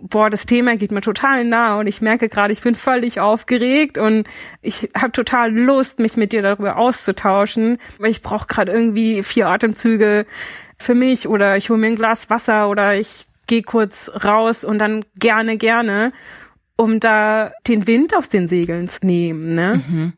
boah, 0.00 0.30
das 0.30 0.46
Thema 0.46 0.76
geht 0.76 0.92
mir 0.92 1.00
total 1.00 1.44
nah 1.44 1.78
und 1.78 1.86
ich 1.86 2.00
merke 2.00 2.28
gerade, 2.28 2.52
ich 2.52 2.62
bin 2.62 2.74
völlig 2.74 3.20
aufgeregt 3.20 3.98
und 3.98 4.26
ich 4.62 4.88
habe 4.96 5.12
total 5.12 5.52
Lust, 5.52 5.98
mich 5.98 6.16
mit 6.16 6.32
dir 6.32 6.42
darüber 6.42 6.76
auszutauschen, 6.76 7.78
weil 7.98 8.10
ich 8.10 8.22
brauche 8.22 8.46
gerade 8.46 8.72
irgendwie 8.72 9.22
vier 9.22 9.48
Atemzüge 9.48 10.26
für 10.78 10.94
mich 10.94 11.28
oder 11.28 11.56
ich 11.56 11.68
hole 11.68 11.78
mir 11.78 11.88
ein 11.88 11.96
Glas 11.96 12.30
Wasser 12.30 12.68
oder 12.70 12.94
ich 12.94 13.26
gehe 13.46 13.62
kurz 13.62 14.10
raus 14.24 14.64
und 14.64 14.78
dann 14.78 15.04
gerne, 15.18 15.56
gerne 15.56 16.12
um 16.80 16.98
da 16.98 17.52
den 17.68 17.86
Wind 17.86 18.16
aus 18.16 18.30
den 18.30 18.48
Segeln 18.48 18.88
zu 18.88 19.04
nehmen. 19.04 19.54
Ne? 19.54 19.82
Mhm. 19.86 20.12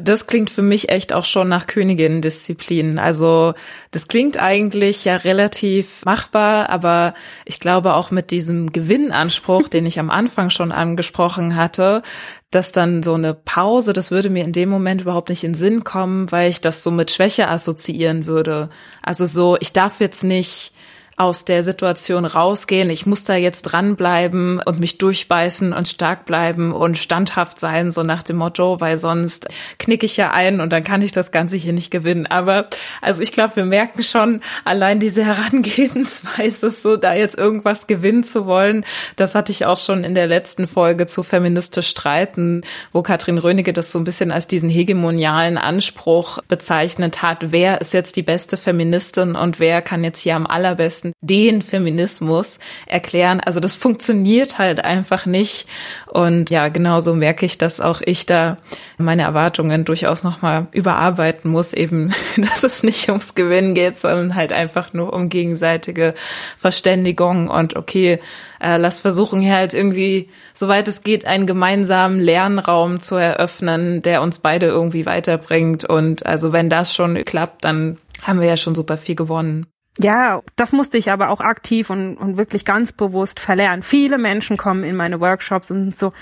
Das 0.00 0.26
klingt 0.26 0.50
für 0.50 0.62
mich 0.62 0.90
echt 0.90 1.14
auch 1.14 1.24
schon 1.24 1.48
nach 1.48 1.66
Königin-Disziplin. 1.66 2.98
Also 2.98 3.54
das 3.92 4.08
klingt 4.08 4.38
eigentlich 4.38 5.06
ja 5.06 5.16
relativ 5.16 6.04
machbar, 6.04 6.68
aber 6.68 7.14
ich 7.46 7.60
glaube 7.60 7.94
auch 7.94 8.10
mit 8.10 8.32
diesem 8.32 8.72
Gewinnanspruch, 8.72 9.68
den 9.68 9.86
ich 9.86 9.98
am 9.98 10.10
Anfang 10.10 10.50
schon 10.50 10.72
angesprochen 10.72 11.56
hatte, 11.56 12.02
dass 12.50 12.72
dann 12.72 13.02
so 13.02 13.14
eine 13.14 13.32
Pause, 13.32 13.94
das 13.94 14.10
würde 14.10 14.28
mir 14.28 14.44
in 14.44 14.52
dem 14.52 14.68
Moment 14.68 15.02
überhaupt 15.02 15.30
nicht 15.30 15.44
in 15.44 15.54
Sinn 15.54 15.84
kommen, 15.84 16.30
weil 16.30 16.50
ich 16.50 16.60
das 16.60 16.82
so 16.82 16.90
mit 16.90 17.10
Schwäche 17.10 17.48
assoziieren 17.48 18.26
würde. 18.26 18.68
Also 19.02 19.24
so, 19.24 19.56
ich 19.60 19.72
darf 19.72 20.00
jetzt 20.00 20.24
nicht 20.24 20.72
aus 21.20 21.44
der 21.44 21.62
Situation 21.62 22.24
rausgehen. 22.24 22.88
Ich 22.88 23.04
muss 23.04 23.24
da 23.24 23.36
jetzt 23.36 23.62
dranbleiben 23.62 24.58
und 24.64 24.80
mich 24.80 24.96
durchbeißen 24.96 25.74
und 25.74 25.86
stark 25.86 26.24
bleiben 26.24 26.72
und 26.72 26.96
standhaft 26.96 27.60
sein, 27.60 27.90
so 27.90 28.02
nach 28.02 28.22
dem 28.22 28.36
Motto, 28.36 28.80
weil 28.80 28.96
sonst 28.96 29.48
knicke 29.78 30.06
ich 30.06 30.16
ja 30.16 30.30
ein 30.30 30.60
und 30.62 30.72
dann 30.72 30.82
kann 30.82 31.02
ich 31.02 31.12
das 31.12 31.30
Ganze 31.30 31.58
hier 31.58 31.74
nicht 31.74 31.90
gewinnen. 31.90 32.26
Aber 32.26 32.68
also 33.02 33.22
ich 33.22 33.32
glaube, 33.32 33.56
wir 33.56 33.66
merken 33.66 34.02
schon 34.02 34.40
allein 34.64 34.98
diese 34.98 35.22
Herangehensweise, 35.22 36.70
so 36.70 36.96
da 36.96 37.12
jetzt 37.12 37.38
irgendwas 37.38 37.86
gewinnen 37.86 38.24
zu 38.24 38.46
wollen, 38.46 38.86
das 39.16 39.34
hatte 39.34 39.52
ich 39.52 39.66
auch 39.66 39.76
schon 39.76 40.04
in 40.04 40.14
der 40.14 40.26
letzten 40.26 40.66
Folge 40.66 41.06
zu 41.06 41.22
feministisch 41.22 41.88
streiten, 41.88 42.62
wo 42.94 43.02
Katrin 43.02 43.36
Rönecke 43.36 43.74
das 43.74 43.92
so 43.92 43.98
ein 43.98 44.04
bisschen 44.04 44.32
als 44.32 44.46
diesen 44.46 44.70
hegemonialen 44.70 45.58
Anspruch 45.58 46.38
bezeichnet 46.48 47.20
hat. 47.20 47.52
Wer 47.52 47.82
ist 47.82 47.92
jetzt 47.92 48.16
die 48.16 48.22
beste 48.22 48.56
Feministin 48.56 49.36
und 49.36 49.60
wer 49.60 49.82
kann 49.82 50.02
jetzt 50.02 50.20
hier 50.20 50.34
am 50.34 50.46
allerbesten 50.46 51.09
den 51.20 51.62
Feminismus 51.62 52.58
erklären. 52.86 53.40
Also 53.40 53.60
das 53.60 53.74
funktioniert 53.74 54.58
halt 54.58 54.84
einfach 54.84 55.26
nicht. 55.26 55.66
Und 56.06 56.50
ja, 56.50 56.68
genauso 56.68 57.14
merke 57.14 57.46
ich, 57.46 57.58
dass 57.58 57.80
auch 57.80 58.00
ich 58.04 58.26
da 58.26 58.56
meine 58.98 59.22
Erwartungen 59.22 59.84
durchaus 59.84 60.24
nochmal 60.24 60.68
überarbeiten 60.72 61.50
muss, 61.50 61.72
eben, 61.72 62.12
dass 62.36 62.62
es 62.62 62.82
nicht 62.82 63.08
ums 63.08 63.34
Gewinnen 63.34 63.74
geht, 63.74 63.98
sondern 63.98 64.34
halt 64.34 64.52
einfach 64.52 64.92
nur 64.92 65.12
um 65.12 65.28
gegenseitige 65.28 66.14
Verständigung 66.58 67.48
und 67.48 67.76
okay, 67.76 68.18
äh, 68.60 68.76
lass 68.76 68.98
versuchen 68.98 69.40
hier 69.40 69.54
halt 69.54 69.72
irgendwie, 69.72 70.28
soweit 70.54 70.86
es 70.88 71.02
geht, 71.02 71.24
einen 71.24 71.46
gemeinsamen 71.46 72.20
Lernraum 72.20 73.00
zu 73.00 73.16
eröffnen, 73.16 74.02
der 74.02 74.22
uns 74.22 74.38
beide 74.38 74.66
irgendwie 74.66 75.06
weiterbringt. 75.06 75.84
Und 75.84 76.26
also 76.26 76.52
wenn 76.52 76.68
das 76.68 76.94
schon 76.94 77.14
klappt, 77.24 77.64
dann 77.64 77.98
haben 78.22 78.40
wir 78.40 78.48
ja 78.48 78.56
schon 78.56 78.74
super 78.74 78.98
viel 78.98 79.14
gewonnen. 79.14 79.66
Ja, 80.02 80.42
das 80.56 80.72
musste 80.72 80.96
ich 80.96 81.12
aber 81.12 81.28
auch 81.28 81.40
aktiv 81.40 81.90
und, 81.90 82.16
und 82.16 82.36
wirklich 82.36 82.64
ganz 82.64 82.92
bewusst 82.92 83.38
verlernen. 83.38 83.82
Viele 83.82 84.16
Menschen 84.16 84.56
kommen 84.56 84.82
in 84.82 84.96
meine 84.96 85.20
Workshops 85.20 85.70
und 85.70 85.98
so, 85.98 86.12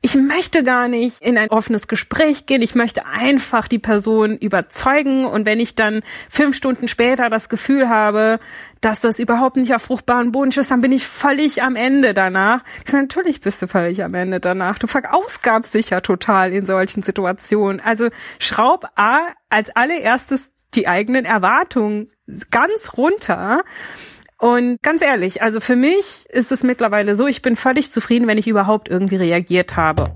ich 0.00 0.14
möchte 0.14 0.62
gar 0.62 0.86
nicht 0.86 1.20
in 1.20 1.36
ein 1.36 1.50
offenes 1.50 1.88
Gespräch 1.88 2.46
gehen. 2.46 2.62
Ich 2.62 2.74
möchte 2.74 3.04
einfach 3.06 3.66
die 3.66 3.80
Person 3.80 4.36
überzeugen. 4.36 5.24
Und 5.24 5.44
wenn 5.44 5.58
ich 5.58 5.74
dann 5.74 6.02
fünf 6.28 6.56
Stunden 6.56 6.86
später 6.86 7.30
das 7.30 7.48
Gefühl 7.48 7.88
habe, 7.88 8.38
dass 8.80 9.00
das 9.00 9.18
überhaupt 9.18 9.56
nicht 9.56 9.74
auf 9.74 9.82
fruchtbaren 9.82 10.30
Boden 10.30 10.52
ist, 10.52 10.70
dann 10.70 10.82
bin 10.82 10.92
ich 10.92 11.04
völlig 11.04 11.62
am 11.62 11.74
Ende 11.74 12.14
danach. 12.14 12.62
Ich 12.84 12.92
sage, 12.92 13.04
natürlich 13.04 13.40
bist 13.40 13.60
du 13.60 13.66
völlig 13.66 14.04
am 14.04 14.14
Ende 14.14 14.38
danach. 14.38 14.78
Du 14.78 14.86
verausgabst 14.86 15.74
dich 15.74 15.90
ja 15.90 16.00
total 16.00 16.52
in 16.52 16.64
solchen 16.64 17.02
Situationen. 17.02 17.80
Also 17.80 18.08
schraub 18.38 18.84
A 18.94 19.26
als 19.50 19.74
allererstes 19.74 20.52
die 20.74 20.88
eigenen 20.88 21.24
Erwartungen 21.24 22.10
ganz 22.50 22.92
runter. 22.96 23.62
Und 24.38 24.80
ganz 24.82 25.02
ehrlich, 25.02 25.42
also 25.42 25.60
für 25.60 25.76
mich 25.76 26.26
ist 26.28 26.52
es 26.52 26.62
mittlerweile 26.62 27.14
so, 27.16 27.26
ich 27.26 27.42
bin 27.42 27.56
völlig 27.56 27.90
zufrieden, 27.90 28.28
wenn 28.28 28.38
ich 28.38 28.46
überhaupt 28.46 28.88
irgendwie 28.88 29.16
reagiert 29.16 29.76
habe. 29.76 30.14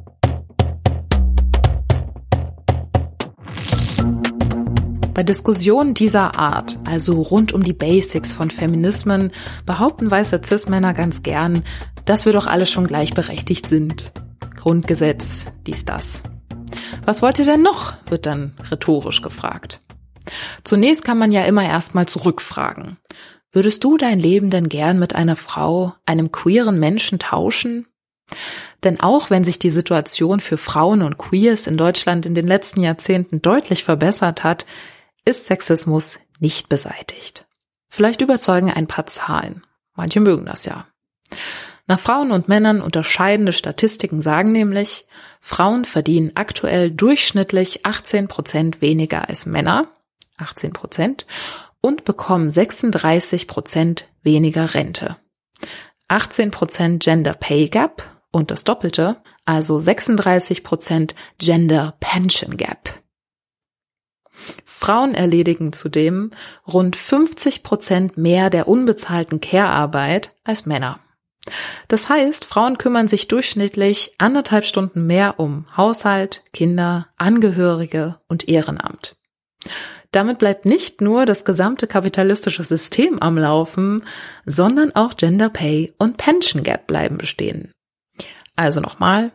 Bei 5.14 5.22
Diskussionen 5.22 5.92
dieser 5.92 6.38
Art, 6.38 6.78
also 6.86 7.20
rund 7.20 7.52
um 7.52 7.62
die 7.62 7.74
Basics 7.74 8.32
von 8.32 8.50
Feminismen, 8.50 9.30
behaupten 9.66 10.10
weiße 10.10 10.40
Cis-Männer 10.42 10.94
ganz 10.94 11.22
gern, 11.22 11.64
dass 12.06 12.24
wir 12.24 12.32
doch 12.32 12.46
alle 12.46 12.64
schon 12.64 12.86
gleichberechtigt 12.86 13.68
sind. 13.68 14.12
Grundgesetz, 14.56 15.48
dies, 15.66 15.84
das. 15.84 16.22
Was 17.04 17.20
wollt 17.20 17.38
ihr 17.38 17.44
denn 17.44 17.60
noch? 17.60 17.94
wird 18.08 18.24
dann 18.24 18.54
rhetorisch 18.70 19.20
gefragt. 19.20 19.81
Zunächst 20.64 21.04
kann 21.04 21.18
man 21.18 21.32
ja 21.32 21.44
immer 21.44 21.64
erstmal 21.64 22.06
zurückfragen. 22.06 22.98
Würdest 23.52 23.84
du 23.84 23.98
dein 23.98 24.18
Leben 24.18 24.50
denn 24.50 24.68
gern 24.68 24.98
mit 24.98 25.14
einer 25.14 25.36
Frau, 25.36 25.94
einem 26.06 26.32
queeren 26.32 26.78
Menschen 26.78 27.18
tauschen? 27.18 27.86
Denn 28.82 28.98
auch 29.00 29.30
wenn 29.30 29.44
sich 29.44 29.58
die 29.58 29.70
Situation 29.70 30.40
für 30.40 30.56
Frauen 30.56 31.02
und 31.02 31.18
Queers 31.18 31.66
in 31.66 31.76
Deutschland 31.76 32.24
in 32.24 32.34
den 32.34 32.46
letzten 32.46 32.82
Jahrzehnten 32.82 33.42
deutlich 33.42 33.84
verbessert 33.84 34.42
hat, 34.42 34.64
ist 35.24 35.46
Sexismus 35.46 36.18
nicht 36.40 36.68
beseitigt. 36.68 37.46
Vielleicht 37.88 38.22
überzeugen 38.22 38.70
ein 38.70 38.86
paar 38.86 39.06
Zahlen. 39.06 39.64
Manche 39.94 40.20
mögen 40.20 40.46
das 40.46 40.64
ja. 40.64 40.86
Nach 41.86 42.00
Frauen 42.00 42.30
und 42.30 42.48
Männern 42.48 42.80
unterscheidende 42.80 43.52
Statistiken 43.52 44.22
sagen 44.22 44.50
nämlich, 44.50 45.06
Frauen 45.40 45.84
verdienen 45.84 46.32
aktuell 46.34 46.90
durchschnittlich 46.90 47.84
18 47.84 48.28
Prozent 48.28 48.80
weniger 48.80 49.28
als 49.28 49.46
Männer 49.46 49.88
18 50.36 50.72
Prozent, 50.72 51.26
und 51.80 52.04
bekommen 52.04 52.50
36 52.50 53.46
Prozent 53.46 54.08
weniger 54.22 54.74
Rente. 54.74 55.16
18 56.08 56.50
Prozent 56.50 57.02
Gender 57.02 57.34
Pay 57.34 57.68
Gap 57.68 58.02
und 58.30 58.50
das 58.50 58.64
Doppelte, 58.64 59.22
also 59.44 59.80
36 59.80 60.62
Prozent 60.64 61.14
Gender 61.38 61.96
Pension 62.00 62.56
Gap. 62.56 63.02
Frauen 64.64 65.14
erledigen 65.14 65.72
zudem 65.72 66.30
rund 66.66 66.96
50 66.96 67.62
Prozent 67.62 68.16
mehr 68.16 68.50
der 68.50 68.68
unbezahlten 68.68 69.40
Care-Arbeit 69.40 70.34
als 70.44 70.66
Männer. 70.66 70.98
Das 71.88 72.08
heißt, 72.08 72.44
Frauen 72.44 72.78
kümmern 72.78 73.08
sich 73.08 73.28
durchschnittlich 73.28 74.14
anderthalb 74.18 74.64
Stunden 74.64 75.06
mehr 75.06 75.40
um 75.40 75.66
Haushalt, 75.76 76.44
Kinder, 76.52 77.08
Angehörige 77.16 78.20
und 78.28 78.48
Ehrenamt. 78.48 79.16
Damit 80.12 80.38
bleibt 80.38 80.66
nicht 80.66 81.01
nur 81.01 81.25
das 81.27 81.44
gesamte 81.44 81.87
kapitalistische 81.87 82.62
System 82.62 83.18
am 83.20 83.38
Laufen, 83.38 84.05
sondern 84.44 84.94
auch 84.94 85.16
Gender 85.16 85.48
Pay 85.48 85.94
und 85.98 86.18
Pension 86.18 86.62
Gap 86.62 86.87
bleiben 86.87 87.16
bestehen. 87.16 87.72
Also 88.55 88.81
nochmal, 88.81 89.33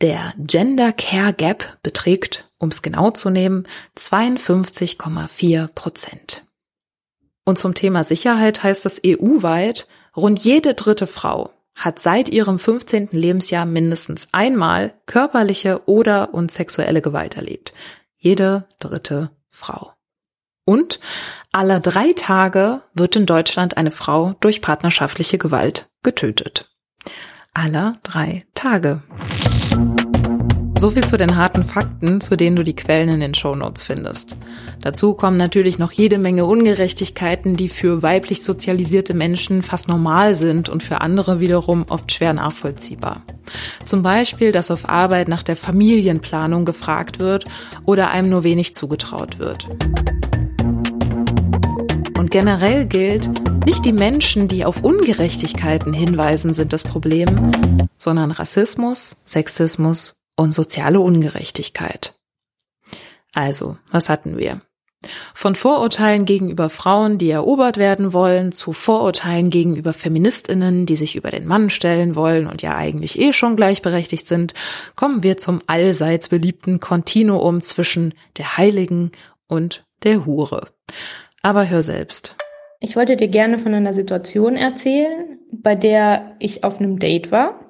der 0.00 0.32
Gender 0.38 0.92
Care 0.92 1.32
Gap 1.32 1.78
beträgt, 1.82 2.48
um 2.58 2.68
es 2.68 2.82
genau 2.82 3.10
zu 3.10 3.30
nehmen, 3.30 3.66
52,4 3.98 5.66
Prozent. 5.68 6.44
Und 7.44 7.58
zum 7.58 7.74
Thema 7.74 8.04
Sicherheit 8.04 8.62
heißt 8.62 8.86
es 8.86 9.00
EU-weit, 9.04 9.88
rund 10.16 10.38
jede 10.44 10.74
dritte 10.74 11.08
Frau 11.08 11.50
hat 11.74 11.98
seit 11.98 12.28
ihrem 12.28 12.58
15. 12.58 13.08
Lebensjahr 13.12 13.66
mindestens 13.66 14.28
einmal 14.32 14.94
körperliche 15.06 15.82
oder 15.86 16.34
und 16.34 16.52
sexuelle 16.52 17.02
Gewalt 17.02 17.36
erlebt. 17.36 17.72
Jede 18.18 18.66
dritte 18.78 19.30
Frau. 19.48 19.92
Und 20.64 21.00
aller 21.50 21.80
drei 21.80 22.12
Tage 22.14 22.82
wird 22.94 23.16
in 23.16 23.26
Deutschland 23.26 23.76
eine 23.76 23.90
Frau 23.90 24.34
durch 24.40 24.60
partnerschaftliche 24.60 25.38
Gewalt 25.38 25.90
getötet. 26.02 26.70
Aller 27.52 27.94
drei 28.02 28.44
Tage. 28.54 29.02
So 30.78 30.90
viel 30.90 31.04
zu 31.04 31.16
den 31.16 31.36
harten 31.36 31.62
Fakten, 31.62 32.20
zu 32.20 32.36
denen 32.36 32.56
du 32.56 32.64
die 32.64 32.74
Quellen 32.74 33.08
in 33.08 33.20
den 33.20 33.34
Shownotes 33.34 33.84
findest. 33.84 34.36
Dazu 34.80 35.14
kommen 35.14 35.36
natürlich 35.36 35.78
noch 35.78 35.92
jede 35.92 36.18
Menge 36.18 36.44
Ungerechtigkeiten, 36.44 37.56
die 37.56 37.68
für 37.68 38.02
weiblich 38.02 38.42
sozialisierte 38.42 39.14
Menschen 39.14 39.62
fast 39.62 39.86
normal 39.86 40.34
sind 40.34 40.68
und 40.68 40.82
für 40.82 41.00
andere 41.00 41.38
wiederum 41.38 41.84
oft 41.88 42.10
schwer 42.10 42.32
nachvollziehbar. 42.32 43.22
Zum 43.84 44.02
Beispiel, 44.02 44.50
dass 44.50 44.72
auf 44.72 44.88
Arbeit 44.88 45.28
nach 45.28 45.44
der 45.44 45.54
Familienplanung 45.54 46.64
gefragt 46.64 47.20
wird 47.20 47.44
oder 47.86 48.10
einem 48.10 48.30
nur 48.30 48.42
wenig 48.42 48.74
zugetraut 48.74 49.38
wird. 49.38 49.68
Generell 52.32 52.86
gilt, 52.86 53.28
nicht 53.66 53.84
die 53.84 53.92
Menschen, 53.92 54.48
die 54.48 54.64
auf 54.64 54.82
Ungerechtigkeiten 54.82 55.92
hinweisen, 55.92 56.54
sind 56.54 56.72
das 56.72 56.82
Problem, 56.82 57.26
sondern 57.98 58.30
Rassismus, 58.30 59.18
Sexismus 59.22 60.16
und 60.34 60.52
soziale 60.54 60.98
Ungerechtigkeit. 61.00 62.14
Also, 63.34 63.76
was 63.90 64.08
hatten 64.08 64.38
wir? 64.38 64.62
Von 65.34 65.54
Vorurteilen 65.54 66.24
gegenüber 66.24 66.70
Frauen, 66.70 67.18
die 67.18 67.28
erobert 67.28 67.76
werden 67.76 68.14
wollen, 68.14 68.52
zu 68.52 68.72
Vorurteilen 68.72 69.50
gegenüber 69.50 69.92
Feministinnen, 69.92 70.86
die 70.86 70.96
sich 70.96 71.16
über 71.16 71.30
den 71.30 71.46
Mann 71.46 71.68
stellen 71.68 72.16
wollen 72.16 72.46
und 72.46 72.62
ja 72.62 72.74
eigentlich 72.74 73.18
eh 73.18 73.34
schon 73.34 73.56
gleichberechtigt 73.56 74.26
sind, 74.26 74.54
kommen 74.94 75.22
wir 75.22 75.36
zum 75.36 75.60
allseits 75.66 76.30
beliebten 76.30 76.80
Kontinuum 76.80 77.60
zwischen 77.60 78.14
der 78.38 78.56
Heiligen 78.56 79.12
und 79.48 79.84
der 80.02 80.24
Hure. 80.24 80.68
Aber 81.42 81.68
hör 81.68 81.82
selbst. 81.82 82.36
Ich 82.78 82.94
wollte 82.94 83.16
dir 83.16 83.28
gerne 83.28 83.58
von 83.58 83.74
einer 83.74 83.94
Situation 83.94 84.56
erzählen, 84.56 85.38
bei 85.52 85.74
der 85.74 86.36
ich 86.38 86.64
auf 86.64 86.78
einem 86.78 86.98
Date 86.98 87.30
war 87.32 87.60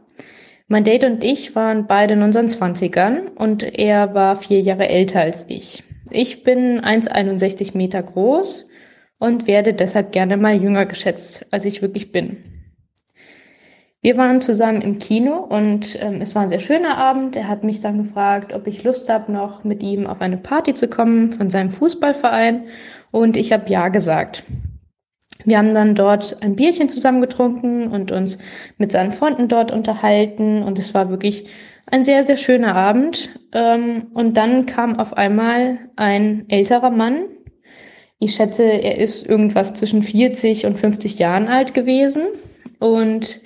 Mein 0.69 0.85
Date 0.85 1.05
und 1.05 1.25
ich 1.25 1.57
waren 1.57 1.87
beide 1.87 2.15
in 2.15 2.23
unseren 2.23 2.49
Zwanzigern 2.49 3.29
und 3.29 3.63
er 3.63 4.15
war 4.15 4.37
vier 4.37 4.61
Jahre 4.61 4.89
älter 4.89 5.21
als 5.21 5.47
ich. 5.49 5.85
Ich 6.11 6.45
bin 6.45 6.81
1,61 6.81 7.77
Meter 7.77 8.03
groß 8.03 8.69
und 9.19 9.47
werde 9.47 9.73
deshalb 9.73 10.13
gerne 10.13 10.37
mal 10.37 10.63
jünger 10.63 10.85
geschätzt, 10.85 11.47
als 11.51 11.65
ich 11.65 11.81
wirklich 11.81 12.13
bin. 12.13 12.37
Wir 14.05 14.17
waren 14.17 14.41
zusammen 14.41 14.83
im 14.83 14.99
Kino 14.99 15.37
und 15.37 15.97
ähm, 16.03 16.21
es 16.21 16.35
war 16.35 16.43
ein 16.43 16.49
sehr 16.49 16.59
schöner 16.59 16.99
Abend. 16.99 17.37
Er 17.37 17.47
hat 17.47 17.63
mich 17.63 17.79
dann 17.79 18.03
gefragt, 18.03 18.53
ob 18.53 18.67
ich 18.67 18.83
Lust 18.83 19.09
habe, 19.09 19.31
noch 19.31 19.63
mit 19.63 19.81
ihm 19.83 20.09
auf 20.09 20.21
eine 20.21 20.39
Party 20.39 20.75
zu 20.75 20.89
kommen 20.89 21.31
von 21.31 21.51
seinem 21.51 21.71
Fußballverein 21.71 22.65
und 23.13 23.37
ich 23.37 23.53
habe 23.53 23.71
ja 23.71 23.89
gesagt. 23.89 24.43
Wir 25.45 25.59
haben 25.59 25.75
dann 25.75 25.95
dort 25.95 26.43
ein 26.43 26.57
Bierchen 26.57 26.89
zusammen 26.89 27.21
getrunken 27.21 27.89
und 27.89 28.13
uns 28.13 28.39
mit 28.79 28.93
seinen 28.93 29.13
Freunden 29.13 29.49
dort 29.49 29.71
unterhalten 29.71 30.63
und 30.63 30.79
es 30.79 30.95
war 30.95 31.11
wirklich 31.11 31.47
ein 31.87 32.05
sehr, 32.05 32.25
sehr 32.25 32.37
schöner 32.37 32.75
Abend. 32.75 33.29
Ähm, 33.53 34.07
und 34.15 34.37
dann 34.37 34.67
kam 34.67 34.99
auf 34.99 35.17
einmal 35.17 35.79
ein 35.97 36.45
älterer 36.49 36.91
Mann. 36.91 37.25
Ich 38.19 38.35
schätze, 38.37 38.65
er 38.65 38.99
ist 38.99 39.27
irgendwas 39.27 39.75
zwischen 39.75 40.03
40 40.03 40.67
und 40.67 40.79
50 40.79 41.19
Jahren 41.19 41.49
alt 41.49 41.75
gewesen. 41.75 42.23
Und 42.79 43.41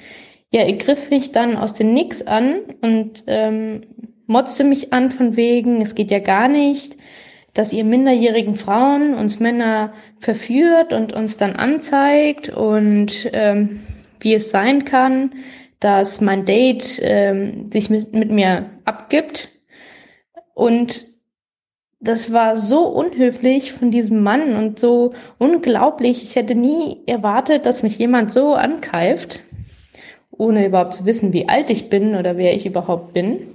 ja, 0.53 0.63
er 0.63 0.75
griff 0.75 1.11
mich 1.11 1.33
dann 1.33 1.57
aus 1.57 1.73
dem 1.75 1.95
Nix 1.95 2.23
an 2.23 2.61
und 2.83 3.25
ähm, 3.27 3.83
motzte 4.27 4.65
mich 4.65 4.93
an 4.93 5.11
von 5.11 5.37
wegen, 5.37 5.81
es 5.81 5.95
geht 5.95 6.11
ja 6.11 6.19
gar 6.19 6.49
nicht 6.49 6.97
dass 7.57 7.73
ihr 7.73 7.85
minderjährigen 7.85 8.55
Frauen 8.55 9.15
uns 9.15 9.41
Männer 9.41 9.95
verführt 10.19 10.93
und 10.93 11.15
uns 11.15 11.39
dann 11.39 11.57
anzeigt 11.57 12.51
und 12.51 13.31
ähm, 13.33 13.81
wie 14.21 14.35
es 14.35 14.51
sein 14.51 14.85
kann, 14.85 15.31
dass 15.81 16.21
mein 16.21 16.45
Date 16.45 17.01
ähm, 17.03 17.71
sich 17.73 17.89
mit, 17.89 18.13
mit 18.13 18.31
mir 18.31 18.67
abgibt. 18.85 19.49
Und 20.53 21.07
das 21.99 22.31
war 22.31 22.59
so 22.59 22.89
unhöflich 22.89 23.73
von 23.73 23.91
diesem 23.91 24.23
Mann 24.23 24.55
und 24.55 24.79
so 24.79 25.15
unglaublich. 25.39 26.23
Ich 26.23 26.37
hätte 26.37 26.55
nie 26.55 26.99
erwartet, 27.07 27.65
dass 27.65 27.83
mich 27.83 27.97
jemand 27.97 28.35
so 28.35 28.53
ankeift, 28.53 29.41
ohne 30.31 30.67
überhaupt 30.67 30.93
zu 30.93 31.07
wissen, 31.07 31.33
wie 31.33 31.49
alt 31.49 31.71
ich 31.71 31.89
bin 31.89 32.17
oder 32.17 32.37
wer 32.37 32.55
ich 32.55 32.67
überhaupt 32.67 33.15
bin. 33.15 33.47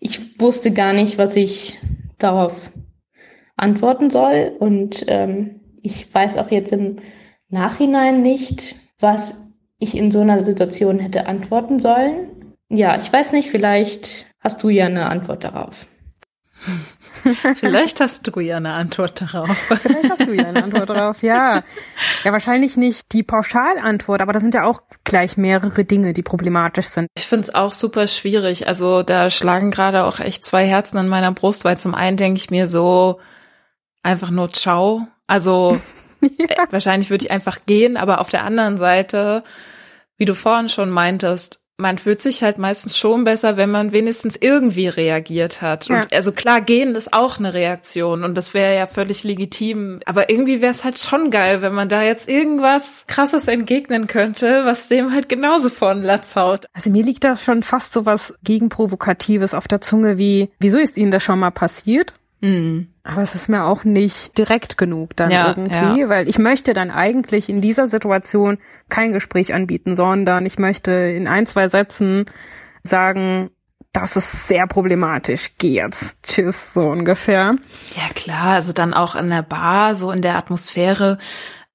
Ich 0.00 0.40
wusste 0.40 0.72
gar 0.72 0.92
nicht, 0.92 1.18
was 1.18 1.36
ich 1.36 1.78
darauf 2.18 2.72
antworten 3.56 4.10
soll. 4.10 4.52
Und 4.58 5.04
ähm, 5.08 5.60
ich 5.82 6.12
weiß 6.12 6.38
auch 6.38 6.50
jetzt 6.50 6.72
im 6.72 6.96
Nachhinein 7.48 8.22
nicht, 8.22 8.76
was 8.98 9.50
ich 9.78 9.96
in 9.96 10.10
so 10.10 10.20
einer 10.20 10.44
Situation 10.44 10.98
hätte 10.98 11.26
antworten 11.26 11.78
sollen. 11.78 12.54
Ja, 12.70 12.96
ich 12.96 13.12
weiß 13.12 13.32
nicht, 13.32 13.50
vielleicht 13.50 14.26
hast 14.40 14.62
du 14.62 14.68
ja 14.68 14.86
eine 14.86 15.06
Antwort 15.06 15.44
darauf. 15.44 15.86
Vielleicht 17.56 18.00
hast 18.00 18.26
du 18.26 18.40
ja 18.40 18.56
eine 18.56 18.72
Antwort 18.72 19.20
darauf. 19.20 19.56
Vielleicht 19.78 20.10
hast 20.10 20.26
du 20.26 20.32
ja 20.34 20.46
eine 20.46 20.64
Antwort 20.64 20.90
darauf, 20.90 21.22
ja. 21.22 21.62
Ja, 22.22 22.32
wahrscheinlich 22.32 22.76
nicht 22.76 23.12
die 23.12 23.22
Pauschalantwort, 23.22 24.20
aber 24.20 24.32
das 24.32 24.42
sind 24.42 24.54
ja 24.54 24.64
auch 24.64 24.82
gleich 25.04 25.36
mehrere 25.36 25.84
Dinge, 25.84 26.12
die 26.12 26.22
problematisch 26.22 26.86
sind. 26.86 27.08
Ich 27.16 27.26
finde 27.26 27.48
es 27.48 27.54
auch 27.54 27.72
super 27.72 28.06
schwierig. 28.06 28.66
Also 28.66 29.02
da 29.02 29.30
schlagen 29.30 29.70
gerade 29.70 30.04
auch 30.04 30.20
echt 30.20 30.44
zwei 30.44 30.66
Herzen 30.66 30.98
an 30.98 31.08
meiner 31.08 31.32
Brust, 31.32 31.64
weil 31.64 31.78
zum 31.78 31.94
einen 31.94 32.16
denke 32.16 32.38
ich 32.38 32.50
mir 32.50 32.66
so, 32.66 33.20
einfach 34.04 34.30
nur 34.30 34.52
ciao. 34.52 35.08
Also 35.26 35.72
ja. 35.72 35.80
Äh, 36.24 36.66
wahrscheinlich 36.70 37.10
würde 37.10 37.26
ich 37.26 37.30
einfach 37.30 37.58
gehen, 37.66 37.98
aber 37.98 38.20
auf 38.22 38.30
der 38.30 38.44
anderen 38.44 38.78
Seite, 38.78 39.44
wie 40.16 40.24
du 40.24 40.34
vorhin 40.34 40.70
schon 40.70 40.88
meintest, 40.88 41.60
man 41.76 41.98
fühlt 41.98 42.20
sich 42.20 42.42
halt 42.44 42.56
meistens 42.56 42.96
schon 42.96 43.24
besser, 43.24 43.56
wenn 43.56 43.70
man 43.70 43.90
wenigstens 43.90 44.36
irgendwie 44.36 44.86
reagiert 44.86 45.60
hat. 45.60 45.88
Ja. 45.88 45.96
Und 45.96 46.12
also 46.12 46.30
klar, 46.30 46.60
gehen 46.60 46.94
ist 46.94 47.12
auch 47.12 47.38
eine 47.38 47.52
Reaktion 47.52 48.22
und 48.22 48.36
das 48.36 48.54
wäre 48.54 48.76
ja 48.76 48.86
völlig 48.86 49.24
legitim. 49.24 49.98
Aber 50.06 50.30
irgendwie 50.30 50.60
wäre 50.60 50.70
es 50.70 50.84
halt 50.84 50.98
schon 50.98 51.30
geil, 51.32 51.62
wenn 51.62 51.74
man 51.74 51.88
da 51.88 52.02
jetzt 52.02 52.30
irgendwas 52.30 53.04
krasses 53.08 53.48
entgegnen 53.48 54.06
könnte, 54.06 54.64
was 54.64 54.88
dem 54.88 55.12
halt 55.12 55.28
genauso 55.28 55.68
vor 55.68 55.92
den 55.92 56.04
Latz 56.04 56.36
haut. 56.36 56.66
Also 56.72 56.90
mir 56.90 57.02
liegt 57.02 57.24
da 57.24 57.34
schon 57.34 57.64
fast 57.64 57.92
so 57.92 58.06
was 58.06 58.34
Gegenprovokatives 58.44 59.52
auf 59.52 59.66
der 59.66 59.80
Zunge 59.80 60.16
wie, 60.16 60.50
wieso 60.60 60.78
ist 60.78 60.96
Ihnen 60.96 61.10
das 61.10 61.24
schon 61.24 61.40
mal 61.40 61.50
passiert? 61.50 62.14
Mhm. 62.40 62.88
Aber 63.02 63.22
es 63.22 63.34
ist 63.34 63.48
mir 63.48 63.64
auch 63.64 63.84
nicht 63.84 64.36
direkt 64.38 64.78
genug 64.78 65.16
dann 65.16 65.30
ja, 65.30 65.48
irgendwie, 65.48 66.00
ja. 66.00 66.08
weil 66.08 66.28
ich 66.28 66.38
möchte 66.38 66.74
dann 66.74 66.90
eigentlich 66.90 67.48
in 67.48 67.60
dieser 67.60 67.86
Situation 67.86 68.58
kein 68.88 69.12
Gespräch 69.12 69.54
anbieten, 69.54 69.96
sondern 69.96 70.46
ich 70.46 70.58
möchte 70.58 70.90
in 70.92 71.28
ein, 71.28 71.46
zwei 71.46 71.68
Sätzen 71.68 72.24
sagen, 72.82 73.50
das 73.92 74.16
ist 74.16 74.48
sehr 74.48 74.66
problematisch. 74.66 75.52
Geh 75.58 75.74
jetzt. 75.74 76.22
Tschüss, 76.22 76.74
so 76.74 76.90
ungefähr. 76.90 77.54
Ja, 77.94 78.12
klar. 78.14 78.54
Also 78.54 78.72
dann 78.72 78.92
auch 78.92 79.14
in 79.14 79.30
der 79.30 79.42
Bar, 79.42 79.94
so 79.94 80.10
in 80.10 80.20
der 80.20 80.36
Atmosphäre 80.36 81.18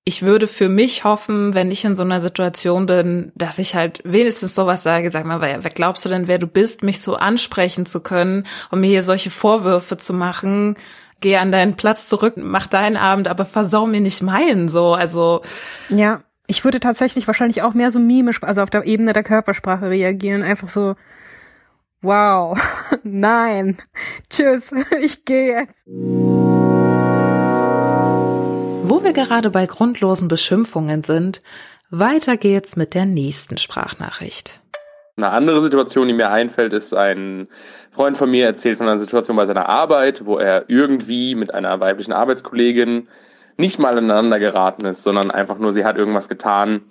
ich 0.09 0.23
würde 0.23 0.47
für 0.47 0.69
mich 0.69 1.03
hoffen, 1.03 1.53
wenn 1.53 1.69
ich 1.69 1.85
in 1.85 1.95
so 1.95 2.01
einer 2.01 2.19
Situation 2.19 2.87
bin, 2.87 3.31
dass 3.35 3.59
ich 3.59 3.75
halt 3.75 4.01
wenigstens 4.03 4.55
sowas 4.55 4.81
sage, 4.81 5.11
sag 5.11 5.23
mal, 5.23 5.39
wer, 5.39 5.59
glaubst 5.59 6.03
du 6.03 6.09
denn, 6.09 6.27
wer 6.27 6.39
du 6.39 6.47
bist, 6.47 6.81
mich 6.81 6.99
so 6.99 7.15
ansprechen 7.15 7.85
zu 7.85 8.01
können 8.01 8.47
und 8.71 8.81
mir 8.81 8.87
hier 8.87 9.03
solche 9.03 9.29
Vorwürfe 9.29 9.97
zu 9.97 10.13
machen, 10.13 10.77
geh 11.21 11.37
an 11.37 11.51
deinen 11.51 11.75
Platz 11.75 12.07
zurück, 12.07 12.33
mach 12.37 12.65
deinen 12.65 12.97
Abend, 12.97 13.27
aber 13.27 13.45
versau 13.45 13.85
mir 13.85 14.01
nicht 14.01 14.23
meinen, 14.23 14.67
so, 14.67 14.95
also. 14.95 15.43
Ja, 15.89 16.23
ich 16.47 16.63
würde 16.63 16.79
tatsächlich 16.79 17.27
wahrscheinlich 17.27 17.61
auch 17.61 17.75
mehr 17.75 17.91
so 17.91 17.99
mimisch, 17.99 18.41
also 18.41 18.63
auf 18.63 18.71
der 18.71 18.85
Ebene 18.85 19.13
der 19.13 19.21
Körpersprache 19.21 19.91
reagieren, 19.91 20.41
einfach 20.41 20.69
so, 20.69 20.95
wow, 22.01 22.59
nein, 23.03 23.77
tschüss, 24.27 24.71
ich 25.03 25.23
gehe 25.23 25.55
jetzt. 25.59 25.85
Wo 28.99 29.03
wir 29.05 29.13
gerade 29.13 29.49
bei 29.49 29.65
grundlosen 29.65 30.27
Beschimpfungen 30.27 31.03
sind, 31.03 31.41
weiter 31.89 32.35
geht's 32.35 32.75
mit 32.75 32.93
der 32.93 33.05
nächsten 33.05 33.57
Sprachnachricht. 33.57 34.59
Eine 35.15 35.29
andere 35.29 35.61
Situation, 35.61 36.09
die 36.09 36.13
mir 36.13 36.31
einfällt, 36.31 36.73
ist 36.73 36.93
ein 36.93 37.47
Freund 37.91 38.17
von 38.17 38.29
mir 38.29 38.45
erzählt 38.45 38.77
von 38.77 38.89
einer 38.89 38.99
Situation 38.99 39.37
bei 39.37 39.45
seiner 39.45 39.69
Arbeit, 39.69 40.25
wo 40.25 40.37
er 40.37 40.65
irgendwie 40.67 41.33
mit 41.35 41.53
einer 41.53 41.79
weiblichen 41.79 42.11
Arbeitskollegin 42.11 43.07
nicht 43.55 43.79
mal 43.79 43.97
aneinander 43.97 44.37
geraten 44.37 44.83
ist, 44.83 45.03
sondern 45.03 45.31
einfach 45.31 45.59
nur, 45.59 45.71
sie 45.71 45.85
hat 45.85 45.95
irgendwas 45.95 46.27
getan, 46.27 46.81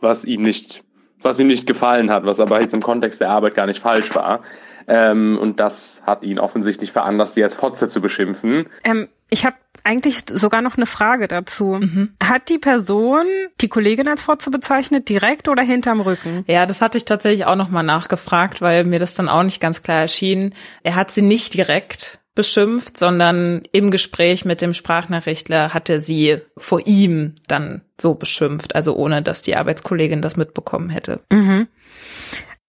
was 0.00 0.24
ihm 0.24 0.42
nicht, 0.42 0.82
was 1.22 1.38
ihm 1.38 1.46
nicht 1.46 1.64
gefallen 1.64 2.10
hat, 2.10 2.24
was 2.24 2.40
aber 2.40 2.60
jetzt 2.60 2.74
im 2.74 2.82
Kontext 2.82 3.20
der 3.20 3.30
Arbeit 3.30 3.54
gar 3.54 3.66
nicht 3.66 3.78
falsch 3.78 4.12
war. 4.16 4.40
Ähm, 4.88 5.38
und 5.40 5.60
das 5.60 6.02
hat 6.04 6.24
ihn 6.24 6.40
offensichtlich 6.40 6.90
veranlasst, 6.90 7.34
sie 7.34 7.44
als 7.44 7.54
Fotze 7.54 7.88
zu 7.88 8.00
beschimpfen. 8.00 8.66
Ähm, 8.82 9.08
ich 9.30 9.44
habe 9.44 9.56
eigentlich 9.82 10.24
sogar 10.30 10.60
noch 10.60 10.76
eine 10.76 10.86
Frage 10.86 11.26
dazu. 11.26 11.78
Mhm. 11.80 12.14
Hat 12.22 12.48
die 12.48 12.58
Person 12.58 13.26
die 13.60 13.68
Kollegin 13.68 14.08
als 14.08 14.22
Fotze 14.22 14.50
bezeichnet, 14.50 15.08
direkt 15.08 15.48
oder 15.48 15.62
hinterm 15.62 16.00
Rücken? 16.00 16.44
Ja, 16.46 16.66
das 16.66 16.82
hatte 16.82 16.98
ich 16.98 17.04
tatsächlich 17.04 17.46
auch 17.46 17.56
nochmal 17.56 17.82
nachgefragt, 17.82 18.60
weil 18.60 18.84
mir 18.84 18.98
das 18.98 19.14
dann 19.14 19.28
auch 19.28 19.42
nicht 19.42 19.60
ganz 19.60 19.82
klar 19.82 20.02
erschien. 20.02 20.54
Er 20.82 20.96
hat 20.96 21.10
sie 21.10 21.22
nicht 21.22 21.54
direkt 21.54 22.18
beschimpft, 22.34 22.96
sondern 22.96 23.62
im 23.72 23.90
Gespräch 23.90 24.44
mit 24.44 24.60
dem 24.60 24.74
Sprachnachrichtler 24.74 25.74
hat 25.74 25.88
er 25.88 26.00
sie 26.00 26.38
vor 26.56 26.86
ihm 26.86 27.34
dann 27.48 27.82
so 28.00 28.14
beschimpft, 28.14 28.74
also 28.74 28.94
ohne 28.94 29.22
dass 29.22 29.42
die 29.42 29.56
Arbeitskollegin 29.56 30.22
das 30.22 30.36
mitbekommen 30.36 30.90
hätte. 30.90 31.20
Mhm. 31.32 31.68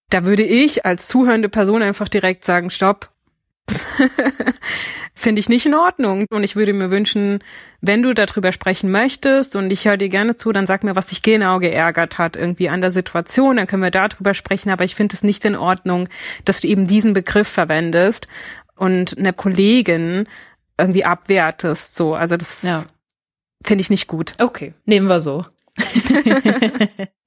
Da 0.10 0.26
würde 0.26 0.44
ich 0.44 0.86
als 0.86 1.08
zuhörende 1.08 1.48
Person 1.48 1.82
einfach 1.82 2.10
direkt 2.10 2.44
sagen, 2.44 2.70
stopp. 2.70 3.10
Finde 5.14 5.40
ich 5.40 5.50
nicht 5.50 5.66
in 5.66 5.74
Ordnung. 5.74 6.26
Und 6.32 6.44
ich 6.44 6.56
würde 6.56 6.74
mir 6.74 6.90
wünschen, 6.90 7.44
wenn 7.82 8.02
du 8.02 8.14
darüber 8.14 8.52
sprechen 8.52 8.92
möchtest 8.92 9.56
und 9.56 9.72
ich 9.72 9.86
höre 9.86 9.98
dir 9.98 10.10
gerne 10.10 10.38
zu, 10.38 10.52
dann 10.52 10.66
sag 10.66 10.84
mir, 10.84 10.96
was 10.96 11.08
dich 11.08 11.22
genau 11.22 11.60
geärgert 11.60 12.18
hat, 12.18 12.36
irgendwie 12.36 12.70
an 12.70 12.82
der 12.82 12.92
Situation, 12.92 13.58
dann 13.58 13.68
können 13.68 13.84
wir 13.84 13.92
darüber 13.92 14.34
sprechen. 14.34 14.70
Aber 14.70 14.84
ich 14.84 14.96
finde 14.96 15.14
es 15.14 15.24
nicht 15.24 15.46
in 15.46 15.56
Ordnung, 15.56 16.10
dass 16.46 16.62
du 16.62 16.68
eben 16.68 16.88
diesen 16.88 17.14
Begriff 17.14 17.48
verwendest 17.48 18.28
und 18.76 19.18
eine 19.18 19.34
Kollegin 19.34 20.28
irgendwie 20.78 21.06
abwertest. 21.06 21.96
So, 21.96 22.16
also 22.16 22.38
das 22.38 22.64
ja. 22.64 22.86
finde 23.64 23.82
ich 23.82 23.90
nicht 23.90 24.08
gut. 24.08 24.34
Okay, 24.40 24.74
nehmen 24.86 25.08
wir 25.08 25.20
so. 25.20 25.46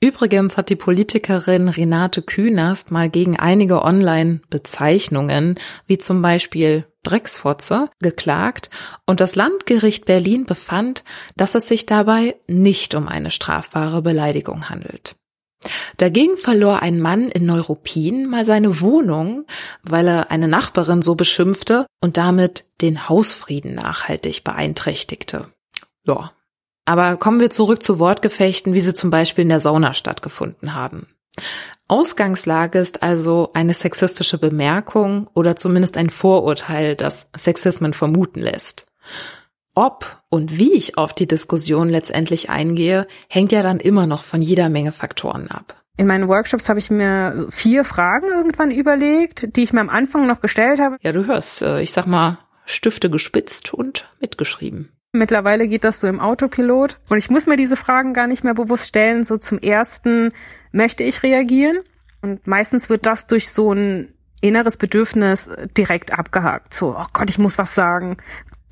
Übrigens 0.00 0.56
hat 0.56 0.70
die 0.70 0.76
Politikerin 0.76 1.68
Renate 1.68 2.22
Künast 2.22 2.92
mal 2.92 3.10
gegen 3.10 3.36
einige 3.36 3.82
Online-Bezeichnungen, 3.82 5.58
wie 5.86 5.98
zum 5.98 6.22
Beispiel 6.22 6.86
Drecksfotze, 7.02 7.90
geklagt 8.00 8.70
und 9.06 9.20
das 9.20 9.34
Landgericht 9.34 10.04
Berlin 10.04 10.46
befand, 10.46 11.02
dass 11.36 11.56
es 11.56 11.66
sich 11.66 11.84
dabei 11.84 12.36
nicht 12.46 12.94
um 12.94 13.08
eine 13.08 13.30
strafbare 13.30 14.02
Beleidigung 14.02 14.68
handelt. 14.68 15.16
Dagegen 15.96 16.36
verlor 16.36 16.82
ein 16.82 17.00
Mann 17.00 17.28
in 17.28 17.44
Neuruppin 17.44 18.26
mal 18.26 18.44
seine 18.44 18.80
Wohnung, 18.80 19.46
weil 19.82 20.06
er 20.06 20.30
eine 20.30 20.46
Nachbarin 20.46 21.02
so 21.02 21.16
beschimpfte 21.16 21.86
und 22.00 22.16
damit 22.16 22.66
den 22.80 23.08
Hausfrieden 23.08 23.74
nachhaltig 23.74 24.44
beeinträchtigte. 24.44 25.52
Ja, 26.04 26.30
aber 26.88 27.18
kommen 27.18 27.38
wir 27.38 27.50
zurück 27.50 27.82
zu 27.82 27.98
Wortgefechten, 27.98 28.72
wie 28.72 28.80
sie 28.80 28.94
zum 28.94 29.10
Beispiel 29.10 29.42
in 29.42 29.50
der 29.50 29.60
Sauna 29.60 29.92
stattgefunden 29.92 30.74
haben. 30.74 31.06
Ausgangslage 31.86 32.78
ist 32.78 33.02
also 33.02 33.50
eine 33.52 33.74
sexistische 33.74 34.38
Bemerkung 34.38 35.28
oder 35.34 35.54
zumindest 35.54 35.98
ein 35.98 36.08
Vorurteil, 36.08 36.96
das 36.96 37.30
Sexismen 37.36 37.92
vermuten 37.92 38.40
lässt. 38.40 38.86
Ob 39.74 40.22
und 40.30 40.58
wie 40.58 40.72
ich 40.72 40.96
auf 40.96 41.12
die 41.12 41.28
Diskussion 41.28 41.90
letztendlich 41.90 42.48
eingehe, 42.48 43.06
hängt 43.28 43.52
ja 43.52 43.62
dann 43.62 43.80
immer 43.80 44.06
noch 44.06 44.22
von 44.22 44.40
jeder 44.40 44.70
Menge 44.70 44.92
Faktoren 44.92 45.48
ab. 45.48 45.82
In 45.98 46.06
meinen 46.06 46.26
Workshops 46.28 46.70
habe 46.70 46.78
ich 46.78 46.90
mir 46.90 47.48
vier 47.50 47.84
Fragen 47.84 48.28
irgendwann 48.28 48.70
überlegt, 48.70 49.56
die 49.56 49.62
ich 49.62 49.74
mir 49.74 49.82
am 49.82 49.90
Anfang 49.90 50.26
noch 50.26 50.40
gestellt 50.40 50.80
habe. 50.80 50.96
Ja, 51.02 51.12
du 51.12 51.26
hörst, 51.26 51.60
äh, 51.60 51.82
ich 51.82 51.92
sag 51.92 52.06
mal, 52.06 52.38
Stifte 52.64 53.10
gespitzt 53.10 53.74
und 53.74 54.10
mitgeschrieben. 54.20 54.97
Mittlerweile 55.12 55.68
geht 55.68 55.84
das 55.84 56.00
so 56.00 56.06
im 56.06 56.20
Autopilot 56.20 57.00
und 57.08 57.18
ich 57.18 57.30
muss 57.30 57.46
mir 57.46 57.56
diese 57.56 57.76
Fragen 57.76 58.12
gar 58.12 58.26
nicht 58.26 58.44
mehr 58.44 58.54
bewusst 58.54 58.88
stellen. 58.88 59.24
So 59.24 59.38
zum 59.38 59.58
ersten, 59.58 60.32
möchte 60.70 61.02
ich 61.02 61.22
reagieren? 61.22 61.78
Und 62.20 62.46
meistens 62.46 62.90
wird 62.90 63.06
das 63.06 63.26
durch 63.26 63.50
so 63.50 63.72
ein 63.72 64.12
inneres 64.40 64.76
Bedürfnis 64.76 65.48
direkt 65.76 66.18
abgehakt. 66.18 66.74
So, 66.74 66.96
oh 66.96 67.06
Gott, 67.12 67.30
ich 67.30 67.38
muss 67.38 67.58
was 67.58 67.74
sagen. 67.74 68.18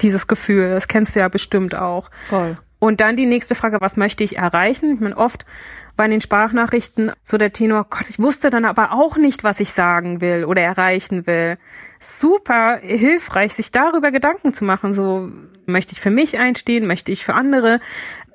Dieses 0.02 0.26
Gefühl, 0.26 0.70
das 0.70 0.88
kennst 0.88 1.16
du 1.16 1.20
ja 1.20 1.28
bestimmt 1.28 1.74
auch. 1.74 2.10
Voll. 2.28 2.56
Und 2.78 3.00
dann 3.00 3.16
die 3.16 3.26
nächste 3.26 3.54
Frage, 3.54 3.80
was 3.80 3.96
möchte 3.96 4.22
ich 4.22 4.36
erreichen? 4.36 4.94
Ich 4.94 5.00
meine, 5.00 5.16
oft 5.16 5.46
bei 5.96 6.06
den 6.08 6.20
Sprachnachrichten 6.20 7.12
so 7.22 7.38
der 7.38 7.52
Tenor, 7.52 7.86
Gott, 7.88 8.08
ich 8.10 8.18
wusste 8.18 8.50
dann 8.50 8.66
aber 8.66 8.92
auch 8.92 9.16
nicht, 9.16 9.44
was 9.44 9.60
ich 9.60 9.72
sagen 9.72 10.20
will 10.20 10.44
oder 10.44 10.60
erreichen 10.60 11.26
will. 11.26 11.56
Super 11.98 12.78
hilfreich, 12.82 13.54
sich 13.54 13.70
darüber 13.70 14.10
Gedanken 14.10 14.52
zu 14.52 14.64
machen. 14.64 14.92
So, 14.92 15.30
möchte 15.64 15.94
ich 15.94 16.00
für 16.02 16.10
mich 16.10 16.38
einstehen? 16.38 16.86
Möchte 16.86 17.12
ich 17.12 17.24
für 17.24 17.32
andere 17.32 17.80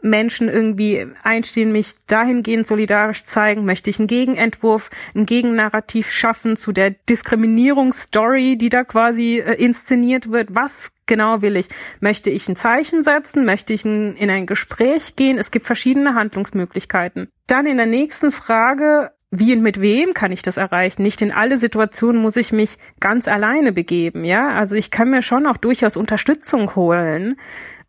Menschen 0.01 0.49
irgendwie 0.49 1.05
einstehen, 1.21 1.71
mich 1.71 1.93
dahingehend 2.07 2.65
solidarisch 2.65 3.25
zeigen? 3.25 3.65
Möchte 3.65 3.91
ich 3.91 3.99
einen 3.99 4.07
Gegenentwurf, 4.07 4.89
ein 5.13 5.27
Gegennarrativ 5.27 6.09
schaffen 6.09 6.57
zu 6.57 6.71
der 6.71 6.89
Diskriminierungsstory, 6.89 8.57
die 8.57 8.69
da 8.69 8.83
quasi 8.83 9.37
äh, 9.37 9.53
inszeniert 9.63 10.31
wird? 10.31 10.49
Was 10.51 10.91
genau 11.11 11.41
will 11.41 11.57
ich? 11.57 11.67
Möchte 11.99 12.29
ich 12.29 12.47
ein 12.47 12.55
Zeichen 12.55 13.03
setzen? 13.03 13.43
Möchte 13.43 13.73
ich 13.73 13.83
ein, 13.83 14.15
in 14.15 14.29
ein 14.29 14.45
Gespräch 14.45 15.17
gehen? 15.17 15.37
Es 15.37 15.51
gibt 15.51 15.65
verschiedene 15.65 16.15
Handlungsmöglichkeiten. 16.15 17.27
Dann 17.47 17.65
in 17.65 17.75
der 17.75 17.85
nächsten 17.85 18.31
Frage, 18.31 19.11
wie 19.29 19.53
und 19.53 19.61
mit 19.61 19.81
wem 19.81 20.13
kann 20.13 20.31
ich 20.31 20.41
das 20.41 20.55
erreichen? 20.55 21.03
Nicht 21.03 21.21
in 21.21 21.33
alle 21.33 21.57
Situationen 21.57 22.21
muss 22.21 22.37
ich 22.37 22.53
mich 22.53 22.77
ganz 23.01 23.27
alleine 23.27 23.73
begeben, 23.73 24.23
ja? 24.23 24.51
Also 24.51 24.75
ich 24.75 24.89
kann 24.89 25.09
mir 25.09 25.21
schon 25.21 25.47
auch 25.47 25.57
durchaus 25.57 25.97
Unterstützung 25.97 26.75
holen. 26.75 27.35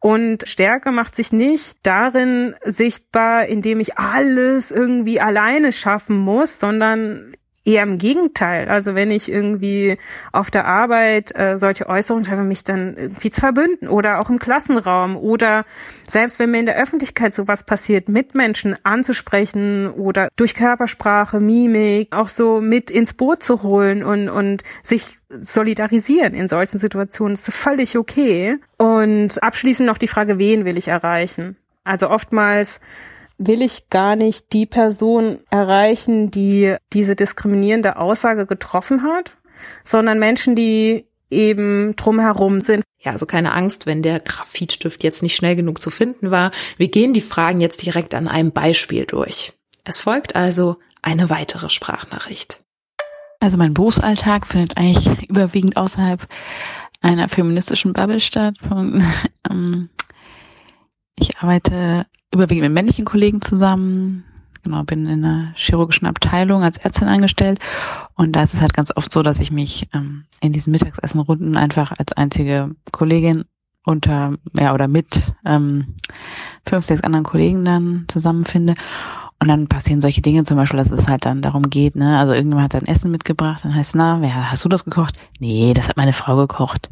Und 0.01 0.49
Stärke 0.49 0.91
macht 0.91 1.15
sich 1.15 1.33
nicht 1.33 1.77
darin 1.85 2.57
sichtbar, 2.65 3.47
indem 3.47 3.79
ich 3.79 3.99
alles 3.99 4.73
irgendwie 4.73 5.21
alleine 5.21 5.73
schaffen 5.73 6.17
muss, 6.17 6.59
sondern 6.59 7.35
Eher 7.65 7.85
im 7.85 7.99
Gegenteil. 7.99 8.69
Also 8.69 8.97
wenn 8.97 9.11
ich 9.13 9.31
irgendwie 9.31 9.97
auf 10.33 10.51
der 10.51 10.67
Arbeit 10.67 11.31
äh, 11.39 11.57
solche 11.57 11.89
Äußerungen 11.89 12.25
treffe, 12.25 12.43
mich 12.43 12.65
dann 12.65 12.97
irgendwie 12.97 13.31
zu 13.31 13.41
verbünden 13.41 13.89
oder 13.89 14.19
auch 14.19 14.31
im 14.31 14.41
Klassenraum 14.41 15.17
oder 15.17 15.65
selbst 16.05 16.41
wenn 16.41 16.51
mir 16.51 16.59
in 16.59 16.67
der 16.67 16.77
Öffentlichkeit 16.77 17.33
sowas 17.33 17.65
passiert, 17.65 18.09
Mitmenschen 18.09 18.75
anzusprechen 18.83 19.91
oder 19.91 20.29
durch 20.35 20.55
Körpersprache, 20.55 21.39
Mimik 21.39 22.09
auch 22.11 22.29
so 22.29 22.61
mit 22.61 22.91
ins 22.91 23.15
Boot 23.15 23.45
zu 23.45 23.63
holen 23.63 24.03
und, 24.03 24.29
und 24.29 24.65
sich 24.83 25.19
solidarisieren 25.29 26.35
in 26.35 26.49
solchen 26.49 26.79
Situationen 26.79 27.35
ist 27.35 27.53
völlig 27.53 27.97
okay. 27.97 28.57
Und 28.77 29.43
abschließend 29.43 29.87
noch 29.87 29.99
die 29.99 30.09
Frage, 30.09 30.39
wen 30.39 30.65
will 30.65 30.77
ich 30.77 30.89
erreichen? 30.89 31.57
Also 31.85 32.11
oftmals 32.11 32.81
will 33.39 33.63
ich 33.63 33.89
gar 33.91 34.17
nicht 34.17 34.53
die 34.53 34.67
Person 34.67 35.41
erreichen, 35.51 36.31
die 36.31 36.77
diese 36.93 37.17
diskriminierende 37.17 37.97
Aussage 37.97 38.47
getroffen 38.47 39.03
hat, 39.03 39.33
sondern 39.85 40.19
Menschen, 40.19 40.57
die 40.57 41.07
eben 41.31 41.97
drumherum 41.97 42.61
sind. 42.61 42.85
Ja, 43.01 43.13
also 43.13 43.27
keine 43.27 43.53
Angst, 43.53 43.87
wenn 43.87 44.03
der 44.03 44.21
Graphitstift 44.21 45.03
jetzt 45.03 45.23
nicht 45.23 45.35
schnell 45.35 45.57
genug 45.57 45.81
zu 45.81 45.91
finden 45.91 46.31
war. 46.31 46.53
Wir 46.77 46.89
gehen 46.89 47.15
die 47.15 47.21
Fragen 47.21 47.61
jetzt 47.61 47.83
direkt 47.83 48.15
an 48.15 48.29
einem 48.29 48.53
Beispiel 48.53 49.07
durch. 49.07 49.53
Es 49.85 49.99
folgt 49.99 50.37
also 50.37 50.77
eine 51.01 51.31
weitere 51.31 51.69
Sprachnachricht. 51.69 52.61
Also 53.41 53.57
mein 53.57 53.75
Berufsalltag 53.75 54.47
findet 54.47 54.77
eigentlich 54.77 55.29
überwiegend 55.29 55.77
außerhalb 55.77 56.29
einer 57.01 57.29
feministischen 57.29 57.93
Bubble 57.93 58.21
statt. 58.21 58.55
Ähm, 59.51 59.89
ich 61.23 61.39
arbeite 61.39 62.07
überwiegend 62.33 62.65
mit 62.65 62.73
männlichen 62.73 63.05
Kollegen 63.05 63.41
zusammen. 63.41 64.25
Genau, 64.63 64.85
bin 64.85 65.07
in 65.07 65.25
einer 65.25 65.53
chirurgischen 65.57 66.07
Abteilung 66.07 66.63
als 66.63 66.79
Ärztin 66.79 67.09
angestellt. 67.09 67.59
Und 68.15 68.33
da 68.33 68.43
ist 68.43 68.55
es 68.55 68.61
halt 68.61 68.75
ganz 68.75 68.97
oft 68.97 69.13
so, 69.13 69.23
dass 69.23 69.41
ich 69.41 69.51
mich 69.51 69.89
ähm, 69.93 70.25
in 70.41 70.53
diesen 70.53 70.71
Mittagessenrunden 70.71 71.57
einfach 71.57 71.93
als 71.99 72.13
einzige 72.13 72.75
Kollegin 72.93 73.45
unter, 73.85 74.39
ja, 74.57 74.73
oder 74.73 74.87
mit 74.87 75.33
ähm, 75.45 75.95
fünf, 76.67 76.85
sechs 76.85 77.03
anderen 77.03 77.25
Kollegen 77.25 77.65
dann 77.65 78.05
zusammenfinde. 78.07 78.75
Und 79.41 79.49
dann 79.49 79.67
passieren 79.67 80.01
solche 80.01 80.23
Dinge, 80.23 80.45
zum 80.45 80.57
Beispiel, 80.57 80.79
dass 80.79 80.93
es 80.93 81.09
halt 81.09 81.25
dann 81.25 81.43
darum 81.43 81.69
geht, 81.69 81.97
ne, 81.97 82.17
also 82.17 82.33
irgendjemand 82.33 82.73
hat 82.73 82.75
dann 82.75 82.87
Essen 82.87 83.11
mitgebracht, 83.11 83.65
dann 83.65 83.75
heißt 83.75 83.91
es, 83.91 83.95
na, 83.97 84.21
wer, 84.21 84.53
hast 84.53 84.65
du 84.65 84.69
das 84.69 84.85
gekocht? 84.85 85.19
Nee, 85.41 85.75
das 85.75 85.89
hat 85.89 85.97
meine 85.97 86.13
Frau 86.13 86.37
gekocht. 86.37 86.91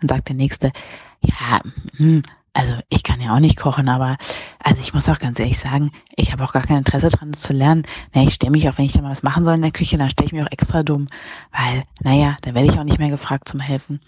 Dann 0.00 0.08
sagt 0.08 0.28
der 0.28 0.34
Nächste, 0.34 0.72
ja, 1.20 1.60
hm, 1.96 2.22
also 2.54 2.74
ich 2.90 3.02
kann 3.02 3.20
ja 3.20 3.34
auch 3.34 3.40
nicht 3.40 3.56
kochen, 3.56 3.88
aber 3.88 4.16
also 4.58 4.80
ich 4.80 4.92
muss 4.92 5.08
auch 5.08 5.18
ganz 5.18 5.38
ehrlich 5.38 5.58
sagen, 5.58 5.90
ich 6.16 6.32
habe 6.32 6.44
auch 6.44 6.52
gar 6.52 6.62
kein 6.62 6.78
Interesse 6.78 7.08
dran, 7.08 7.32
das 7.32 7.40
zu 7.40 7.52
lernen. 7.52 7.84
Na, 8.12 8.22
ich 8.22 8.34
stelle 8.34 8.52
mich 8.52 8.68
auch, 8.68 8.76
wenn 8.76 8.84
ich 8.84 8.92
da 8.92 9.00
mal 9.00 9.10
was 9.10 9.22
machen 9.22 9.44
soll 9.44 9.54
in 9.54 9.62
der 9.62 9.70
Küche, 9.70 9.96
dann 9.96 10.10
stelle 10.10 10.26
ich 10.26 10.32
mich 10.32 10.42
auch 10.42 10.52
extra 10.52 10.82
dumm, 10.82 11.08
weil, 11.50 11.84
naja, 12.02 12.36
dann 12.42 12.54
werde 12.54 12.68
ich 12.68 12.78
auch 12.78 12.84
nicht 12.84 12.98
mehr 12.98 13.10
gefragt 13.10 13.48
zum 13.48 13.60
Helfen. 13.60 14.00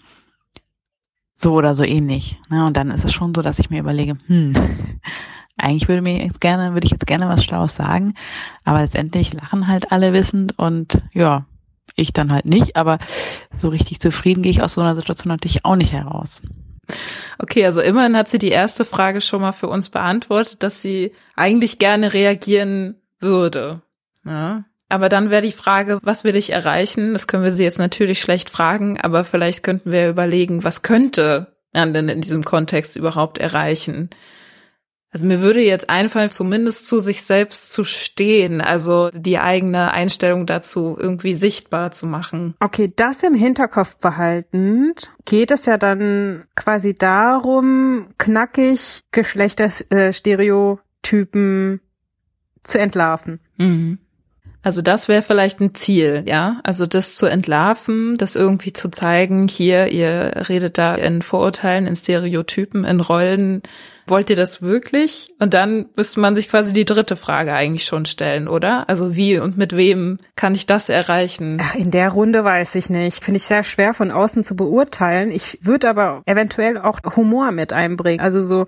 So 1.35 1.53
oder 1.53 1.75
so 1.75 1.83
ähnlich. 1.83 2.39
Ne? 2.49 2.65
Und 2.65 2.77
dann 2.77 2.91
ist 2.91 3.03
es 3.03 3.13
schon 3.13 3.33
so, 3.35 3.41
dass 3.41 3.59
ich 3.59 3.69
mir 3.69 3.79
überlege, 3.79 4.17
hm, 4.27 4.53
eigentlich 5.57 5.87
würde 5.87 6.01
mir 6.01 6.23
jetzt 6.23 6.39
gerne, 6.39 6.73
würde 6.73 6.85
ich 6.85 6.91
jetzt 6.91 7.07
gerne 7.07 7.27
was 7.27 7.43
Schlaues 7.43 7.75
sagen, 7.75 8.13
aber 8.63 8.81
letztendlich 8.81 9.33
lachen 9.33 9.67
halt 9.67 9.91
alle 9.91 10.13
wissend 10.13 10.57
und 10.59 11.01
ja, 11.13 11.45
ich 11.95 12.13
dann 12.13 12.31
halt 12.31 12.45
nicht, 12.45 12.75
aber 12.75 12.99
so 13.51 13.69
richtig 13.69 13.99
zufrieden 13.99 14.43
gehe 14.43 14.51
ich 14.51 14.61
aus 14.61 14.73
so 14.73 14.81
einer 14.81 14.95
Situation 14.95 15.29
natürlich 15.29 15.65
auch 15.65 15.75
nicht 15.75 15.93
heraus. 15.93 16.41
Okay, 17.39 17.65
also 17.65 17.81
immerhin 17.81 18.15
hat 18.15 18.29
sie 18.29 18.37
die 18.37 18.49
erste 18.49 18.85
Frage 18.85 19.21
schon 19.21 19.41
mal 19.41 19.51
für 19.51 19.67
uns 19.67 19.89
beantwortet, 19.89 20.63
dass 20.63 20.81
sie 20.81 21.11
eigentlich 21.35 21.79
gerne 21.79 22.13
reagieren 22.13 23.01
würde. 23.19 23.81
Ja. 24.23 24.65
Aber 24.87 25.09
dann 25.09 25.29
wäre 25.29 25.41
die 25.41 25.51
Frage, 25.51 25.99
was 26.03 26.23
will 26.23 26.35
ich 26.35 26.51
erreichen? 26.51 27.13
Das 27.13 27.27
können 27.27 27.43
wir 27.43 27.51
sie 27.51 27.63
jetzt 27.63 27.79
natürlich 27.79 28.21
schlecht 28.21 28.49
fragen, 28.49 28.99
aber 29.01 29.25
vielleicht 29.25 29.63
könnten 29.63 29.91
wir 29.91 30.09
überlegen, 30.09 30.63
was 30.63 30.83
könnte 30.83 31.55
man 31.73 31.93
denn 31.93 32.07
in 32.07 32.21
diesem 32.21 32.43
Kontext 32.43 32.95
überhaupt 32.95 33.39
erreichen? 33.39 34.09
Also 35.15 35.25
mir 35.27 35.39
würde 35.39 35.61
jetzt 35.61 35.89
einfallen, 35.89 36.29
zumindest 36.29 36.85
zu 36.87 36.99
sich 36.99 37.23
selbst 37.23 37.71
zu 37.71 37.85
stehen, 37.85 38.59
also 38.59 39.11
die 39.13 39.39
eigene 39.39 39.93
Einstellung 39.93 40.45
dazu 40.45 40.97
irgendwie 40.99 41.35
sichtbar 41.35 41.91
zu 41.91 42.05
machen. 42.05 42.53
Okay, 42.59 42.91
das 42.93 43.23
im 43.23 43.33
Hinterkopf 43.33 43.95
behaltend, 43.95 45.13
geht 45.23 45.51
es 45.51 45.67
ja 45.67 45.77
dann 45.77 46.43
quasi 46.57 46.95
darum, 46.95 48.09
knackig 48.17 49.03
Geschlechterstereotypen 49.11 51.79
zu 52.63 52.77
entlarven. 52.77 53.39
Mhm. 53.55 53.99
Also 54.65 54.81
das 54.81 55.07
wäre 55.07 55.21
vielleicht 55.21 55.61
ein 55.61 55.75
Ziel, 55.75 56.23
ja. 56.25 56.59
Also 56.63 56.87
das 56.87 57.15
zu 57.15 57.27
entlarven, 57.27 58.17
das 58.17 58.35
irgendwie 58.35 58.73
zu 58.73 58.89
zeigen, 58.89 59.47
hier, 59.47 59.91
ihr 59.91 60.47
redet 60.49 60.79
da 60.79 60.95
in 60.95 61.21
Vorurteilen, 61.21 61.85
in 61.85 61.95
Stereotypen, 61.95 62.83
in 62.83 62.99
Rollen. 62.99 63.61
Wollt 64.07 64.31
ihr 64.31 64.35
das 64.35 64.63
wirklich? 64.63 65.31
Und 65.37 65.53
dann 65.53 65.85
müsste 65.95 66.19
man 66.19 66.35
sich 66.35 66.49
quasi 66.49 66.73
die 66.73 66.83
dritte 66.83 67.15
Frage 67.15 67.53
eigentlich 67.53 67.85
schon 67.85 68.07
stellen, 68.07 68.47
oder? 68.47 68.89
Also 68.89 69.15
wie 69.15 69.37
und 69.37 69.55
mit 69.55 69.75
wem 69.75 70.17
kann 70.35 70.55
ich 70.55 70.65
das 70.65 70.89
erreichen? 70.89 71.59
Ach, 71.61 71.75
in 71.75 71.91
der 71.91 72.09
Runde 72.09 72.43
weiß 72.43 72.73
ich 72.73 72.89
nicht. 72.89 73.23
Finde 73.23 73.37
ich 73.37 73.43
sehr 73.43 73.63
schwer 73.63 73.93
von 73.93 74.09
außen 74.09 74.43
zu 74.43 74.55
beurteilen. 74.55 75.29
Ich 75.29 75.59
würde 75.61 75.87
aber 75.87 76.23
eventuell 76.25 76.79
auch 76.79 77.01
Humor 77.15 77.51
mit 77.51 77.71
einbringen. 77.71 78.19
Also 78.19 78.43
so 78.43 78.65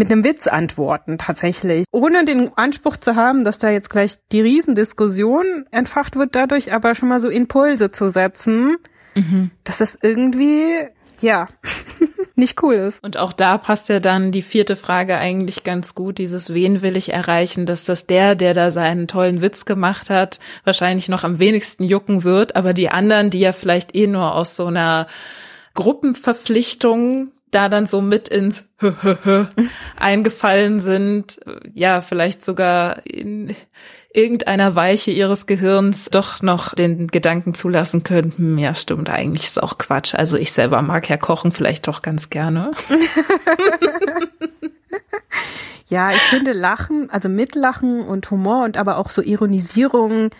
mit 0.00 0.10
einem 0.10 0.24
Witz 0.24 0.46
antworten 0.46 1.18
tatsächlich, 1.18 1.84
ohne 1.92 2.24
den 2.24 2.56
Anspruch 2.56 2.96
zu 2.96 3.16
haben, 3.16 3.44
dass 3.44 3.58
da 3.58 3.68
jetzt 3.68 3.90
gleich 3.90 4.16
die 4.32 4.40
Riesendiskussion 4.40 5.66
entfacht 5.70 6.16
wird, 6.16 6.34
dadurch 6.34 6.72
aber 6.72 6.94
schon 6.94 7.10
mal 7.10 7.20
so 7.20 7.28
Impulse 7.28 7.90
zu 7.90 8.08
setzen, 8.08 8.78
mhm. 9.14 9.50
dass 9.62 9.76
das 9.76 9.98
irgendwie 10.00 10.86
ja 11.20 11.48
nicht 12.34 12.62
cool 12.62 12.76
ist. 12.76 13.04
Und 13.04 13.18
auch 13.18 13.34
da 13.34 13.58
passt 13.58 13.90
ja 13.90 14.00
dann 14.00 14.32
die 14.32 14.40
vierte 14.40 14.74
Frage 14.74 15.18
eigentlich 15.18 15.64
ganz 15.64 15.94
gut, 15.94 16.16
dieses 16.16 16.54
wen 16.54 16.80
will 16.80 16.96
ich 16.96 17.12
erreichen, 17.12 17.66
dass 17.66 17.84
das 17.84 18.06
der, 18.06 18.36
der 18.36 18.54
da 18.54 18.70
seinen 18.70 19.06
tollen 19.06 19.42
Witz 19.42 19.66
gemacht 19.66 20.08
hat, 20.08 20.40
wahrscheinlich 20.64 21.10
noch 21.10 21.24
am 21.24 21.38
wenigsten 21.38 21.84
jucken 21.84 22.24
wird, 22.24 22.56
aber 22.56 22.72
die 22.72 22.88
anderen, 22.88 23.28
die 23.28 23.40
ja 23.40 23.52
vielleicht 23.52 23.94
eh 23.94 24.06
nur 24.06 24.34
aus 24.34 24.56
so 24.56 24.64
einer 24.64 25.08
Gruppenverpflichtung 25.74 27.32
da 27.50 27.68
dann 27.68 27.86
so 27.86 28.00
mit 28.00 28.28
ins 28.28 28.70
eingefallen 30.00 30.80
sind, 30.80 31.40
ja, 31.74 32.00
vielleicht 32.00 32.44
sogar 32.44 33.06
in 33.06 33.54
irgendeiner 34.12 34.74
Weiche 34.74 35.12
ihres 35.12 35.46
Gehirns 35.46 36.06
doch 36.06 36.42
noch 36.42 36.74
den 36.74 37.08
Gedanken 37.08 37.54
zulassen 37.54 38.02
könnten, 38.02 38.58
ja, 38.58 38.74
stimmt, 38.74 39.08
eigentlich 39.08 39.44
ist 39.44 39.62
auch 39.62 39.78
Quatsch. 39.78 40.14
Also 40.14 40.36
ich 40.36 40.52
selber 40.52 40.82
mag 40.82 41.08
ja 41.08 41.16
kochen 41.16 41.52
vielleicht 41.52 41.86
doch 41.86 42.02
ganz 42.02 42.30
gerne. 42.30 42.72
ja, 45.88 46.10
ich 46.10 46.22
finde 46.22 46.52
Lachen, 46.52 47.08
also 47.10 47.28
Mitlachen 47.28 48.02
und 48.02 48.30
Humor 48.30 48.64
und 48.64 48.76
aber 48.76 48.96
auch 48.96 49.10
so 49.10 49.22
Ironisierung 49.22 50.30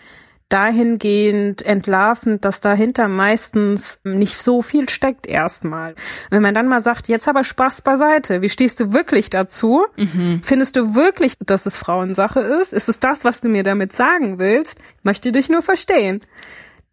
dahingehend 0.51 1.61
entlarvend, 1.61 2.43
dass 2.45 2.59
dahinter 2.59 3.07
meistens 3.07 3.99
nicht 4.03 4.37
so 4.37 4.61
viel 4.61 4.89
steckt 4.89 5.25
erstmal. 5.25 5.95
Wenn 6.29 6.41
man 6.41 6.53
dann 6.53 6.67
mal 6.67 6.81
sagt, 6.81 7.07
jetzt 7.07 7.27
aber 7.27 7.43
Spaß 7.43 7.81
beiseite, 7.81 8.41
wie 8.41 8.49
stehst 8.49 8.79
du 8.79 8.93
wirklich 8.93 9.29
dazu? 9.29 9.85
Mhm. 9.95 10.41
Findest 10.43 10.75
du 10.75 10.95
wirklich, 10.95 11.35
dass 11.39 11.65
es 11.65 11.77
Frauensache 11.77 12.41
ist? 12.41 12.73
Ist 12.73 12.89
es 12.89 12.99
das, 12.99 13.23
was 13.23 13.41
du 13.41 13.47
mir 13.47 13.63
damit 13.63 13.93
sagen 13.93 14.39
willst? 14.39 14.77
Ich 14.97 15.03
möchte 15.03 15.31
dich 15.31 15.49
nur 15.49 15.61
verstehen. 15.61 16.21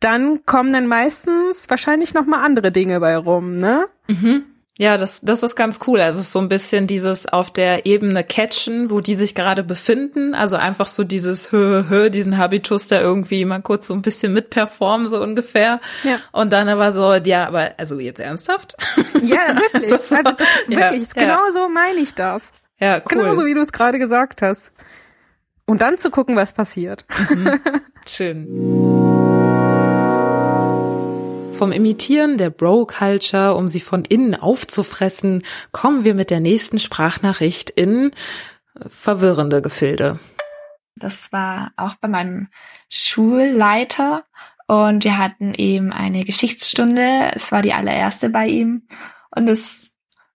Dann 0.01 0.47
kommen 0.47 0.73
dann 0.73 0.87
meistens 0.87 1.69
wahrscheinlich 1.69 2.15
noch 2.15 2.27
mal 2.27 2.45
andere 2.45 2.71
Dinge 2.71 3.01
bei 3.01 3.17
rum, 3.17 3.59
ne? 3.59 3.89
Mhm. 4.07 4.45
Ja, 4.81 4.97
das, 4.97 5.21
das 5.23 5.43
ist 5.43 5.57
ganz 5.57 5.81
cool. 5.89 6.01
Also 6.01 6.23
so 6.23 6.39
ein 6.39 6.47
bisschen 6.47 6.87
dieses 6.87 7.27
auf 7.27 7.51
der 7.51 7.85
Ebene 7.85 8.23
catchen, 8.23 8.91
wo 8.91 9.01
die 9.01 9.17
sich 9.17 9.35
gerade 9.35 9.65
befinden. 9.65 10.37
Also 10.37 10.55
einfach 10.55 10.87
so 10.87 11.03
dieses 11.03 11.51
hö, 11.51 11.83
hö, 11.89 12.11
diesen 12.11 12.39
Habitus 12.39 12.87
da 12.87 13.01
irgendwie 13.01 13.45
mal 13.45 13.61
kurz 13.61 13.89
so 13.89 13.95
ein 13.95 14.03
bisschen 14.03 14.33
mitperformen, 14.33 15.09
so 15.09 15.21
ungefähr. 15.21 15.81
Ja. 16.05 16.21
Und 16.31 16.53
dann 16.53 16.69
aber 16.69 16.93
so, 16.93 17.13
ja, 17.15 17.49
aber 17.49 17.73
also 17.77 17.99
jetzt 17.99 18.21
ernsthaft? 18.21 18.77
Ja, 19.21 19.49
wirklich. 19.57 19.93
also 19.93 19.97
das, 19.97 20.11
wirklich, 20.69 21.09
ja, 21.09 21.23
genau 21.23 21.47
ja. 21.47 21.53
so 21.53 21.69
meine 21.69 21.99
ich 21.99 22.15
das. 22.15 22.53
Ja, 22.79 22.99
cool. 22.99 23.03
Genauso 23.09 23.47
wie 23.47 23.55
du 23.55 23.63
es 23.63 23.73
gerade 23.73 23.99
gesagt 23.99 24.43
hast. 24.43 24.71
Und 25.67 25.83
dann 25.83 25.99
zu 25.99 26.11
gucken, 26.11 26.37
was 26.37 26.53
passiert. 26.53 27.05
Mhm. 27.31 27.61
Schön. 28.07 29.38
Vom 31.59 31.73
Imitieren 31.73 32.39
der 32.39 32.51
Bro-Culture, 32.51 33.57
um 33.57 33.67
sie 33.67 33.81
von 33.81 34.05
innen 34.05 34.37
aufzufressen, 34.37 35.43
kommen 35.73 36.05
wir 36.05 36.15
mit 36.15 36.31
der 36.31 36.39
nächsten 36.39 36.79
Sprachnachricht 36.79 37.71
in 37.71 38.13
äh, 38.77 38.89
verwirrende 38.89 39.61
Gefilde. 39.61 40.21
Das 40.95 41.33
war 41.33 41.73
auch 41.77 41.97
bei 41.97 42.07
meinem 42.07 42.47
Schulleiter 42.89 44.25
und 44.69 45.03
wir 45.03 45.19
hatten 45.19 45.53
eben 45.53 45.93
eine 45.93 46.23
Geschichtsstunde. 46.23 47.33
Es 47.35 47.51
war 47.51 47.61
die 47.61 47.73
allererste 47.73 48.31
bei 48.31 48.47
ihm 48.47 48.87
und 49.35 49.49
es 49.49 49.91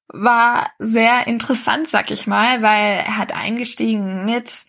war 0.10 0.72
sehr 0.78 1.26
interessant, 1.28 1.88
sag 1.88 2.12
ich 2.12 2.28
mal, 2.28 2.62
weil 2.62 2.98
er 2.98 3.18
hat 3.18 3.34
eingestiegen 3.34 4.26
mit 4.26 4.66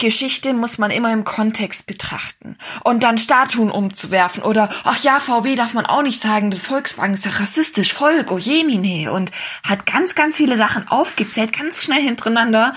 Geschichte 0.00 0.52
muss 0.52 0.78
man 0.78 0.90
immer 0.90 1.12
im 1.12 1.24
Kontext 1.24 1.86
betrachten. 1.86 2.56
Und 2.82 3.04
dann 3.04 3.18
Statuen 3.18 3.70
umzuwerfen 3.70 4.42
oder, 4.42 4.68
ach 4.84 5.00
ja, 5.02 5.20
VW 5.20 5.54
darf 5.54 5.74
man 5.74 5.86
auch 5.86 6.02
nicht 6.02 6.20
sagen, 6.20 6.52
Volkswagen 6.52 7.14
ist 7.14 7.26
ja 7.26 7.32
rassistisch, 7.32 7.92
Volk, 7.92 8.32
oh 8.32 8.38
jemine. 8.38 9.12
Und 9.12 9.30
hat 9.62 9.86
ganz, 9.86 10.14
ganz 10.14 10.36
viele 10.36 10.56
Sachen 10.56 10.88
aufgezählt, 10.88 11.56
ganz 11.56 11.84
schnell 11.84 12.02
hintereinander. 12.02 12.74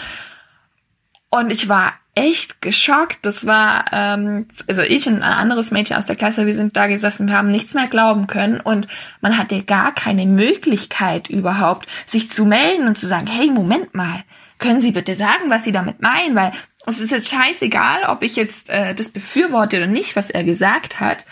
Und 1.32 1.51
ich 1.51 1.67
war 1.67 1.93
echt 2.15 2.61
geschockt. 2.61 3.19
Das 3.24 3.45
war, 3.47 3.86
ähm, 3.91 4.47
also 4.67 4.82
ich 4.84 5.07
und 5.07 5.15
ein 5.15 5.24
anderes 5.24 5.71
Mädchen 5.71 5.97
aus 5.97 6.05
der 6.05 6.15
Klasse, 6.15 6.45
wir 6.45 6.53
sind 6.53 6.78
da 6.78 6.88
gesessen, 6.88 7.28
wir 7.28 7.38
haben 7.38 7.49
nichts 7.49 7.74
mehr 7.74 7.88
glauben 7.88 8.28
können 8.28 8.59
und 8.59 8.88
man 9.21 9.38
hatte 9.38 9.63
gar 9.63 9.93
keine 9.93 10.26
Möglichkeit 10.26 11.30
überhaupt, 11.30 11.88
sich 12.05 12.30
zu 12.30 12.45
melden 12.45 12.88
und 12.88 12.97
zu 12.97 13.07
sagen, 13.07 13.28
hey, 13.28 13.49
Moment 13.49 13.95
mal, 13.95 14.24
können 14.64 14.82
Sie 14.82 14.93
bitte 14.93 15.14
sagen, 15.14 15.49
was 15.49 15.66
Sie 15.66 15.74
damit 15.74 16.01
meinen? 16.01 16.36
Weil 16.36 16.53
es 16.86 16.99
ist 16.99 17.11
jetzt 17.11 17.30
scheißegal, 17.30 18.05
ob 18.05 18.24
ich 18.24 18.36
jetzt 18.36 18.70
äh, 18.70 18.95
das 18.95 19.09
befürworte 19.09 19.78
oder 19.78 19.88
nicht, 19.88 20.16
was 20.16 20.30
er 20.30 20.43
gesagt 20.43 20.99
hat. 20.99 21.26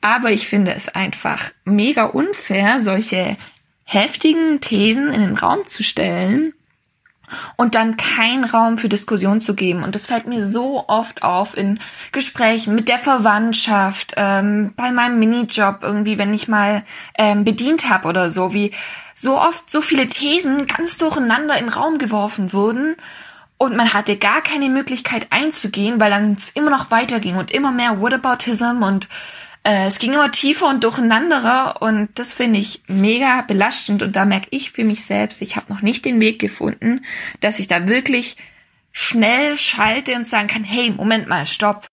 Aber 0.00 0.32
ich 0.32 0.48
finde 0.48 0.74
es 0.74 0.88
einfach 0.88 1.50
mega 1.64 2.04
unfair, 2.06 2.80
solche 2.80 3.36
heftigen 3.84 4.60
Thesen 4.60 5.12
in 5.12 5.20
den 5.20 5.36
Raum 5.36 5.66
zu 5.66 5.84
stellen 5.84 6.54
und 7.56 7.76
dann 7.76 7.96
keinen 7.96 8.44
Raum 8.44 8.78
für 8.78 8.88
Diskussion 8.88 9.40
zu 9.40 9.54
geben. 9.54 9.84
Und 9.84 9.94
das 9.94 10.06
fällt 10.08 10.26
mir 10.26 10.44
so 10.44 10.84
oft 10.88 11.22
auf 11.22 11.56
in 11.56 11.78
Gesprächen 12.10 12.74
mit 12.74 12.88
der 12.88 12.98
Verwandtschaft, 12.98 14.14
ähm, 14.16 14.72
bei 14.76 14.90
meinem 14.90 15.20
Minijob 15.20 15.78
irgendwie, 15.82 16.18
wenn 16.18 16.34
ich 16.34 16.48
mal 16.48 16.82
ähm, 17.16 17.44
bedient 17.44 17.88
habe 17.88 18.08
oder 18.08 18.30
so, 18.30 18.52
wie 18.52 18.72
so 19.14 19.38
oft 19.38 19.70
so 19.70 19.80
viele 19.80 20.06
Thesen 20.06 20.66
ganz 20.66 20.98
durcheinander 20.98 21.58
in 21.58 21.66
den 21.66 21.72
Raum 21.72 21.98
geworfen 21.98 22.52
wurden 22.52 22.96
und 23.58 23.76
man 23.76 23.92
hatte 23.92 24.16
gar 24.16 24.42
keine 24.42 24.68
Möglichkeit 24.68 25.28
einzugehen, 25.30 26.00
weil 26.00 26.10
dann 26.10 26.32
es 26.32 26.50
immer 26.50 26.70
noch 26.70 26.90
weiterging 26.90 27.36
und 27.36 27.50
immer 27.50 27.70
mehr 27.70 28.00
Whataboutism 28.00 28.82
und 28.82 29.08
äh, 29.64 29.86
es 29.86 29.98
ging 29.98 30.14
immer 30.14 30.30
tiefer 30.30 30.68
und 30.68 30.82
durcheinanderer 30.82 31.80
und 31.80 32.08
das 32.18 32.34
finde 32.34 32.58
ich 32.58 32.82
mega 32.88 33.42
belastend 33.42 34.02
und 34.02 34.16
da 34.16 34.24
merke 34.24 34.48
ich 34.50 34.72
für 34.72 34.84
mich 34.84 35.04
selbst, 35.04 35.42
ich 35.42 35.56
habe 35.56 35.72
noch 35.72 35.82
nicht 35.82 36.04
den 36.04 36.18
Weg 36.18 36.40
gefunden, 36.40 37.04
dass 37.40 37.60
ich 37.60 37.68
da 37.68 37.86
wirklich 37.86 38.36
schnell 38.90 39.56
schalte 39.56 40.14
und 40.16 40.26
sagen 40.26 40.48
kann, 40.48 40.64
hey, 40.64 40.90
Moment 40.90 41.28
mal, 41.28 41.46
stopp. 41.46 41.86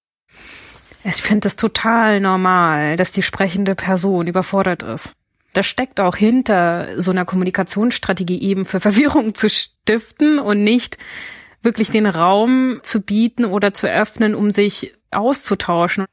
Ich 1.03 1.21
finde 1.21 1.47
es 1.47 1.55
total 1.55 2.19
normal, 2.19 2.97
dass 2.97 3.11
die 3.11 3.21
sprechende 3.21 3.75
Person 3.75 4.27
überfordert 4.27 4.83
ist. 4.83 5.13
Das 5.53 5.65
steckt 5.65 5.99
auch 5.99 6.15
hinter 6.15 7.01
so 7.01 7.11
einer 7.11 7.25
Kommunikationsstrategie 7.25 8.41
eben 8.41 8.65
für 8.65 8.79
Verwirrung 8.79 9.33
zu 9.33 9.49
stiften 9.49 10.39
und 10.39 10.63
nicht 10.63 10.97
wirklich 11.61 11.89
den 11.89 12.05
Raum 12.05 12.79
zu 12.83 13.01
bieten 13.01 13.45
oder 13.45 13.73
zu 13.73 13.87
öffnen, 13.87 14.35
um 14.35 14.51
sich 14.51 14.93
auszutauschen. 15.11 16.05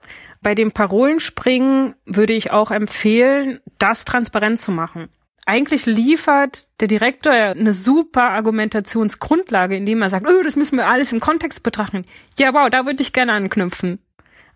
Bei 0.42 0.54
dem 0.54 0.72
Parolenspringen 0.72 1.94
würde 2.04 2.32
ich 2.32 2.50
auch 2.50 2.70
empfehlen, 2.70 3.60
das 3.78 4.04
transparent 4.04 4.60
zu 4.60 4.72
machen. 4.72 5.08
Eigentlich 5.44 5.86
liefert 5.86 6.66
der 6.80 6.88
Direktor 6.88 7.32
eine 7.32 7.72
super 7.72 8.30
Argumentationsgrundlage, 8.30 9.76
indem 9.76 10.02
er 10.02 10.08
sagt, 10.08 10.28
oh, 10.28 10.42
das 10.42 10.56
müssen 10.56 10.76
wir 10.76 10.88
alles 10.88 11.12
im 11.12 11.20
Kontext 11.20 11.62
betrachten. 11.62 12.04
Ja, 12.36 12.52
wow, 12.52 12.68
da 12.68 12.84
würde 12.84 13.02
ich 13.02 13.12
gerne 13.12 13.32
anknüpfen. 13.32 14.00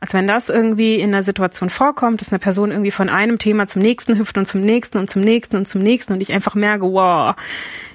Also 0.01 0.17
wenn 0.17 0.27
das 0.27 0.49
irgendwie 0.49 0.95
in 0.95 1.11
einer 1.13 1.23
Situation 1.23 1.69
vorkommt, 1.69 2.23
dass 2.23 2.31
eine 2.31 2.39
Person 2.39 2.71
irgendwie 2.71 2.91
von 2.91 3.11
einem 3.11 3.39
Thema 3.39 3.67
zum 3.67 3.83
nächsten 3.83 4.19
hüpft 4.19 4.39
und 4.39 4.47
zum 4.47 4.63
nächsten 4.63 4.97
und 4.97 5.11
zum 5.11 5.21
nächsten 5.21 5.57
und 5.57 5.69
zum 5.69 5.83
nächsten 5.83 6.15
und 6.15 6.23
ich 6.23 6.33
einfach 6.33 6.55
merke, 6.55 6.87
wow, 6.87 7.37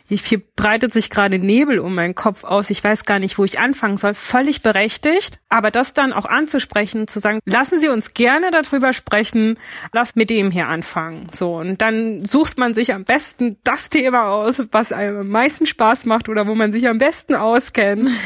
hier 0.08 0.42
breitet 0.56 0.94
sich 0.94 1.10
gerade 1.10 1.40
Nebel 1.40 1.80
um 1.80 1.96
meinen 1.96 2.14
Kopf 2.14 2.44
aus, 2.44 2.70
ich 2.70 2.84
weiß 2.84 3.06
gar 3.06 3.18
nicht, 3.18 3.40
wo 3.40 3.44
ich 3.44 3.60
anfangen 3.60 3.98
soll, 3.98 4.14
völlig 4.14 4.62
berechtigt. 4.62 5.40
Aber 5.50 5.72
das 5.72 5.96
dann 5.96 6.14
auch 6.14 6.26
anzusprechen, 6.26 7.08
zu 7.08 7.20
sagen, 7.20 7.40
lassen 7.46 7.80
Sie 7.80 7.88
uns 7.88 8.14
gerne 8.14 8.52
darüber 8.52 8.94
sprechen, 8.94 9.58
lass 9.92 10.16
mit 10.16 10.30
dem 10.30 10.52
hier 10.52 10.68
anfangen. 10.68 11.30
So, 11.34 11.56
und 11.56 11.82
dann 11.82 12.24
sucht 12.24 12.60
man 12.60 12.76
sich 12.76 12.94
am 12.94 13.04
besten 13.04 13.58
das 13.64 13.90
Thema 13.90 14.30
aus, 14.30 14.62
was 14.72 14.92
einem 14.92 15.22
am 15.22 15.30
meisten 15.30 15.66
Spaß 15.66 16.06
macht 16.06 16.30
oder 16.30 16.46
wo 16.46 16.54
man 16.54 16.72
sich 16.72 16.88
am 16.88 17.00
besten 17.00 17.34
auskennt. 17.34 18.12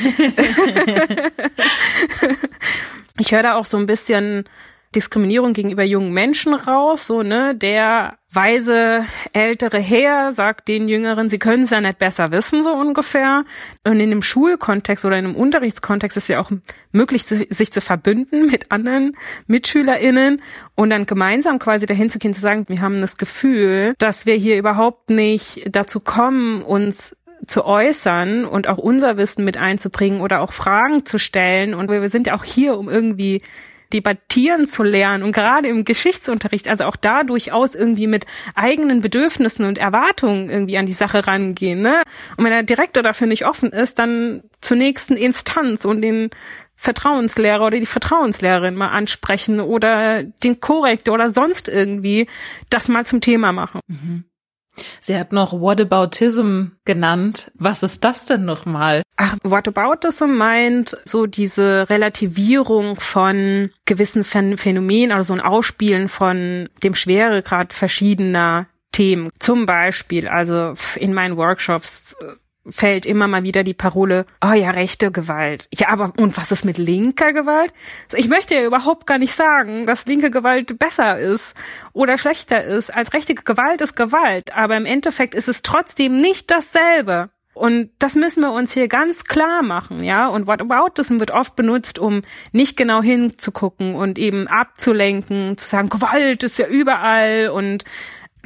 ich 3.20 3.32
höre 3.32 3.44
da 3.44 3.56
auch 3.56 3.66
so 3.66 3.78
ein 3.78 3.86
bisschen 3.86 4.46
Diskriminierung 4.96 5.54
gegenüber 5.54 5.84
jungen 5.84 6.14
Menschen 6.14 6.56
raus, 6.56 7.06
so, 7.06 7.22
ne, 7.22 7.56
der 7.56 8.18
weise 8.32 9.06
ältere 9.34 9.80
Herr 9.80 10.32
sagt 10.32 10.68
den 10.68 10.88
Jüngeren, 10.88 11.30
sie 11.30 11.40
können 11.40 11.64
es 11.64 11.72
ja 11.72 11.82
nicht 11.82 11.98
besser 11.98 12.32
wissen, 12.32 12.64
so 12.64 12.72
ungefähr. 12.72 13.44
Und 13.86 14.00
in 14.00 14.12
einem 14.12 14.22
Schulkontext 14.22 15.06
oder 15.06 15.18
in 15.18 15.26
einem 15.26 15.36
Unterrichtskontext 15.36 16.18
ist 16.18 16.28
ja 16.28 16.40
auch 16.40 16.52
möglich, 16.92 17.24
sich 17.24 17.72
zu 17.72 17.82
verbünden 17.82 18.48
mit 18.48 18.72
anderen 18.72 19.16
MitschülerInnen 19.48 20.42
und 20.76 20.90
dann 20.92 21.06
gemeinsam 21.06 21.60
quasi 21.60 21.86
dahin 21.86 22.10
zu 22.10 22.20
gehen, 22.20 22.34
zu 22.34 22.42
sagen, 22.42 22.66
wir 22.68 22.82
haben 22.82 23.02
das 23.02 23.18
Gefühl, 23.18 23.96
dass 23.98 24.26
wir 24.26 24.36
hier 24.36 24.58
überhaupt 24.58 25.10
nicht 25.10 25.68
dazu 25.72 26.00
kommen, 26.00 26.62
uns 26.64 27.16
zu 27.46 27.66
äußern 27.66 28.46
und 28.46 28.68
auch 28.68 28.78
unser 28.78 29.18
Wissen 29.18 29.46
mit 29.46 29.58
einzubringen 29.58 30.22
oder 30.22 30.42
auch 30.42 30.54
Fragen 30.54 31.06
zu 31.06 31.18
stellen. 31.18 31.74
Und 31.74 31.90
wir 31.90 32.10
sind 32.10 32.28
ja 32.28 32.36
auch 32.36 32.44
hier, 32.44 32.78
um 32.78 32.90
irgendwie 32.90 33.42
debattieren 33.94 34.66
zu 34.66 34.84
lernen 34.84 35.24
und 35.24 35.32
gerade 35.32 35.68
im 35.68 35.84
Geschichtsunterricht, 35.84 36.68
also 36.68 36.86
auch 36.86 36.96
da 36.96 37.24
durchaus 37.24 37.74
irgendwie 37.74 38.08
mit 38.08 38.26
eigenen 38.54 39.02
Bedürfnissen 39.02 39.66
und 39.66 39.80
Erwartungen 39.80 40.50
irgendwie 40.50 40.78
an 40.78 40.86
die 40.86 40.94
Sache 40.94 41.26
rangehen. 41.26 41.82
Ne? 41.82 42.04
Und 42.38 42.44
wenn 42.44 42.52
der 42.52 42.64
Direktor 42.64 43.02
dafür 43.02 43.28
nicht 43.28 43.46
offen 43.46 43.72
ist, 43.72 43.98
dann 43.98 44.44
zur 44.62 44.78
nächsten 44.78 45.16
Instanz 45.16 45.86
und 45.86 46.02
den 46.02 46.30
Vertrauenslehrer 46.76 47.66
oder 47.66 47.80
die 47.80 47.86
Vertrauenslehrerin 47.86 48.76
mal 48.76 48.90
ansprechen 48.90 49.60
oder 49.60 50.24
den 50.24 50.62
Korrektor 50.62 51.14
oder 51.14 51.28
sonst 51.28 51.68
irgendwie 51.68 52.28
das 52.70 52.88
mal 52.88 53.06
zum 53.06 53.22
Thema 53.22 53.52
machen. 53.52 53.82
Mhm. 53.88 54.24
Sie 55.02 55.18
hat 55.18 55.34
noch 55.34 55.54
Whataboutism 55.54 56.68
genannt. 56.86 57.52
Was 57.56 57.84
ist 57.84 58.04
das 58.04 58.26
denn 58.26 58.46
nochmal? 58.46 59.04
Ach, 59.18 59.36
Whataboutism 59.44 60.32
meint 60.32 60.98
so 61.04 61.26
diese 61.26 61.90
Relativierung 61.90 62.96
von 63.00 63.72
gewissen 63.86 64.24
Phänomenen, 64.24 65.12
also 65.12 65.34
so 65.34 65.40
ein 65.40 65.46
Ausspielen 65.46 66.08
von 66.08 66.70
dem 66.84 66.96
Schweregrad 66.96 67.74
verschiedener 67.74 68.68
Themen. 68.92 69.30
Zum 69.40 69.66
Beispiel, 69.66 70.28
also 70.28 70.74
in 70.96 71.14
meinen 71.14 71.38
Workshops 71.38 72.16
äh, 72.22 72.34
fällt 72.68 73.06
immer 73.06 73.28
mal 73.28 73.44
wieder 73.44 73.64
die 73.64 73.74
Parole, 73.74 74.26
oh 74.44 74.54
ja, 74.54 74.72
rechte 74.72 75.12
Gewalt. 75.12 75.68
Ja, 75.74 75.90
aber 75.90 76.14
und 76.18 76.38
was 76.38 76.52
ist 76.52 76.66
mit 76.66 76.78
linker 76.78 77.34
Gewalt? 77.34 77.74
Ich 78.14 78.28
möchte 78.28 78.56
ja 78.56 78.66
überhaupt 78.66 79.08
gar 79.08 79.18
nicht 79.18 79.34
sagen, 79.34 79.86
dass 79.86 80.06
linke 80.06 80.32
Gewalt 80.32 80.78
besser 80.78 81.18
ist 81.18 81.56
oder 81.94 82.18
schlechter 82.18 82.64
ist. 82.64 82.94
Als 82.94 83.14
rechte 83.14 83.36
Gewalt 83.36 83.82
ist 83.82 83.96
Gewalt, 83.96 84.54
aber 84.56 84.78
im 84.78 84.86
Endeffekt 84.86 85.36
ist 85.36 85.48
es 85.48 85.62
trotzdem 85.62 86.22
nicht 86.22 86.52
dasselbe. 86.52 87.30
Und 87.60 87.90
das 88.00 88.16
müssen 88.16 88.42
wir 88.42 88.54
uns 88.54 88.72
hier 88.72 88.88
ganz 88.88 89.26
klar 89.26 89.64
machen, 89.64 90.02
ja. 90.02 90.28
Und 90.28 90.48
Whataboutism 90.48 91.20
wird 91.20 91.32
oft 91.32 91.58
benutzt, 91.58 92.00
um 92.00 92.22
nicht 92.54 92.78
genau 92.78 93.02
hinzugucken 93.02 93.96
und 93.96 94.18
eben 94.18 94.48
abzulenken, 94.48 95.58
zu 95.58 95.68
sagen, 95.68 95.90
Gewalt 95.90 96.44
ist 96.44 96.58
ja 96.58 96.68
überall 96.68 97.50
und 97.50 97.84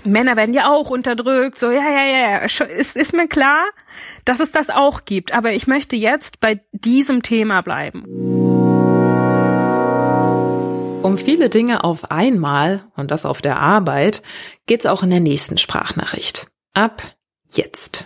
Männer 0.06 0.36
werden 0.36 0.54
ja 0.54 0.70
auch 0.70 0.90
unterdrückt, 0.90 1.58
so, 1.60 1.72
ja, 1.72 1.82
ja, 1.82 2.06
ja, 2.06 2.38
ist, 2.38 2.96
ist 2.96 3.14
mir 3.14 3.28
klar, 3.28 3.64
dass 4.26 4.40
es 4.40 4.52
das 4.52 4.70
auch 4.70 5.06
gibt. 5.06 5.34
Aber 5.34 5.52
ich 5.52 5.68
möchte 5.68 5.96
jetzt 5.96 6.40
bei 6.40 6.62
diesem 6.72 7.24
Thema 7.24 7.62
bleiben. 7.62 8.04
Um 11.04 11.18
viele 11.18 11.50
Dinge 11.50 11.84
auf 11.84 12.12
einmal, 12.12 12.84
und 12.96 13.12
das 13.12 13.26
auf 13.26 13.42
der 13.42 13.60
Arbeit, 13.60 14.24
geht's 14.68 14.86
auch 14.86 15.04
in 15.04 15.10
der 15.10 15.20
nächsten 15.20 15.58
Sprachnachricht. 15.58 16.48
Ab 16.74 17.04
jetzt. 17.52 18.06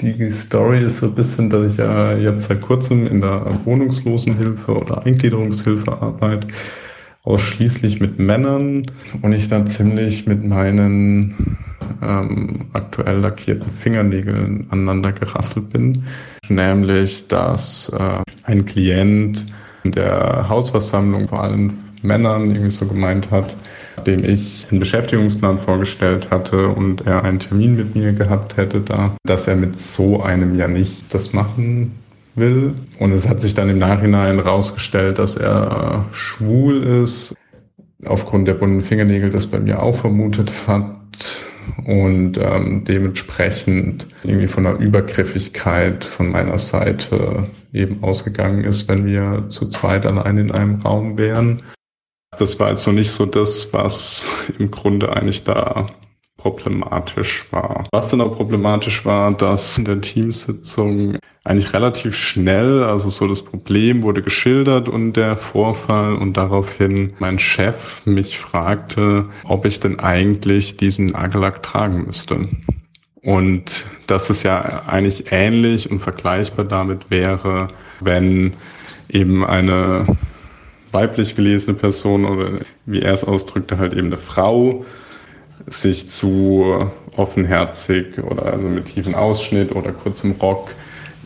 Die 0.00 0.30
Story 0.30 0.84
ist 0.84 0.98
so 0.98 1.06
ein 1.06 1.14
bisschen, 1.14 1.50
dass 1.50 1.72
ich 1.72 1.78
ja 1.78 2.16
jetzt 2.16 2.48
seit 2.48 2.60
kurzem 2.60 3.06
in 3.06 3.20
der 3.20 3.60
Wohnungslosenhilfe 3.64 4.72
oder 4.72 5.04
Eingliederungshilfe 5.04 5.90
arbeite 5.90 6.48
ausschließlich 7.24 8.00
mit 8.00 8.18
Männern 8.18 8.90
und 9.22 9.32
ich 9.32 9.48
dann 9.48 9.66
ziemlich 9.66 10.26
mit 10.26 10.44
meinen 10.44 11.58
ähm, 12.02 12.66
aktuell 12.72 13.18
lackierten 13.18 13.70
Fingernägeln 13.72 14.66
aneinander 14.70 15.12
gerasselt 15.12 15.70
bin. 15.70 16.04
Nämlich, 16.48 17.28
dass 17.28 17.90
äh, 17.90 18.22
ein 18.44 18.64
Klient 18.64 19.46
in 19.84 19.92
der 19.92 20.48
Hausversammlung 20.48 21.28
vor 21.28 21.42
allem 21.42 21.78
Männern 22.02 22.50
irgendwie 22.50 22.70
so 22.70 22.86
gemeint 22.86 23.30
hat, 23.30 23.54
dem 24.06 24.24
ich 24.24 24.66
einen 24.70 24.78
Beschäftigungsplan 24.78 25.58
vorgestellt 25.58 26.30
hatte 26.30 26.68
und 26.68 27.06
er 27.06 27.24
einen 27.24 27.40
Termin 27.40 27.76
mit 27.76 27.94
mir 27.94 28.12
gehabt 28.12 28.56
hätte 28.56 28.80
da, 28.80 29.16
dass 29.24 29.48
er 29.48 29.56
mit 29.56 29.78
so 29.78 30.22
einem 30.22 30.56
ja 30.56 30.68
nicht 30.68 31.12
das 31.12 31.32
machen 31.32 31.92
will. 32.40 32.74
Und 32.98 33.12
es 33.12 33.28
hat 33.28 33.40
sich 33.40 33.54
dann 33.54 33.68
im 33.68 33.78
Nachhinein 33.78 34.36
herausgestellt, 34.36 35.18
dass 35.18 35.36
er 35.36 36.06
schwul 36.12 36.82
ist. 36.82 37.34
Aufgrund 38.04 38.46
der 38.46 38.54
bunten 38.54 38.82
Fingernägel 38.82 39.30
das 39.30 39.46
bei 39.46 39.58
mir 39.58 39.82
auch 39.82 39.96
vermutet 39.96 40.52
hat 40.66 40.94
und 41.84 42.38
ähm, 42.38 42.84
dementsprechend 42.84 44.06
irgendwie 44.22 44.46
von 44.46 44.66
einer 44.66 44.78
Übergriffigkeit 44.78 46.04
von 46.04 46.30
meiner 46.30 46.58
Seite 46.58 47.44
eben 47.72 48.02
ausgegangen 48.02 48.64
ist, 48.64 48.88
wenn 48.88 49.04
wir 49.04 49.46
zu 49.48 49.68
zweit 49.68 50.06
allein 50.06 50.38
in 50.38 50.52
einem 50.52 50.80
Raum 50.82 51.18
wären. 51.18 51.58
Das 52.38 52.58
war 52.60 52.68
also 52.68 52.92
nicht 52.92 53.10
so 53.10 53.26
das, 53.26 53.72
was 53.72 54.26
im 54.58 54.70
Grunde 54.70 55.12
eigentlich 55.12 55.44
da 55.44 55.90
problematisch 56.38 57.46
war. 57.50 57.86
Was 57.92 58.10
dann 58.10 58.20
auch 58.20 58.34
problematisch 58.34 59.04
war, 59.04 59.32
dass 59.32 59.76
in 59.76 59.84
der 59.84 60.00
Teamsitzung 60.00 61.18
eigentlich 61.44 61.72
relativ 61.72 62.14
schnell, 62.14 62.84
also 62.84 63.10
so 63.10 63.26
das 63.26 63.42
Problem 63.42 64.02
wurde 64.02 64.22
geschildert 64.22 64.88
und 64.88 65.14
der 65.14 65.36
Vorfall 65.36 66.14
und 66.14 66.36
daraufhin 66.36 67.12
mein 67.18 67.38
Chef 67.38 68.06
mich 68.06 68.38
fragte, 68.38 69.26
ob 69.44 69.66
ich 69.66 69.80
denn 69.80 69.98
eigentlich 69.98 70.76
diesen 70.76 71.06
Nagellack 71.06 71.62
tragen 71.62 72.06
müsste. 72.06 72.48
Und 73.22 73.84
dass 74.06 74.30
es 74.30 74.42
ja 74.44 74.84
eigentlich 74.86 75.32
ähnlich 75.32 75.90
und 75.90 75.98
vergleichbar 75.98 76.64
damit 76.64 77.10
wäre, 77.10 77.68
wenn 78.00 78.52
eben 79.08 79.44
eine 79.44 80.06
weiblich 80.92 81.34
gelesene 81.34 81.74
Person 81.76 82.24
oder 82.24 82.60
wie 82.86 83.02
er 83.02 83.12
es 83.12 83.24
ausdrückte, 83.24 83.78
halt 83.78 83.92
eben 83.92 84.06
eine 84.06 84.16
Frau 84.16 84.84
sich 85.70 86.08
zu 86.08 86.90
offenherzig 87.16 88.18
oder 88.22 88.52
also 88.52 88.68
mit 88.68 88.86
tiefen 88.86 89.14
Ausschnitt 89.14 89.74
oder 89.74 89.92
kurzem 89.92 90.32
Rock 90.32 90.70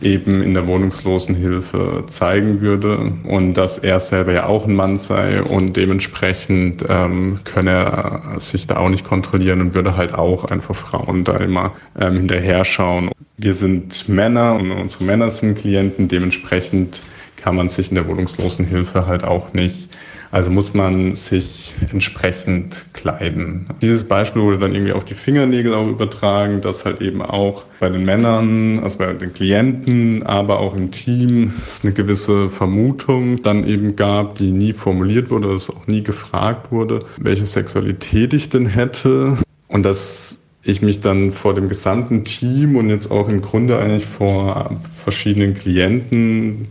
eben 0.01 0.41
in 0.41 0.53
der 0.53 0.67
Wohnungslosenhilfe 0.67 2.03
zeigen 2.07 2.61
würde 2.61 3.13
und 3.23 3.53
dass 3.53 3.77
er 3.77 3.99
selber 3.99 4.33
ja 4.33 4.45
auch 4.47 4.65
ein 4.67 4.75
Mann 4.75 4.97
sei 4.97 5.41
und 5.41 5.77
dementsprechend 5.77 6.83
ähm, 6.89 7.39
könne 7.43 7.71
er 7.71 8.39
sich 8.39 8.67
da 8.67 8.77
auch 8.77 8.89
nicht 8.89 9.05
kontrollieren 9.05 9.61
und 9.61 9.75
würde 9.75 9.95
halt 9.95 10.13
auch 10.13 10.45
einfach 10.45 10.75
Frauen 10.75 11.23
da 11.23 11.37
immer 11.37 11.73
ähm, 11.99 12.17
hinterher 12.17 12.65
schauen. 12.65 13.11
Wir 13.37 13.55
sind 13.55 14.09
Männer 14.09 14.55
und 14.55 14.71
unsere 14.71 15.05
Männer 15.05 15.29
sind 15.31 15.57
Klienten, 15.57 16.07
dementsprechend 16.07 17.01
kann 17.37 17.55
man 17.55 17.69
sich 17.69 17.89
in 17.89 17.95
der 17.95 18.07
Wohnungslosenhilfe 18.07 19.05
halt 19.05 19.23
auch 19.23 19.53
nicht 19.53 19.89
also 20.33 20.49
muss 20.49 20.73
man 20.73 21.15
sich 21.15 21.71
entsprechend 21.91 22.85
kleiden. 22.93 23.67
Dieses 23.83 24.03
Beispiel 24.03 24.41
wurde 24.41 24.57
dann 24.57 24.73
irgendwie 24.73 24.93
auf 24.93 25.05
die 25.05 25.13
Fingernägel 25.13 25.75
auch 25.75 25.87
übertragen, 25.87 26.59
dass 26.59 26.85
halt 26.85 27.01
eben 27.01 27.21
auch 27.21 27.65
bei 27.79 27.87
den 27.87 28.03
Männern, 28.03 28.79
also 28.79 28.97
bei 28.97 29.13
den 29.13 29.31
Klienten, 29.31 30.23
aber 30.23 30.59
auch 30.59 30.75
im 30.75 30.89
Team 30.89 31.53
es 31.69 31.83
eine 31.83 31.93
gewisse 31.93 32.49
Vermutung 32.49 33.43
dann 33.43 33.67
eben 33.67 33.95
gab, 33.95 34.33
die 34.33 34.49
nie 34.49 34.73
formuliert 34.73 35.29
wurde, 35.29 35.51
dass 35.51 35.69
auch 35.69 35.85
nie 35.85 36.01
gefragt 36.01 36.71
wurde, 36.71 37.05
welche 37.17 37.45
Sexualität 37.45 38.33
ich 38.33 38.49
denn 38.49 38.65
hätte. 38.65 39.37
Und 39.67 39.85
dass 39.85 40.39
ich 40.63 40.81
mich 40.81 41.01
dann 41.01 41.31
vor 41.31 41.53
dem 41.53 41.69
gesamten 41.69 42.25
Team 42.25 42.75
und 42.75 42.89
jetzt 42.89 43.11
auch 43.11 43.29
im 43.29 43.41
Grunde 43.41 43.77
eigentlich 43.77 44.07
vor 44.07 44.81
verschiedenen 45.03 45.53
Klienten 45.53 46.69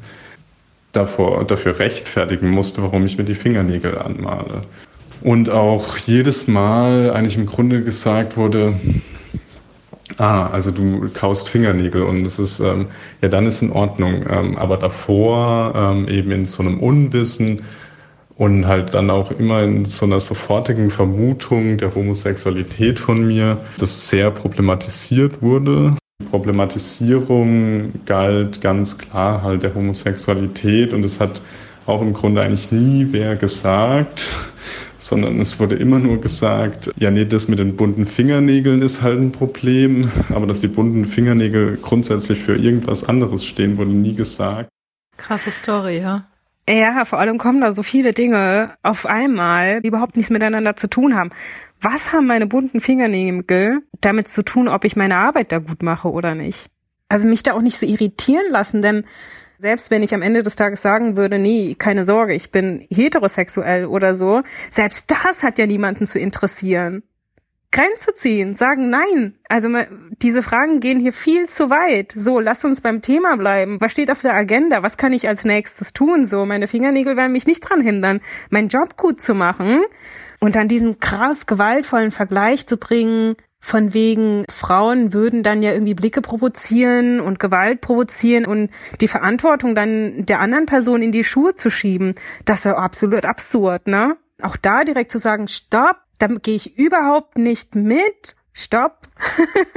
davor, 0.92 1.44
dafür 1.44 1.78
rechtfertigen 1.78 2.50
musste, 2.50 2.82
warum 2.82 3.04
ich 3.04 3.18
mir 3.18 3.24
die 3.24 3.34
Fingernägel 3.34 3.98
anmale. 3.98 4.62
Und 5.22 5.50
auch 5.50 5.96
jedes 5.98 6.48
Mal 6.48 7.10
eigentlich 7.12 7.36
im 7.36 7.46
Grunde 7.46 7.82
gesagt 7.82 8.36
wurde, 8.36 8.74
ah, 10.18 10.46
also 10.48 10.70
du 10.70 11.08
kaust 11.14 11.48
Fingernägel 11.48 12.02
und 12.02 12.24
es 12.24 12.38
ist, 12.38 12.60
ähm, 12.60 12.86
ja, 13.20 13.28
dann 13.28 13.46
ist 13.46 13.62
in 13.62 13.70
Ordnung. 13.70 14.24
Ähm, 14.28 14.58
aber 14.58 14.76
davor 14.76 15.74
ähm, 15.74 16.08
eben 16.08 16.30
in 16.32 16.46
so 16.46 16.62
einem 16.62 16.80
Unwissen 16.80 17.62
und 18.36 18.66
halt 18.66 18.94
dann 18.94 19.10
auch 19.10 19.30
immer 19.30 19.62
in 19.62 19.84
so 19.84 20.06
einer 20.06 20.18
sofortigen 20.18 20.90
Vermutung 20.90 21.78
der 21.78 21.94
Homosexualität 21.94 22.98
von 22.98 23.26
mir, 23.26 23.58
das 23.78 24.08
sehr 24.08 24.30
problematisiert 24.30 25.40
wurde 25.42 25.96
Problematisierung 26.24 27.92
galt 28.06 28.60
ganz 28.60 28.98
klar 28.98 29.42
halt 29.42 29.62
der 29.62 29.74
Homosexualität 29.74 30.92
und 30.92 31.04
es 31.04 31.20
hat 31.20 31.40
auch 31.86 32.00
im 32.00 32.12
Grunde 32.12 32.42
eigentlich 32.42 32.70
nie 32.70 33.08
wer 33.10 33.36
gesagt, 33.36 34.26
sondern 34.98 35.40
es 35.40 35.58
wurde 35.58 35.76
immer 35.76 35.98
nur 35.98 36.20
gesagt, 36.20 36.90
ja 36.96 37.10
nee, 37.10 37.24
das 37.24 37.48
mit 37.48 37.58
den 37.58 37.76
bunten 37.76 38.06
Fingernägeln 38.06 38.82
ist 38.82 39.02
halt 39.02 39.18
ein 39.18 39.32
Problem, 39.32 40.10
aber 40.30 40.46
dass 40.46 40.60
die 40.60 40.68
bunten 40.68 41.04
Fingernägel 41.04 41.78
grundsätzlich 41.82 42.38
für 42.38 42.56
irgendwas 42.56 43.04
anderes 43.04 43.44
stehen, 43.44 43.76
wurde 43.78 43.90
nie 43.90 44.14
gesagt. 44.14 44.68
Krasse 45.16 45.50
Story, 45.50 45.98
ja. 45.98 46.24
Ja, 46.68 47.04
vor 47.04 47.18
allem 47.18 47.38
kommen 47.38 47.60
da 47.60 47.72
so 47.72 47.82
viele 47.82 48.12
Dinge 48.12 48.74
auf 48.82 49.04
einmal, 49.04 49.82
die 49.82 49.88
überhaupt 49.88 50.16
nichts 50.16 50.30
miteinander 50.30 50.76
zu 50.76 50.88
tun 50.88 51.16
haben. 51.16 51.30
Was 51.84 52.12
haben 52.12 52.28
meine 52.28 52.46
bunten 52.46 52.80
Fingernägel 52.80 53.80
damit 54.00 54.28
zu 54.28 54.44
tun, 54.44 54.68
ob 54.68 54.84
ich 54.84 54.94
meine 54.94 55.18
Arbeit 55.18 55.50
da 55.50 55.58
gut 55.58 55.82
mache 55.82 56.08
oder 56.08 56.36
nicht? 56.36 56.68
Also 57.08 57.26
mich 57.26 57.42
da 57.42 57.54
auch 57.54 57.60
nicht 57.60 57.76
so 57.76 57.84
irritieren 57.84 58.46
lassen, 58.50 58.82
denn 58.82 59.04
selbst 59.58 59.90
wenn 59.90 60.04
ich 60.04 60.14
am 60.14 60.22
Ende 60.22 60.44
des 60.44 60.54
Tages 60.54 60.80
sagen 60.80 61.16
würde, 61.16 61.40
nee, 61.40 61.74
keine 61.76 62.04
Sorge, 62.04 62.34
ich 62.34 62.52
bin 62.52 62.86
heterosexuell 62.88 63.86
oder 63.86 64.14
so, 64.14 64.42
selbst 64.70 65.10
das 65.10 65.42
hat 65.42 65.58
ja 65.58 65.66
niemanden 65.66 66.06
zu 66.06 66.20
interessieren. 66.20 67.02
Grenze 67.72 68.14
ziehen, 68.14 68.54
sagen 68.54 68.90
nein. 68.90 69.34
Also 69.48 69.68
diese 70.20 70.42
Fragen 70.42 70.78
gehen 70.78 71.00
hier 71.00 71.12
viel 71.12 71.48
zu 71.48 71.68
weit. 71.68 72.12
So, 72.14 72.38
lass 72.38 72.64
uns 72.64 72.80
beim 72.80 73.00
Thema 73.00 73.36
bleiben. 73.36 73.80
Was 73.80 73.90
steht 73.90 74.10
auf 74.10 74.20
der 74.20 74.34
Agenda? 74.34 74.84
Was 74.84 74.98
kann 74.98 75.12
ich 75.12 75.26
als 75.26 75.44
nächstes 75.44 75.92
tun? 75.92 76.26
So, 76.26 76.44
meine 76.44 76.68
Fingernägel 76.68 77.16
werden 77.16 77.32
mich 77.32 77.46
nicht 77.46 77.60
dran 77.60 77.80
hindern, 77.80 78.20
meinen 78.50 78.68
Job 78.68 78.96
gut 78.96 79.20
zu 79.20 79.34
machen. 79.34 79.80
Und 80.42 80.56
dann 80.56 80.66
diesen 80.66 80.98
krass 80.98 81.46
gewaltvollen 81.46 82.10
Vergleich 82.10 82.66
zu 82.66 82.76
bringen, 82.76 83.36
von 83.60 83.94
wegen 83.94 84.44
Frauen 84.50 85.12
würden 85.12 85.44
dann 85.44 85.62
ja 85.62 85.70
irgendwie 85.70 85.94
Blicke 85.94 86.20
provozieren 86.20 87.20
und 87.20 87.38
Gewalt 87.38 87.80
provozieren 87.80 88.44
und 88.44 88.68
die 89.00 89.06
Verantwortung 89.06 89.76
dann 89.76 90.26
der 90.26 90.40
anderen 90.40 90.66
Person 90.66 91.00
in 91.00 91.12
die 91.12 91.22
Schuhe 91.22 91.54
zu 91.54 91.70
schieben, 91.70 92.16
das 92.44 92.58
ist 92.58 92.64
ja 92.64 92.76
absolut 92.76 93.24
absurd, 93.24 93.86
ne? 93.86 94.16
Auch 94.42 94.56
da 94.56 94.82
direkt 94.82 95.12
zu 95.12 95.18
sagen, 95.18 95.46
stopp, 95.46 95.98
da 96.18 96.26
gehe 96.26 96.56
ich 96.56 96.76
überhaupt 96.76 97.38
nicht 97.38 97.76
mit. 97.76 98.34
Stopp. 98.52 98.98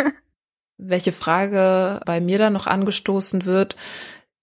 Welche 0.77 1.11
Frage 1.11 2.01
bei 2.07 2.19
mir 2.19 2.39
da 2.39 2.49
noch 2.49 2.65
angestoßen 2.65 3.45
wird, 3.45 3.75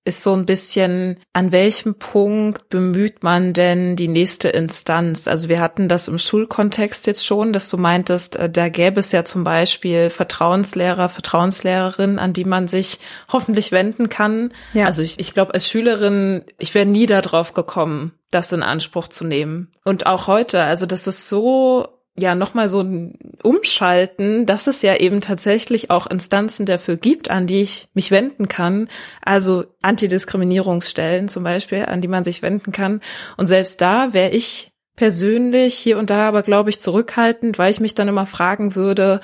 ist 0.04 0.24
so 0.24 0.32
ein 0.32 0.46
bisschen, 0.46 1.20
an 1.32 1.52
welchem 1.52 1.94
Punkt 1.94 2.68
bemüht 2.68 3.22
man 3.22 3.52
denn 3.52 3.94
die 3.94 4.08
nächste 4.08 4.48
Instanz? 4.48 5.28
Also 5.28 5.48
wir 5.48 5.60
hatten 5.60 5.88
das 5.88 6.08
im 6.08 6.18
Schulkontext 6.18 7.06
jetzt 7.06 7.24
schon, 7.24 7.52
dass 7.52 7.68
du 7.68 7.76
meintest, 7.76 8.36
äh, 8.36 8.50
da 8.50 8.68
gäbe 8.68 8.98
es 8.98 9.12
ja 9.12 9.22
zum 9.22 9.44
Beispiel 9.44 10.10
Vertrauenslehrer, 10.10 11.08
Vertrauenslehrerin, 11.08 12.18
an 12.18 12.32
die 12.32 12.44
man 12.44 12.66
sich 12.66 12.98
hoffentlich 13.32 13.70
wenden 13.70 14.08
kann. 14.08 14.52
Ja. 14.74 14.86
Also 14.86 15.02
ich, 15.02 15.20
ich 15.20 15.34
glaube, 15.34 15.54
als 15.54 15.68
Schülerin, 15.68 16.44
ich 16.58 16.74
wäre 16.74 16.86
nie 16.86 17.06
darauf 17.06 17.52
gekommen, 17.52 18.12
das 18.32 18.50
in 18.50 18.64
Anspruch 18.64 19.06
zu 19.06 19.24
nehmen. 19.24 19.70
Und 19.84 20.06
auch 20.06 20.26
heute, 20.26 20.64
also 20.64 20.84
das 20.84 21.06
ist 21.06 21.28
so 21.28 22.01
ja 22.18 22.34
nochmal 22.34 22.68
so 22.68 22.80
ein 22.80 23.18
Umschalten, 23.42 24.44
dass 24.44 24.66
es 24.66 24.82
ja 24.82 24.96
eben 24.96 25.20
tatsächlich 25.20 25.90
auch 25.90 26.06
Instanzen 26.06 26.66
dafür 26.66 26.96
gibt, 26.96 27.30
an 27.30 27.46
die 27.46 27.62
ich 27.62 27.88
mich 27.94 28.10
wenden 28.10 28.48
kann. 28.48 28.88
Also 29.24 29.64
Antidiskriminierungsstellen 29.80 31.28
zum 31.28 31.44
Beispiel, 31.44 31.86
an 31.86 32.00
die 32.00 32.08
man 32.08 32.24
sich 32.24 32.42
wenden 32.42 32.72
kann. 32.72 33.00
Und 33.36 33.46
selbst 33.46 33.80
da 33.80 34.12
wäre 34.12 34.30
ich 34.30 34.72
persönlich 34.94 35.74
hier 35.74 35.98
und 35.98 36.10
da 36.10 36.28
aber, 36.28 36.42
glaube 36.42 36.70
ich, 36.70 36.80
zurückhaltend, 36.80 37.58
weil 37.58 37.70
ich 37.70 37.80
mich 37.80 37.94
dann 37.94 38.08
immer 38.08 38.26
fragen 38.26 38.74
würde, 38.74 39.20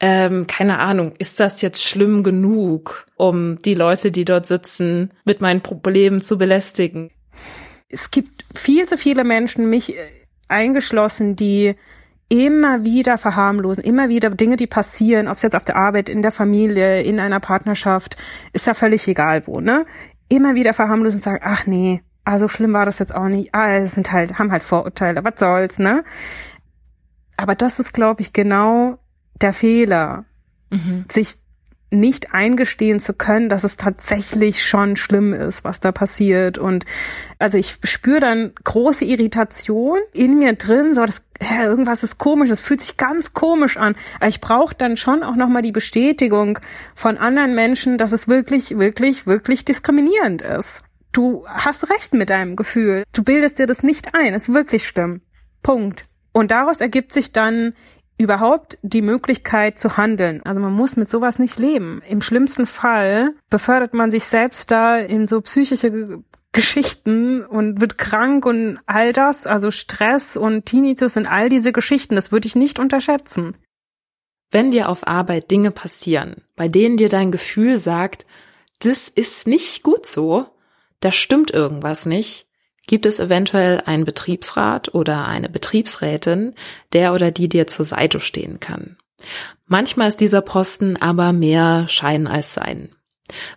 ähm, 0.00 0.46
keine 0.48 0.80
Ahnung, 0.80 1.14
ist 1.18 1.38
das 1.38 1.62
jetzt 1.62 1.84
schlimm 1.84 2.24
genug, 2.24 3.06
um 3.16 3.56
die 3.58 3.74
Leute, 3.74 4.10
die 4.10 4.24
dort 4.24 4.46
sitzen, 4.46 5.12
mit 5.24 5.40
meinen 5.40 5.60
Problemen 5.60 6.20
zu 6.20 6.36
belästigen? 6.36 7.10
Es 7.88 8.10
gibt 8.10 8.44
viel 8.54 8.88
zu 8.88 8.98
viele 8.98 9.22
Menschen, 9.22 9.70
mich 9.70 9.94
eingeschlossen, 10.48 11.36
die 11.36 11.76
immer 12.34 12.82
wieder 12.82 13.16
verharmlosen, 13.16 13.84
immer 13.84 14.08
wieder 14.08 14.28
Dinge, 14.30 14.56
die 14.56 14.66
passieren, 14.66 15.28
ob 15.28 15.36
es 15.36 15.42
jetzt 15.42 15.54
auf 15.54 15.64
der 15.64 15.76
Arbeit, 15.76 16.08
in 16.08 16.20
der 16.20 16.32
Familie, 16.32 17.00
in 17.02 17.20
einer 17.20 17.38
Partnerschaft, 17.38 18.16
ist 18.52 18.66
ja 18.66 18.74
völlig 18.74 19.06
egal 19.06 19.46
wo, 19.46 19.60
ne? 19.60 19.86
Immer 20.28 20.56
wieder 20.56 20.72
verharmlosen 20.74 21.18
und 21.18 21.22
sagen, 21.22 21.40
ach 21.44 21.66
nee, 21.66 22.02
also 22.24 22.48
schlimm 22.48 22.72
war 22.72 22.86
das 22.86 22.98
jetzt 22.98 23.14
auch 23.14 23.28
nicht. 23.28 23.54
Ah, 23.54 23.70
es 23.76 23.92
sind 23.92 24.10
halt, 24.10 24.38
haben 24.38 24.50
halt 24.50 24.64
Vorurteile, 24.64 25.22
was 25.22 25.38
soll's, 25.38 25.78
ne? 25.78 26.02
Aber 27.36 27.54
das 27.54 27.78
ist, 27.78 27.92
glaube 27.92 28.22
ich, 28.22 28.32
genau 28.32 28.98
der 29.40 29.52
Fehler, 29.52 30.24
mhm. 30.70 31.04
sich 31.08 31.36
nicht 31.94 32.34
eingestehen 32.34 33.00
zu 33.00 33.14
können, 33.14 33.48
dass 33.48 33.64
es 33.64 33.76
tatsächlich 33.76 34.64
schon 34.64 34.96
schlimm 34.96 35.32
ist, 35.32 35.64
was 35.64 35.80
da 35.80 35.92
passiert. 35.92 36.58
Und 36.58 36.84
also 37.38 37.58
ich 37.58 37.78
spüre 37.84 38.20
dann 38.20 38.52
große 38.62 39.04
Irritation 39.04 39.98
in 40.12 40.38
mir 40.38 40.54
drin, 40.54 40.94
so 40.94 41.02
das, 41.02 41.22
ja, 41.40 41.64
irgendwas 41.64 42.02
ist 42.02 42.18
komisch, 42.18 42.48
das 42.48 42.60
fühlt 42.60 42.80
sich 42.80 42.96
ganz 42.96 43.32
komisch 43.32 43.76
an. 43.76 43.94
Aber 44.16 44.28
ich 44.28 44.40
brauche 44.40 44.74
dann 44.74 44.96
schon 44.96 45.22
auch 45.22 45.36
nochmal 45.36 45.62
die 45.62 45.72
Bestätigung 45.72 46.58
von 46.94 47.18
anderen 47.18 47.54
Menschen, 47.54 47.98
dass 47.98 48.12
es 48.12 48.28
wirklich, 48.28 48.78
wirklich, 48.78 49.26
wirklich 49.26 49.64
diskriminierend 49.64 50.42
ist. 50.42 50.82
Du 51.12 51.46
hast 51.46 51.90
recht 51.90 52.12
mit 52.12 52.30
deinem 52.30 52.56
Gefühl. 52.56 53.04
Du 53.12 53.22
bildest 53.22 53.58
dir 53.58 53.66
das 53.66 53.84
nicht 53.84 54.14
ein. 54.14 54.34
Ist 54.34 54.52
wirklich 54.52 54.86
schlimm. 54.86 55.20
Punkt. 55.62 56.06
Und 56.32 56.50
daraus 56.50 56.80
ergibt 56.80 57.12
sich 57.12 57.30
dann 57.30 57.74
überhaupt 58.16 58.78
die 58.82 59.02
Möglichkeit 59.02 59.78
zu 59.78 59.96
handeln. 59.96 60.42
Also 60.44 60.60
man 60.60 60.72
muss 60.72 60.96
mit 60.96 61.10
sowas 61.10 61.38
nicht 61.38 61.58
leben. 61.58 62.00
Im 62.08 62.22
schlimmsten 62.22 62.66
Fall 62.66 63.34
befördert 63.50 63.94
man 63.94 64.10
sich 64.10 64.24
selbst 64.24 64.70
da 64.70 64.96
in 64.96 65.26
so 65.26 65.40
psychische 65.40 66.22
Geschichten 66.52 67.44
und 67.44 67.80
wird 67.80 67.98
krank 67.98 68.46
und 68.46 68.78
all 68.86 69.12
das, 69.12 69.46
also 69.46 69.70
Stress 69.72 70.36
und 70.36 70.66
Tinnitus 70.66 71.16
und 71.16 71.26
all 71.26 71.48
diese 71.48 71.72
Geschichten, 71.72 72.14
das 72.14 72.30
würde 72.30 72.46
ich 72.46 72.54
nicht 72.54 72.78
unterschätzen. 72.78 73.56
Wenn 74.50 74.70
dir 74.70 74.88
auf 74.88 75.06
Arbeit 75.06 75.50
Dinge 75.50 75.72
passieren, 75.72 76.44
bei 76.54 76.68
denen 76.68 76.96
dir 76.96 77.08
dein 77.08 77.32
Gefühl 77.32 77.78
sagt, 77.78 78.24
das 78.78 79.08
ist 79.08 79.48
nicht 79.48 79.82
gut 79.82 80.06
so, 80.06 80.46
da 81.00 81.10
stimmt 81.10 81.50
irgendwas 81.50 82.06
nicht, 82.06 82.46
Gibt 82.86 83.06
es 83.06 83.18
eventuell 83.18 83.82
einen 83.86 84.04
Betriebsrat 84.04 84.94
oder 84.94 85.26
eine 85.26 85.48
Betriebsrätin, 85.48 86.54
der 86.92 87.14
oder 87.14 87.30
die 87.30 87.48
dir 87.48 87.66
zur 87.66 87.84
Seite 87.84 88.20
stehen 88.20 88.60
kann? 88.60 88.96
Manchmal 89.66 90.08
ist 90.08 90.20
dieser 90.20 90.42
Posten 90.42 90.96
aber 91.00 91.32
mehr 91.32 91.86
Schein 91.88 92.26
als 92.26 92.54
Sein. 92.54 92.94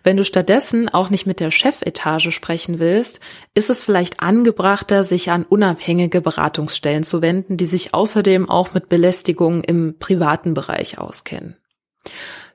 Wenn 0.02 0.16
du 0.16 0.24
stattdessen 0.24 0.88
auch 0.88 1.10
nicht 1.10 1.26
mit 1.26 1.40
der 1.40 1.50
Chefetage 1.50 2.30
sprechen 2.30 2.78
willst, 2.78 3.20
ist 3.54 3.68
es 3.68 3.84
vielleicht 3.84 4.20
angebrachter, 4.20 5.04
sich 5.04 5.30
an 5.30 5.44
unabhängige 5.44 6.22
Beratungsstellen 6.22 7.04
zu 7.04 7.20
wenden, 7.20 7.58
die 7.58 7.66
sich 7.66 7.92
außerdem 7.92 8.48
auch 8.48 8.72
mit 8.72 8.88
Belästigung 8.88 9.62
im 9.62 9.98
privaten 9.98 10.54
Bereich 10.54 10.98
auskennen. 10.98 11.56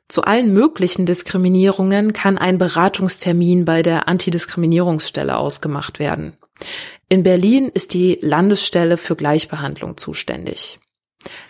Zu 0.10 0.24
allen 0.24 0.54
möglichen 0.54 1.06
Diskriminierungen 1.06 2.14
kann 2.14 2.38
ein 2.38 2.58
Beratungstermin 2.58 3.64
bei 3.64 3.84
der 3.84 4.08
Antidiskriminierungsstelle 4.08 5.38
ausgemacht 5.38 6.00
werden. 6.00 6.38
In 7.10 7.24
Berlin 7.24 7.70
ist 7.74 7.94
die 7.94 8.18
Landesstelle 8.22 8.98
für 8.98 9.16
Gleichbehandlung 9.16 9.98
zuständig. 9.98 10.80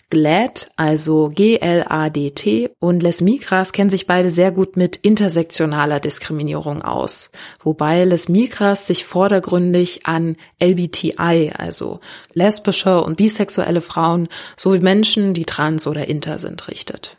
GLAD, 0.09 0.69
also 0.75 1.31
G-L-A-D-T 1.33 2.69
und 2.79 3.01
Les 3.01 3.21
Migras 3.21 3.71
kennen 3.71 3.89
sich 3.89 4.05
beide 4.05 4.29
sehr 4.29 4.51
gut 4.51 4.77
mit 4.77 4.97
intersektionaler 4.97 5.99
Diskriminierung 5.99 6.83
aus, 6.83 7.31
wobei 7.63 8.05
Les 8.05 8.29
Migras 8.29 8.85
sich 8.85 9.05
vordergründig 9.05 10.05
an 10.05 10.37
LBTI, 10.61 11.53
also 11.57 11.99
lesbische 12.33 13.01
und 13.03 13.17
bisexuelle 13.17 13.81
Frauen 13.81 14.27
sowie 14.55 14.79
Menschen, 14.79 15.33
die 15.33 15.45
trans 15.45 15.87
oder 15.87 16.07
inter 16.07 16.37
sind, 16.37 16.67
richtet. 16.67 17.17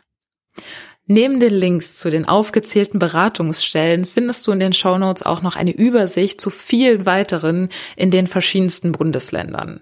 Neben 1.07 1.39
den 1.39 1.53
Links 1.53 1.99
zu 1.99 2.09
den 2.09 2.27
aufgezählten 2.27 2.97
Beratungsstellen 2.97 4.05
findest 4.05 4.47
du 4.47 4.51
in 4.51 4.59
den 4.59 4.73
Shownotes 4.73 5.23
auch 5.23 5.43
noch 5.43 5.55
eine 5.55 5.71
Übersicht 5.71 6.41
zu 6.41 6.49
vielen 6.49 7.05
weiteren 7.05 7.69
in 7.95 8.09
den 8.09 8.25
verschiedensten 8.25 8.91
Bundesländern. 8.91 9.81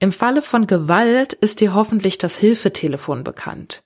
Im 0.00 0.12
Falle 0.12 0.42
von 0.42 0.66
Gewalt 0.66 1.32
ist 1.32 1.60
dir 1.60 1.74
hoffentlich 1.74 2.18
das 2.18 2.36
Hilfetelefon 2.36 3.24
bekannt. 3.24 3.82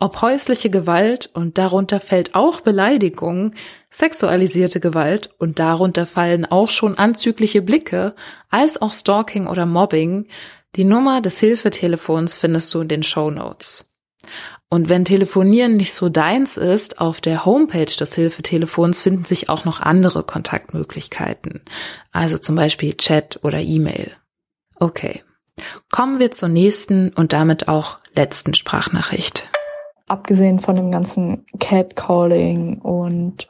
Ob 0.00 0.20
häusliche 0.20 0.68
Gewalt 0.68 1.30
und 1.32 1.56
darunter 1.56 2.00
fällt 2.00 2.34
auch 2.34 2.60
Beleidigung, 2.60 3.54
sexualisierte 3.88 4.80
Gewalt 4.80 5.30
und 5.38 5.60
darunter 5.60 6.06
fallen 6.06 6.44
auch 6.44 6.68
schon 6.68 6.98
anzügliche 6.98 7.62
Blicke, 7.62 8.14
als 8.50 8.82
auch 8.82 8.92
Stalking 8.92 9.46
oder 9.46 9.64
Mobbing, 9.64 10.26
die 10.74 10.84
Nummer 10.84 11.20
des 11.20 11.38
Hilfetelefons 11.38 12.34
findest 12.34 12.74
du 12.74 12.80
in 12.80 12.88
den 12.88 13.04
Show 13.04 13.30
Notes. 13.30 13.93
Und 14.68 14.88
wenn 14.88 15.04
Telefonieren 15.04 15.76
nicht 15.76 15.94
so 15.94 16.08
deins 16.08 16.56
ist, 16.56 17.00
auf 17.00 17.20
der 17.20 17.44
Homepage 17.44 17.84
des 17.84 18.14
Hilfetelefons 18.14 19.00
finden 19.00 19.24
sich 19.24 19.48
auch 19.48 19.64
noch 19.64 19.80
andere 19.80 20.24
Kontaktmöglichkeiten. 20.24 21.62
Also 22.12 22.38
zum 22.38 22.56
Beispiel 22.56 22.94
Chat 22.94 23.38
oder 23.42 23.60
E-Mail. 23.60 24.12
Okay. 24.80 25.22
Kommen 25.92 26.18
wir 26.18 26.32
zur 26.32 26.48
nächsten 26.48 27.12
und 27.12 27.32
damit 27.32 27.68
auch 27.68 27.98
letzten 28.16 28.54
Sprachnachricht. 28.54 29.48
Abgesehen 30.06 30.58
von 30.58 30.76
dem 30.76 30.90
ganzen 30.90 31.46
Catcalling 31.60 32.80
und 32.80 33.48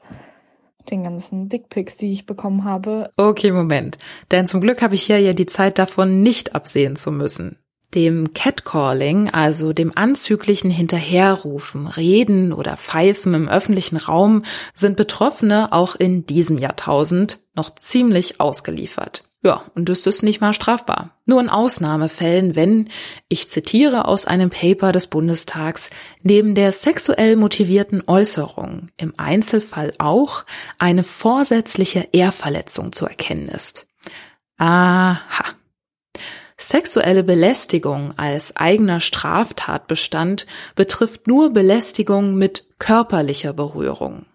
den 0.91 1.05
ganzen 1.05 1.49
Dickpics, 1.49 1.97
die 1.97 2.13
ich 2.13 2.27
bekommen 2.27 2.65
habe. 2.65 3.11
Okay, 3.17 3.51
Moment. 3.51 3.97
Denn 4.31 4.47
zum 4.47 4.61
Glück 4.61 4.83
habe 4.83 4.95
ich 4.95 5.05
hier 5.05 5.19
ja 5.19 5.33
die 5.33 5.47
Zeit 5.47 5.79
davon 5.79 6.23
nicht 6.23 6.55
absehen 6.55 6.97
zu 6.97 7.11
müssen 7.11 7.64
dem 7.95 8.35
Catcalling, 8.35 9.31
also 9.31 9.73
dem 9.73 9.93
anzüglichen 9.97 10.71
Hinterherrufen, 10.71 11.87
Reden 11.87 12.53
oder 12.53 12.77
Pfeifen 12.77 13.35
im 13.35 13.49
öffentlichen 13.49 13.97
Raum, 13.97 14.43
sind 14.75 14.97
Betroffene 14.97 15.73
auch 15.73 15.95
in 15.95 16.27
diesem 16.27 16.59
Jahrtausend 16.59 17.41
noch 17.55 17.75
ziemlich 17.75 18.41
ausgeliefert. 18.41 19.25
Ja, 19.45 19.63
und 19.75 19.91
das 19.91 20.07
ist 20.07 20.23
nicht 20.23 20.41
mal 20.41 20.55
strafbar. 20.55 21.19
Nur 21.27 21.39
in 21.39 21.51
Ausnahmefällen, 21.51 22.57
wenn, 22.57 22.89
ich 23.29 23.51
zitiere 23.51 24.09
aus 24.09 24.27
einem 24.27 24.49
Paper 24.49 24.91
des 24.91 25.07
Bundestags, 25.07 25.91
neben 26.23 26.55
der 26.55 26.73
sexuell 26.73 27.37
motivierten 27.37 28.03
Äußerung 28.07 28.89
im 28.97 29.13
Einzelfall 29.19 29.93
auch 29.99 30.45
eine 30.79 31.05
vorsätzliche 31.05 32.09
Ehrverletzung 32.13 32.93
zu 32.93 33.05
erkennen 33.07 33.49
ist. 33.49 33.87
Aha. 34.57 35.45
Sexuelle 36.57 37.25
Belästigung 37.25 38.15
als 38.17 38.57
eigener 38.57 39.01
Straftatbestand 39.01 40.47
betrifft 40.77 41.27
nur 41.27 41.51
Belästigung 41.53 42.37
mit 42.37 42.69
körperlicher 42.79 43.53
Berührung. 43.53 44.27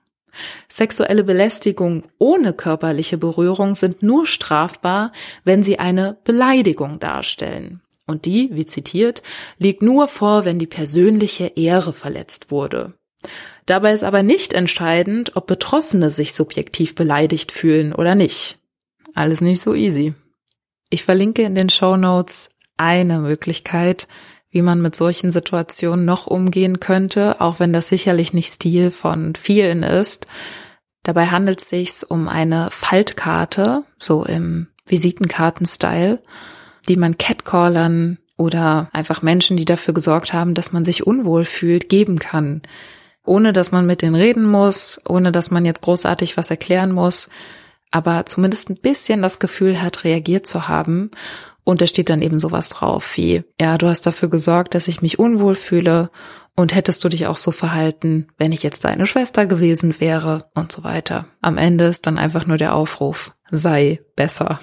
Sexuelle 0.68 1.24
Belästigung 1.24 2.04
ohne 2.18 2.54
körperliche 2.54 3.18
Berührung 3.18 3.74
sind 3.74 4.04
nur 4.04 4.28
strafbar, 4.28 5.12
wenn 5.44 5.64
sie 5.64 5.80
eine 5.80 6.18
Beleidigung 6.24 7.00
darstellen. 7.00 7.82
Und 8.06 8.26
die, 8.26 8.50
wie 8.54 8.66
zitiert, 8.66 9.22
liegt 9.58 9.82
nur 9.82 10.08
vor, 10.08 10.46
wenn 10.46 10.60
die 10.60 10.68
persönliche 10.68 11.46
Ehre 11.56 11.94
verletzt 11.94 12.52
wurde. 12.52 12.94
Dabei 13.66 13.94
ist 13.94 14.04
aber 14.04 14.24
nicht 14.24 14.54
entscheidend, 14.54 15.36
ob 15.36 15.48
Betroffene 15.48 16.10
sich 16.10 16.34
subjektiv 16.34 16.96
beleidigt 16.96 17.52
fühlen 17.52 17.94
oder 17.94 18.16
nicht. 18.16 18.58
Alles 19.14 19.42
nicht 19.42 19.62
so 19.62 19.76
easy. 19.76 20.14
Ich 20.90 21.04
verlinke 21.04 21.44
in 21.44 21.56
den 21.56 21.70
Show 21.70 21.98
Notes 21.98 22.50
eine 22.78 23.20
Möglichkeit, 23.20 24.08
wie 24.50 24.64
man 24.64 24.82
mit 24.82 24.96
solchen 24.96 25.32
Situationen 25.32 26.06
noch 26.06 26.26
umgehen 26.26 26.80
könnte, 26.80 27.40
auch 27.40 27.60
wenn 27.60 27.74
das 27.74 27.90
sicherlich 27.90 28.34
nicht 28.34 28.52
Stil 28.52 28.90
von 28.90 29.36
vielen 29.36 29.84
ist. 29.84 30.26
Dabei 31.04 31.28
handelt 31.28 31.62
es 31.62 31.70
sich 31.70 32.10
um 32.10 32.28
eine 32.28 32.70
Faltkarte, 32.72 33.84
so 34.00 34.26
im 34.26 34.68
Visitenkarten-Style, 34.88 36.22
die 36.88 36.96
man 36.96 37.18
Catcallern 37.18 38.18
oder 38.38 38.90
einfach 38.92 39.22
Menschen, 39.22 39.58
die 39.58 39.66
dafür 39.66 39.94
gesorgt 39.94 40.34
haben, 40.34 40.56
dass 40.56 40.72
man 40.72 40.84
sich 40.84 41.06
unwohl 41.06 41.46
fühlt, 41.46 41.90
geben 41.90 42.18
kann. 42.18 42.64
Ohne 43.26 43.54
dass 43.54 43.72
man 43.72 43.86
mit 43.86 44.02
denen 44.02 44.16
reden 44.16 44.46
muss, 44.46 45.00
ohne 45.08 45.32
dass 45.32 45.52
man 45.52 45.66
jetzt 45.66 45.82
großartig 45.82 46.38
was 46.38 46.50
erklären 46.50 46.92
muss, 46.92 47.30
aber 47.92 48.26
zumindest 48.26 48.70
ein 48.70 48.80
bisschen 48.82 49.22
das 49.22 49.40
Gefühl 49.40 49.82
hat, 49.82 50.04
reagiert 50.04 50.48
zu 50.48 50.68
haben. 50.68 51.12
Und 51.64 51.82
da 51.82 51.88
steht 51.88 52.10
dann 52.10 52.22
eben 52.22 52.40
sowas 52.40 52.70
drauf 52.70 53.16
wie, 53.18 53.44
ja, 53.60 53.78
du 53.78 53.88
hast 53.88 54.06
dafür 54.06 54.30
gesorgt, 54.30 54.74
dass 54.74 54.88
ich 54.88 55.02
mich 55.02 55.20
unwohl 55.20 55.56
fühle 55.56 56.10
und 56.56 56.74
hättest 56.74 57.04
du 57.04 57.10
dich 57.10 57.28
auch 57.28 57.38
so 57.38 57.52
verhalten, 57.52 58.28
wenn 58.38 58.52
ich 58.52 58.64
jetzt 58.64 58.84
deine 58.86 59.06
Schwester 59.06 59.46
gewesen 59.46 60.00
wäre 60.00 60.50
und 60.56 60.72
so 60.72 60.84
weiter. 60.84 61.28
Am 61.42 61.58
Ende 61.58 61.86
ist 61.86 62.06
dann 62.08 62.18
einfach 62.18 62.48
nur 62.48 62.58
der 62.58 62.76
Aufruf, 62.76 63.34
sei 63.50 64.02
besser. 64.16 64.60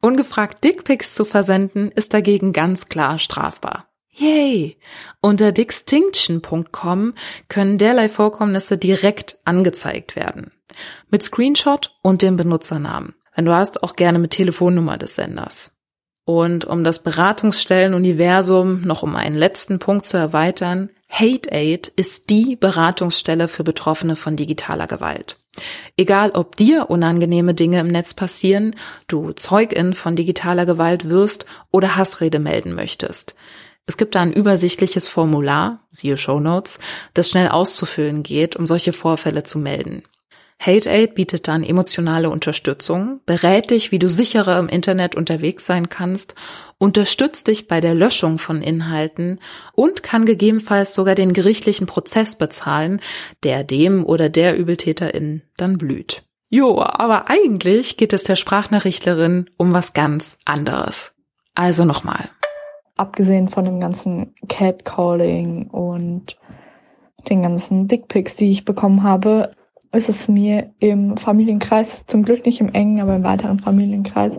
Ungefragt 0.00 0.62
Dickpics 0.62 1.14
zu 1.14 1.24
versenden 1.24 1.90
ist 1.90 2.14
dagegen 2.14 2.52
ganz 2.52 2.88
klar 2.88 3.18
strafbar. 3.18 3.88
Yay! 4.10 4.78
Unter 5.20 5.52
dixtinction.com 5.52 7.14
können 7.48 7.78
derlei 7.78 8.08
Vorkommnisse 8.08 8.78
direkt 8.78 9.38
angezeigt 9.44 10.16
werden. 10.16 10.52
Mit 11.10 11.22
Screenshot 11.22 11.96
und 12.02 12.22
dem 12.22 12.36
Benutzernamen. 12.36 13.14
Wenn 13.34 13.44
du 13.44 13.54
hast, 13.54 13.82
auch 13.82 13.96
gerne 13.96 14.18
mit 14.18 14.32
Telefonnummer 14.32 14.98
des 14.98 15.14
Senders. 15.14 15.72
Und 16.24 16.66
um 16.66 16.84
das 16.84 17.02
Beratungsstellenuniversum 17.02 18.82
noch 18.82 19.02
um 19.02 19.16
einen 19.16 19.36
letzten 19.36 19.78
Punkt 19.78 20.04
zu 20.04 20.16
erweitern, 20.16 20.90
Hate 21.08 21.50
Aid 21.50 21.88
ist 21.88 22.28
die 22.28 22.54
Beratungsstelle 22.56 23.48
für 23.48 23.64
Betroffene 23.64 24.14
von 24.14 24.36
digitaler 24.36 24.86
Gewalt. 24.86 25.38
Egal, 25.96 26.32
ob 26.32 26.56
dir 26.56 26.90
unangenehme 26.90 27.54
Dinge 27.54 27.80
im 27.80 27.88
Netz 27.88 28.12
passieren, 28.12 28.74
du 29.06 29.32
Zeugin 29.32 29.94
von 29.94 30.16
digitaler 30.16 30.66
Gewalt 30.66 31.08
wirst 31.08 31.46
oder 31.70 31.96
Hassrede 31.96 32.38
melden 32.38 32.74
möchtest. 32.74 33.34
Es 33.86 33.96
gibt 33.96 34.14
da 34.14 34.20
ein 34.20 34.32
übersichtliches 34.32 35.08
Formular, 35.08 35.86
siehe 35.90 36.18
Show 36.18 36.40
Notes, 36.40 36.78
das 37.14 37.30
schnell 37.30 37.48
auszufüllen 37.48 38.22
geht, 38.22 38.54
um 38.54 38.66
solche 38.66 38.92
Vorfälle 38.92 39.44
zu 39.44 39.58
melden. 39.58 40.02
Hate 40.60 40.90
Aid 40.90 41.14
bietet 41.14 41.46
dann 41.46 41.62
emotionale 41.62 42.30
Unterstützung, 42.30 43.20
berät 43.26 43.70
dich, 43.70 43.92
wie 43.92 44.00
du 44.00 44.10
sicherer 44.10 44.58
im 44.58 44.68
Internet 44.68 45.14
unterwegs 45.14 45.66
sein 45.66 45.88
kannst, 45.88 46.34
unterstützt 46.78 47.46
dich 47.46 47.68
bei 47.68 47.80
der 47.80 47.94
Löschung 47.94 48.38
von 48.38 48.60
Inhalten 48.60 49.38
und 49.72 50.02
kann 50.02 50.26
gegebenenfalls 50.26 50.94
sogar 50.94 51.14
den 51.14 51.32
gerichtlichen 51.32 51.86
Prozess 51.86 52.36
bezahlen, 52.36 53.00
der 53.44 53.62
dem 53.62 54.04
oder 54.04 54.28
der 54.28 54.58
Übeltäterin 54.58 55.42
dann 55.56 55.78
blüht. 55.78 56.24
Jo, 56.50 56.82
aber 56.82 57.30
eigentlich 57.30 57.96
geht 57.96 58.12
es 58.12 58.24
der 58.24 58.36
Sprachnachrichtlerin 58.36 59.50
um 59.56 59.74
was 59.74 59.92
ganz 59.92 60.38
anderes. 60.44 61.12
Also 61.54 61.84
nochmal. 61.84 62.30
Abgesehen 62.96 63.48
von 63.48 63.64
dem 63.64 63.78
ganzen 63.78 64.34
Catcalling 64.48 65.68
und 65.68 66.36
den 67.28 67.42
ganzen 67.42 67.86
Dickpics, 67.86 68.34
die 68.34 68.50
ich 68.50 68.64
bekommen 68.64 69.04
habe, 69.04 69.52
ist 69.92 70.08
es 70.08 70.28
mir 70.28 70.72
im 70.78 71.16
Familienkreis, 71.16 72.04
zum 72.06 72.24
Glück 72.24 72.44
nicht 72.44 72.60
im 72.60 72.72
engen, 72.72 73.00
aber 73.00 73.16
im 73.16 73.24
weiteren 73.24 73.60
Familienkreis, 73.60 74.38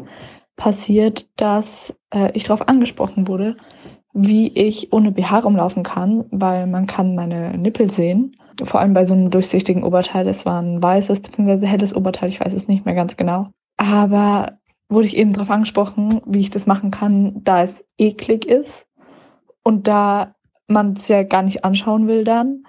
passiert, 0.55 1.27
dass 1.37 1.95
äh, 2.13 2.31
ich 2.33 2.43
darauf 2.43 2.67
angesprochen 2.67 3.27
wurde, 3.27 3.57
wie 4.13 4.47
ich 4.49 4.91
ohne 4.91 5.11
BH 5.11 5.39
rumlaufen 5.39 5.83
kann, 5.83 6.25
weil 6.31 6.67
man 6.67 6.85
kann 6.85 7.15
meine 7.15 7.57
Nippel 7.57 7.89
sehen. 7.89 8.35
Vor 8.63 8.81
allem 8.81 8.93
bei 8.93 9.05
so 9.05 9.13
einem 9.13 9.29
durchsichtigen 9.29 9.83
Oberteil. 9.83 10.27
Es 10.27 10.45
war 10.45 10.61
ein 10.61 10.83
weißes 10.83 11.21
bzw. 11.21 11.65
helles 11.65 11.95
Oberteil, 11.95 12.29
ich 12.29 12.41
weiß 12.41 12.53
es 12.53 12.67
nicht 12.67 12.85
mehr 12.85 12.95
ganz 12.95 13.15
genau. 13.15 13.47
Aber 13.77 14.57
wurde 14.89 15.07
ich 15.07 15.15
eben 15.15 15.31
darauf 15.31 15.49
angesprochen, 15.49 16.21
wie 16.25 16.39
ich 16.39 16.49
das 16.49 16.65
machen 16.65 16.91
kann, 16.91 17.41
da 17.43 17.63
es 17.63 17.85
eklig 17.97 18.45
ist 18.45 18.85
und 19.63 19.87
da 19.87 20.35
man 20.67 20.93
es 20.93 21.07
ja 21.07 21.23
gar 21.23 21.43
nicht 21.43 21.63
anschauen 21.63 22.07
will 22.07 22.23
dann. 22.23 22.63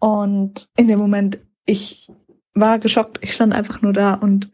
Und 0.00 0.68
in 0.76 0.88
dem 0.88 0.98
Moment 0.98 1.40
ich 1.70 2.10
war 2.54 2.78
geschockt. 2.78 3.18
Ich 3.22 3.32
stand 3.32 3.52
einfach 3.52 3.80
nur 3.82 3.92
da 3.92 4.14
und 4.14 4.50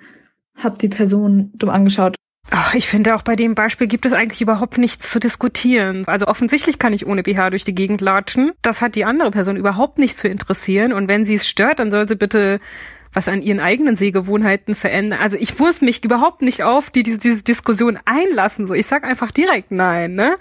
habe 0.54 0.78
die 0.78 0.88
Person 0.88 1.50
dumm 1.54 1.70
angeschaut. 1.70 2.16
Ach, 2.50 2.74
ich 2.74 2.86
finde 2.86 3.16
auch 3.16 3.22
bei 3.22 3.34
dem 3.34 3.56
Beispiel 3.56 3.88
gibt 3.88 4.06
es 4.06 4.12
eigentlich 4.12 4.40
überhaupt 4.40 4.78
nichts 4.78 5.10
zu 5.10 5.18
diskutieren. 5.18 6.04
Also 6.06 6.26
offensichtlich 6.26 6.78
kann 6.78 6.92
ich 6.92 7.06
ohne 7.06 7.24
BH 7.24 7.50
durch 7.50 7.64
die 7.64 7.74
Gegend 7.74 8.00
latschen. 8.00 8.52
Das 8.62 8.80
hat 8.80 8.94
die 8.94 9.04
andere 9.04 9.32
Person 9.32 9.56
überhaupt 9.56 9.98
nicht 9.98 10.16
zu 10.16 10.28
interessieren. 10.28 10.92
Und 10.92 11.08
wenn 11.08 11.24
sie 11.24 11.34
es 11.34 11.48
stört, 11.48 11.80
dann 11.80 11.90
soll 11.90 12.06
sie 12.06 12.14
bitte 12.14 12.60
was 13.12 13.28
an 13.28 13.42
ihren 13.42 13.60
eigenen 13.60 13.96
Sehgewohnheiten 13.96 14.74
verändern. 14.74 15.18
Also 15.20 15.36
ich 15.36 15.58
muss 15.58 15.80
mich 15.80 16.04
überhaupt 16.04 16.42
nicht 16.42 16.62
auf 16.62 16.90
die, 16.90 17.02
diese, 17.02 17.18
diese 17.18 17.42
Diskussion 17.42 17.98
einlassen. 18.04 18.66
So, 18.66 18.74
ich 18.74 18.86
sag 18.86 19.04
einfach 19.04 19.32
direkt 19.32 19.72
nein, 19.72 20.14
ne? 20.14 20.36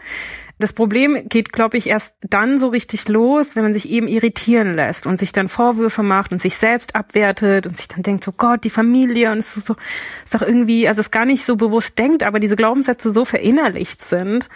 Das 0.57 0.71
Problem 0.71 1.27
geht, 1.27 1.51
glaube 1.51 1.77
ich, 1.77 1.87
erst 1.87 2.15
dann 2.21 2.59
so 2.59 2.69
richtig 2.69 3.09
los, 3.09 3.57
wenn 3.57 3.63
man 3.63 3.73
sich 3.73 3.89
eben 3.89 4.07
irritieren 4.07 4.75
lässt 4.75 5.05
und 5.05 5.19
sich 5.19 5.33
dann 5.33 5.49
Vorwürfe 5.49 6.01
macht 6.01 6.31
und 6.31 6.41
sich 6.41 6.55
selbst 6.55 6.95
abwertet 6.95 7.67
und 7.67 7.75
sich 7.75 7.89
dann 7.89 8.03
denkt, 8.03 8.23
so 8.23 8.31
Gott, 8.31 8.63
die 8.63 8.69
Familie 8.69 9.31
und 9.33 9.39
es 9.39 9.57
ist 9.57 9.67
so, 9.67 9.75
ist 10.23 10.33
doch 10.33 10.41
irgendwie, 10.41 10.87
also 10.87 11.01
es 11.01 11.11
gar 11.11 11.25
nicht 11.25 11.43
so 11.43 11.57
bewusst 11.57 11.99
denkt, 11.99 12.23
aber 12.23 12.39
diese 12.39 12.55
Glaubenssätze 12.55 13.11
so 13.11 13.25
verinnerlicht 13.25 14.01
sind, 14.01 14.47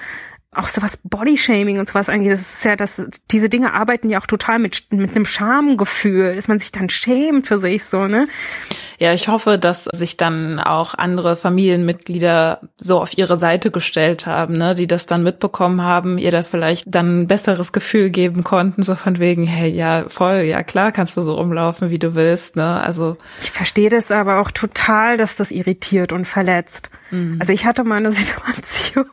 auch 0.52 0.68
so 0.68 0.82
was 0.82 0.98
Bodyshaming 1.04 1.78
und 1.80 1.88
sowas 1.88 2.10
angeht, 2.10 2.32
das 2.32 2.42
ist 2.42 2.66
ja, 2.66 2.76
dass 2.76 3.02
diese 3.30 3.50
Dinge 3.50 3.74
arbeiten 3.74 4.10
ja 4.10 4.20
auch 4.20 4.26
total 4.26 4.58
mit, 4.58 4.92
mit 4.92 5.16
einem 5.16 5.28
Schamgefühl, 5.28 6.36
dass 6.36 6.48
man 6.48 6.60
sich 6.60 6.72
dann 6.72 6.90
schämt 6.90 7.46
für 7.46 7.60
sich 7.60 7.86
so, 7.86 8.08
ne? 8.08 8.28
Ja, 8.98 9.14
ich 9.14 9.28
hoffe, 9.28 9.60
dass 9.60 9.86
sich 9.86 10.18
dann 10.18 10.60
auch 10.60 10.96
andere 10.96 11.38
Familienmitglieder 11.38 12.62
so 12.78 13.00
auf 13.00 13.18
ihre 13.18 13.38
Seite 13.38 13.70
gestellt 13.70 14.26
haben, 14.26 14.58
ne, 14.58 14.74
die 14.74 14.88
das 14.88 15.06
dann 15.06 15.22
mitbekommen 15.22 15.84
haben, 15.84 16.18
ihr 16.18 16.32
da 16.32 16.42
vielleicht 16.42 16.94
dann 16.94 17.22
ein 17.22 17.28
besseres 17.28 17.72
Gefühl 17.72 18.10
geben 18.10 18.44
konnten, 18.44 18.82
so 18.82 18.96
von 18.96 19.20
wegen, 19.20 19.46
hey, 19.46 19.70
ja, 19.70 20.06
voll, 20.08 20.42
ja 20.42 20.64
klar, 20.64 20.92
kannst 20.92 21.16
du 21.16 21.22
so 21.22 21.36
rumlaufen, 21.36 21.92
wie 21.92 22.00
du 22.00 22.16
willst, 22.16 22.56
ne? 22.56 22.82
Also. 22.82 23.18
Ich 23.44 23.52
verstehe 23.52 23.90
das 23.90 24.10
aber 24.10 24.42
auch 24.42 24.50
total, 24.50 25.16
dass 25.16 25.36
das 25.36 25.52
irritiert 25.52 26.12
und 26.12 26.26
verletzt. 26.26 26.90
Mhm. 27.12 27.38
Also 27.40 27.54
ich 27.54 27.66
hatte 27.66 27.84
mal 27.84 27.98
eine 27.98 28.12
Situation 28.12 29.06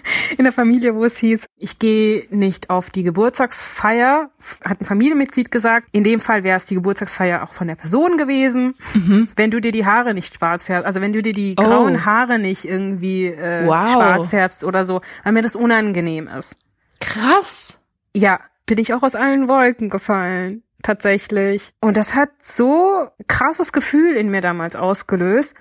in 0.38 0.44
der 0.44 0.52
Familie, 0.52 0.94
wo 0.94 1.04
es 1.04 1.16
hieß, 1.16 1.46
ich 1.56 1.78
gehe 1.78 2.26
nicht 2.30 2.70
auf 2.70 2.90
die 2.90 3.02
Geburtstagsfeier, 3.02 4.30
hat 4.64 4.80
ein 4.80 4.84
Familienmitglied 4.84 5.50
gesagt. 5.50 5.88
In 5.92 6.04
dem 6.04 6.20
Fall 6.20 6.44
wäre 6.44 6.56
es 6.56 6.64
die 6.64 6.74
Geburtstagsfeier 6.74 7.42
auch 7.42 7.52
von 7.52 7.68
der 7.68 7.74
Person 7.74 8.16
gewesen. 8.16 8.74
Mhm. 8.94 9.28
Wenn 9.36 9.50
du 9.50 9.60
dir 9.60 9.72
die 9.72 9.86
Haare 9.86 10.14
nicht 10.14 10.36
schwarz 10.36 10.64
färbst, 10.64 10.86
also 10.86 11.00
wenn 11.00 11.12
du 11.12 11.22
dir 11.22 11.32
die 11.32 11.54
oh. 11.58 11.62
grauen 11.62 12.04
Haare 12.04 12.38
nicht 12.38 12.64
irgendwie 12.64 13.26
äh, 13.26 13.66
wow. 13.66 13.90
schwarz 13.90 14.28
färbst 14.28 14.64
oder 14.64 14.84
so, 14.84 15.00
weil 15.24 15.32
mir 15.32 15.42
das 15.42 15.56
unangenehm 15.56 16.28
ist. 16.28 16.56
Krass. 17.00 17.78
Ja, 18.14 18.40
bin 18.66 18.78
ich 18.78 18.94
auch 18.94 19.02
aus 19.02 19.14
allen 19.14 19.48
Wolken 19.48 19.90
gefallen 19.90 20.62
tatsächlich. 20.82 21.72
Und 21.80 21.96
das 21.96 22.14
hat 22.14 22.30
so 22.42 23.08
krasses 23.28 23.72
Gefühl 23.72 24.16
in 24.16 24.28
mir 24.28 24.40
damals 24.40 24.76
ausgelöst, 24.76 25.54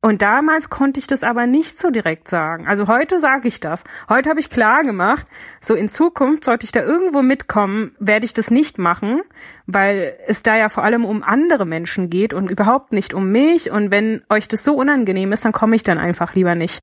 und 0.00 0.22
damals 0.22 0.70
konnte 0.70 1.00
ich 1.00 1.08
das 1.08 1.24
aber 1.24 1.46
nicht 1.46 1.80
so 1.80 1.90
direkt 1.90 2.28
sagen. 2.28 2.68
Also 2.68 2.86
heute 2.86 3.18
sage 3.18 3.48
ich 3.48 3.58
das. 3.58 3.82
Heute 4.08 4.30
habe 4.30 4.38
ich 4.38 4.48
klar 4.48 4.82
gemacht, 4.82 5.26
so 5.60 5.74
in 5.74 5.88
Zukunft 5.88 6.44
sollte 6.44 6.64
ich 6.64 6.72
da 6.72 6.82
irgendwo 6.82 7.20
mitkommen, 7.20 7.96
werde 7.98 8.24
ich 8.24 8.32
das 8.32 8.52
nicht 8.52 8.78
machen, 8.78 9.22
weil 9.66 10.16
es 10.26 10.44
da 10.44 10.56
ja 10.56 10.68
vor 10.68 10.84
allem 10.84 11.04
um 11.04 11.24
andere 11.24 11.66
Menschen 11.66 12.10
geht 12.10 12.32
und 12.32 12.48
überhaupt 12.50 12.92
nicht 12.92 13.12
um 13.12 13.32
mich. 13.32 13.72
Und 13.72 13.90
wenn 13.90 14.22
euch 14.30 14.46
das 14.46 14.62
so 14.62 14.74
unangenehm 14.74 15.32
ist, 15.32 15.44
dann 15.44 15.52
komme 15.52 15.74
ich 15.74 15.82
dann 15.82 15.98
einfach 15.98 16.34
lieber 16.34 16.54
nicht. 16.54 16.78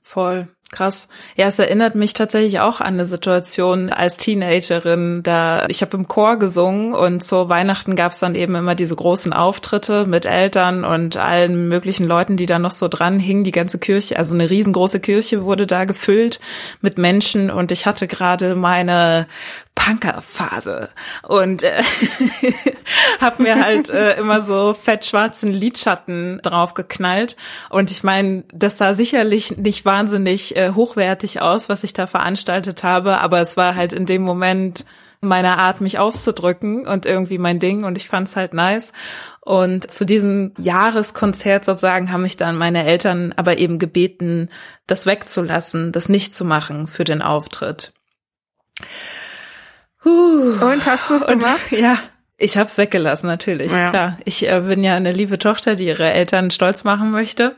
Voll. 0.00 0.48
Krass. 0.72 1.08
Ja, 1.36 1.46
es 1.46 1.58
erinnert 1.58 1.94
mich 1.94 2.14
tatsächlich 2.14 2.58
auch 2.58 2.80
an 2.80 2.94
eine 2.94 3.06
Situation 3.06 3.90
als 3.90 4.16
Teenagerin. 4.16 5.22
Da 5.22 5.66
ich 5.68 5.82
habe 5.82 5.96
im 5.96 6.08
Chor 6.08 6.36
gesungen 6.36 6.94
und 6.94 7.22
zu 7.22 7.48
Weihnachten 7.48 7.94
gab 7.96 8.12
es 8.12 8.18
dann 8.18 8.34
eben 8.34 8.56
immer 8.56 8.74
diese 8.74 8.96
großen 8.96 9.32
Auftritte 9.32 10.04
mit 10.06 10.26
Eltern 10.26 10.84
und 10.84 11.16
allen 11.16 11.68
möglichen 11.68 12.06
Leuten, 12.06 12.36
die 12.36 12.46
da 12.46 12.58
noch 12.58 12.72
so 12.72 12.88
dran 12.88 13.20
hingen. 13.20 13.44
Die 13.44 13.52
ganze 13.52 13.78
Kirche, 13.78 14.16
also 14.16 14.34
eine 14.34 14.50
riesengroße 14.50 15.00
Kirche 15.00 15.44
wurde 15.44 15.66
da 15.66 15.84
gefüllt 15.84 16.40
mit 16.80 16.98
Menschen 16.98 17.50
und 17.50 17.70
ich 17.70 17.86
hatte 17.86 18.08
gerade 18.08 18.56
meine 18.56 19.28
Punkerphase 19.74 20.88
und 21.22 21.62
äh, 21.62 21.82
habe 23.20 23.42
mir 23.42 23.62
halt 23.62 23.90
äh, 23.90 24.16
immer 24.18 24.40
so 24.40 24.72
fett 24.72 25.04
schwarzen 25.04 25.52
Lidschatten 25.52 26.40
draufgeknallt 26.42 27.36
und 27.70 27.90
ich 27.90 28.02
meine, 28.02 28.44
das 28.52 28.78
sah 28.78 28.94
sicherlich 28.94 29.56
nicht 29.56 29.84
wahnsinnig 29.84 30.56
äh, 30.56 30.70
hochwertig 30.70 31.42
aus, 31.42 31.68
was 31.68 31.84
ich 31.84 31.92
da 31.92 32.06
veranstaltet 32.06 32.82
habe, 32.82 33.18
aber 33.18 33.40
es 33.40 33.56
war 33.56 33.74
halt 33.74 33.92
in 33.92 34.06
dem 34.06 34.22
Moment 34.22 34.84
meine 35.24 35.58
Art, 35.58 35.80
mich 35.80 35.98
auszudrücken 35.98 36.86
und 36.86 37.06
irgendwie 37.06 37.38
mein 37.38 37.58
Ding 37.58 37.84
und 37.84 37.96
ich 37.96 38.08
fand's 38.08 38.36
halt 38.36 38.54
nice. 38.54 38.92
Und 39.40 39.90
zu 39.90 40.04
diesem 40.04 40.52
Jahreskonzert 40.58 41.64
sozusagen 41.64 42.12
haben 42.12 42.22
mich 42.22 42.36
dann 42.36 42.56
meine 42.56 42.84
Eltern 42.84 43.32
aber 43.36 43.58
eben 43.58 43.78
gebeten, 43.78 44.50
das 44.86 45.06
wegzulassen, 45.06 45.92
das 45.92 46.08
nicht 46.08 46.34
zu 46.34 46.44
machen 46.44 46.86
für 46.86 47.04
den 47.04 47.22
Auftritt. 47.22 47.92
Huh. 50.04 50.54
Und 50.64 50.86
hast 50.86 51.10
du 51.10 51.14
es 51.14 51.26
gemacht? 51.26 51.70
ja, 51.72 51.98
Ich 52.36 52.56
hab's 52.56 52.76
weggelassen, 52.78 53.26
natürlich, 53.26 53.72
Ja. 53.72 53.90
klar. 53.90 54.18
Ich 54.24 54.48
äh, 54.48 54.60
bin 54.60 54.82
ja 54.84 54.94
eine 54.96 55.12
liebe 55.12 55.38
Tochter, 55.38 55.76
die 55.76 55.86
ihre 55.86 56.10
Eltern 56.12 56.50
stolz 56.50 56.84
machen 56.84 57.10
möchte. 57.10 57.56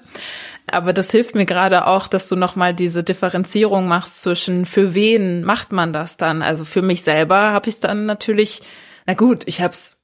Aber 0.70 0.92
das 0.92 1.11
hilft 1.11 1.34
mir 1.34 1.47
gerade 1.47 1.86
auch, 1.86 2.09
dass 2.09 2.28
du 2.28 2.34
nochmal 2.36 2.74
diese 2.74 3.05
Differenzierung 3.05 3.86
machst 3.88 4.22
zwischen, 4.22 4.66
für 4.66 4.94
wen 4.94 5.44
macht 5.44 5.70
man 5.72 5.92
das 5.92 6.16
dann? 6.16 6.42
Also 6.42 6.64
für 6.64 6.82
mich 6.82 7.03
selber 7.03 7.53
habe 7.53 7.68
ich 7.68 7.76
es 7.76 7.80
dann 7.80 8.05
natürlich, 8.07 8.62
na 9.07 9.14
gut, 9.14 9.44
ich 9.47 9.61
habe 9.62 9.74
es 9.74 10.03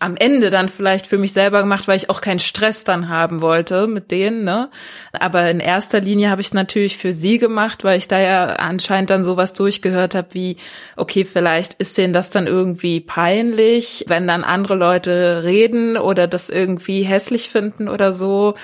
am 0.00 0.16
Ende 0.16 0.50
dann 0.50 0.68
vielleicht 0.68 1.06
für 1.06 1.18
mich 1.18 1.32
selber 1.32 1.60
gemacht, 1.60 1.88
weil 1.88 1.96
ich 1.96 2.10
auch 2.10 2.20
keinen 2.20 2.38
Stress 2.38 2.84
dann 2.84 3.08
haben 3.08 3.40
wollte 3.40 3.86
mit 3.86 4.10
denen, 4.10 4.44
ne? 4.44 4.70
Aber 5.12 5.50
in 5.50 5.60
erster 5.60 6.00
Linie 6.00 6.30
habe 6.30 6.40
ich 6.40 6.48
es 6.48 6.54
natürlich 6.54 6.96
für 6.96 7.12
sie 7.12 7.38
gemacht, 7.38 7.84
weil 7.84 7.98
ich 7.98 8.08
da 8.08 8.20
ja 8.20 8.46
anscheinend 8.46 9.10
dann 9.10 9.24
sowas 9.24 9.52
durchgehört 9.52 10.14
habe 10.14 10.28
wie, 10.32 10.56
okay, 10.96 11.24
vielleicht 11.24 11.74
ist 11.74 11.98
denen 11.98 12.12
das 12.12 12.30
dann 12.30 12.46
irgendwie 12.46 13.00
peinlich, 13.00 14.04
wenn 14.08 14.26
dann 14.26 14.44
andere 14.44 14.74
Leute 14.74 15.42
reden 15.44 15.96
oder 15.96 16.26
das 16.26 16.50
irgendwie 16.50 17.02
hässlich 17.02 17.50
finden 17.50 17.88
oder 17.88 18.12
so. 18.12 18.54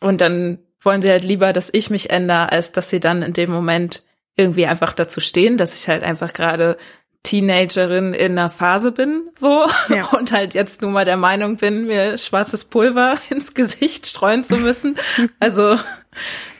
Und 0.00 0.20
dann 0.20 0.58
wollen 0.82 1.02
sie 1.02 1.10
halt 1.10 1.24
lieber, 1.24 1.52
dass 1.52 1.70
ich 1.72 1.90
mich 1.90 2.10
ändere, 2.10 2.52
als 2.52 2.72
dass 2.72 2.90
sie 2.90 3.00
dann 3.00 3.22
in 3.22 3.32
dem 3.32 3.50
Moment 3.50 4.02
irgendwie 4.36 4.66
einfach 4.66 4.92
dazu 4.94 5.20
stehen, 5.20 5.58
dass 5.58 5.74
ich 5.74 5.88
halt 5.88 6.02
einfach 6.02 6.32
gerade 6.32 6.76
Teenagerin 7.22 8.14
in 8.14 8.32
einer 8.32 8.48
Phase 8.48 8.92
bin, 8.92 9.28
so, 9.36 9.66
Ja. 9.88 10.06
und 10.18 10.32
halt 10.32 10.54
jetzt 10.54 10.80
nur 10.80 10.90
mal 10.90 11.04
der 11.04 11.18
Meinung 11.18 11.56
bin, 11.56 11.86
mir 11.86 12.16
schwarzes 12.16 12.64
Pulver 12.64 13.18
ins 13.30 13.54
Gesicht 13.54 14.06
streuen 14.06 14.44
zu 14.44 14.56
müssen. 14.56 14.96
Also, 15.38 15.76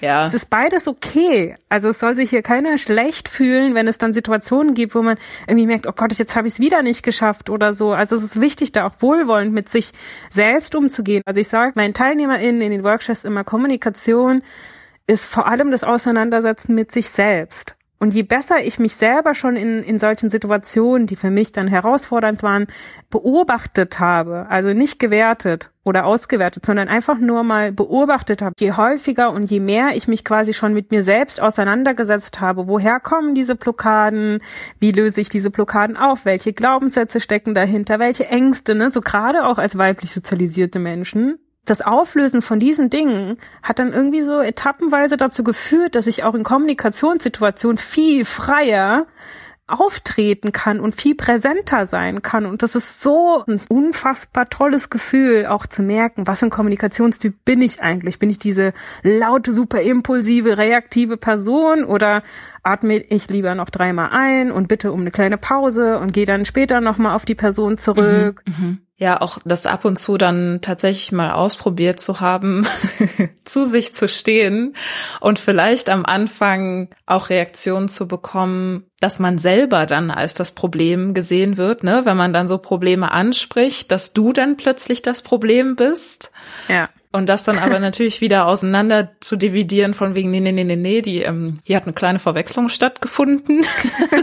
ja. 0.00 0.24
Es 0.24 0.32
ist 0.34 0.48
beides 0.48 0.88
okay. 0.88 1.56
Also 1.68 1.88
es 1.90 1.98
soll 1.98 2.16
sich 2.16 2.30
hier 2.30 2.42
keiner 2.42 2.78
schlecht 2.78 3.28
fühlen, 3.28 3.74
wenn 3.74 3.88
es 3.88 3.98
dann 3.98 4.12
Situationen 4.12 4.74
gibt, 4.74 4.94
wo 4.94 5.02
man 5.02 5.18
irgendwie 5.46 5.66
merkt, 5.66 5.86
oh 5.86 5.92
Gott, 5.92 6.12
jetzt 6.12 6.34
habe 6.36 6.46
ich 6.46 6.54
es 6.54 6.60
wieder 6.60 6.82
nicht 6.82 7.02
geschafft 7.02 7.50
oder 7.50 7.72
so. 7.72 7.92
Also 7.92 8.16
es 8.16 8.22
ist 8.22 8.40
wichtig, 8.40 8.72
da 8.72 8.86
auch 8.86 8.94
wohlwollend 9.00 9.52
mit 9.52 9.68
sich 9.68 9.92
selbst 10.30 10.74
umzugehen. 10.74 11.22
Also 11.26 11.40
ich 11.40 11.48
sage 11.48 11.72
meinen 11.74 11.94
TeilnehmerInnen 11.94 12.62
in 12.62 12.70
den 12.70 12.84
Workshops 12.84 13.24
immer, 13.24 13.44
Kommunikation 13.44 14.42
ist 15.06 15.26
vor 15.26 15.46
allem 15.46 15.70
das 15.70 15.84
Auseinandersetzen 15.84 16.74
mit 16.74 16.92
sich 16.92 17.08
selbst. 17.10 17.76
Und 18.02 18.14
je 18.14 18.22
besser 18.22 18.64
ich 18.64 18.78
mich 18.78 18.94
selber 18.94 19.34
schon 19.34 19.56
in, 19.56 19.82
in 19.82 20.00
solchen 20.00 20.30
Situationen, 20.30 21.06
die 21.06 21.16
für 21.16 21.30
mich 21.30 21.52
dann 21.52 21.68
herausfordernd 21.68 22.42
waren, 22.42 22.66
beobachtet 23.10 24.00
habe, 24.00 24.46
also 24.48 24.72
nicht 24.72 24.98
gewertet 24.98 25.70
oder 25.84 26.06
ausgewertet, 26.06 26.64
sondern 26.64 26.88
einfach 26.88 27.18
nur 27.18 27.42
mal 27.42 27.72
beobachtet 27.72 28.40
habe, 28.40 28.54
je 28.58 28.72
häufiger 28.72 29.30
und 29.30 29.50
je 29.50 29.60
mehr 29.60 29.96
ich 29.96 30.08
mich 30.08 30.24
quasi 30.24 30.54
schon 30.54 30.72
mit 30.72 30.90
mir 30.90 31.02
selbst 31.02 31.42
auseinandergesetzt 31.42 32.40
habe, 32.40 32.68
woher 32.68 33.00
kommen 33.00 33.34
diese 33.34 33.54
Blockaden, 33.54 34.40
wie 34.78 34.92
löse 34.92 35.20
ich 35.20 35.28
diese 35.28 35.50
Blockaden 35.50 35.98
auf, 35.98 36.24
welche 36.24 36.54
Glaubenssätze 36.54 37.20
stecken 37.20 37.54
dahinter, 37.54 37.98
welche 37.98 38.26
Ängste, 38.28 38.74
ne, 38.74 38.90
so 38.90 39.02
gerade 39.02 39.44
auch 39.44 39.58
als 39.58 39.76
weiblich 39.76 40.10
sozialisierte 40.12 40.78
Menschen, 40.78 41.38
das 41.64 41.82
Auflösen 41.82 42.42
von 42.42 42.58
diesen 42.58 42.90
Dingen 42.90 43.38
hat 43.62 43.78
dann 43.78 43.92
irgendwie 43.92 44.22
so 44.22 44.40
etappenweise 44.40 45.16
dazu 45.16 45.44
geführt, 45.44 45.94
dass 45.94 46.06
ich 46.06 46.24
auch 46.24 46.34
in 46.34 46.42
Kommunikationssituationen 46.42 47.78
viel 47.78 48.24
freier 48.24 49.06
auftreten 49.70 50.52
kann 50.52 50.80
und 50.80 50.94
viel 50.94 51.14
präsenter 51.14 51.86
sein 51.86 52.22
kann. 52.22 52.44
Und 52.44 52.62
das 52.62 52.74
ist 52.74 53.00
so 53.00 53.44
ein 53.46 53.60
unfassbar 53.68 54.48
tolles 54.48 54.90
Gefühl, 54.90 55.46
auch 55.46 55.66
zu 55.66 55.82
merken, 55.82 56.26
was 56.26 56.40
für 56.40 56.46
ein 56.46 56.50
Kommunikationstyp 56.50 57.44
bin 57.44 57.62
ich 57.62 57.80
eigentlich? 57.80 58.18
Bin 58.18 58.30
ich 58.30 58.38
diese 58.38 58.72
laute, 59.02 59.52
super 59.52 59.80
impulsive, 59.80 60.58
reaktive 60.58 61.16
Person 61.16 61.84
oder 61.84 62.22
atme 62.62 62.96
ich 62.96 63.28
lieber 63.28 63.54
noch 63.54 63.70
dreimal 63.70 64.10
ein 64.12 64.50
und 64.50 64.68
bitte 64.68 64.92
um 64.92 65.00
eine 65.00 65.10
kleine 65.10 65.38
Pause 65.38 65.98
und 65.98 66.12
gehe 66.12 66.26
dann 66.26 66.44
später 66.44 66.80
nochmal 66.80 67.14
auf 67.14 67.24
die 67.24 67.34
Person 67.34 67.78
zurück? 67.78 68.42
Ja, 69.00 69.22
auch 69.22 69.38
das 69.46 69.64
ab 69.64 69.86
und 69.86 69.98
zu 69.98 70.18
dann 70.18 70.58
tatsächlich 70.60 71.10
mal 71.10 71.32
ausprobiert 71.32 71.98
zu 72.00 72.20
haben, 72.20 72.66
zu 73.46 73.64
sich 73.64 73.94
zu 73.94 74.08
stehen 74.08 74.74
und 75.20 75.38
vielleicht 75.38 75.88
am 75.88 76.04
Anfang 76.04 76.90
auch 77.06 77.30
Reaktionen 77.30 77.88
zu 77.88 78.06
bekommen, 78.06 78.84
dass 79.00 79.18
man 79.18 79.38
selber 79.38 79.86
dann 79.86 80.10
als 80.10 80.34
das 80.34 80.52
Problem 80.52 81.14
gesehen 81.14 81.56
wird, 81.56 81.82
ne, 81.82 82.02
wenn 82.04 82.18
man 82.18 82.34
dann 82.34 82.46
so 82.46 82.58
Probleme 82.58 83.10
anspricht, 83.10 83.90
dass 83.90 84.12
du 84.12 84.34
dann 84.34 84.58
plötzlich 84.58 85.00
das 85.00 85.22
Problem 85.22 85.76
bist. 85.76 86.30
Ja. 86.68 86.90
Und 87.12 87.28
das 87.28 87.44
dann 87.44 87.58
aber 87.58 87.78
natürlich 87.80 88.20
wieder 88.20 88.46
auseinander 88.46 89.10
zu 89.20 89.36
dividieren 89.36 89.94
von 89.94 90.14
wegen, 90.14 90.30
nee, 90.30 90.40
nee, 90.40 90.52
nee, 90.52 90.64
nee, 90.64 90.76
nee, 90.76 91.02
die, 91.02 91.22
ähm, 91.22 91.58
hier 91.64 91.76
hat 91.76 91.84
eine 91.84 91.92
kleine 91.92 92.18
Verwechslung 92.18 92.68
stattgefunden. 92.68 93.64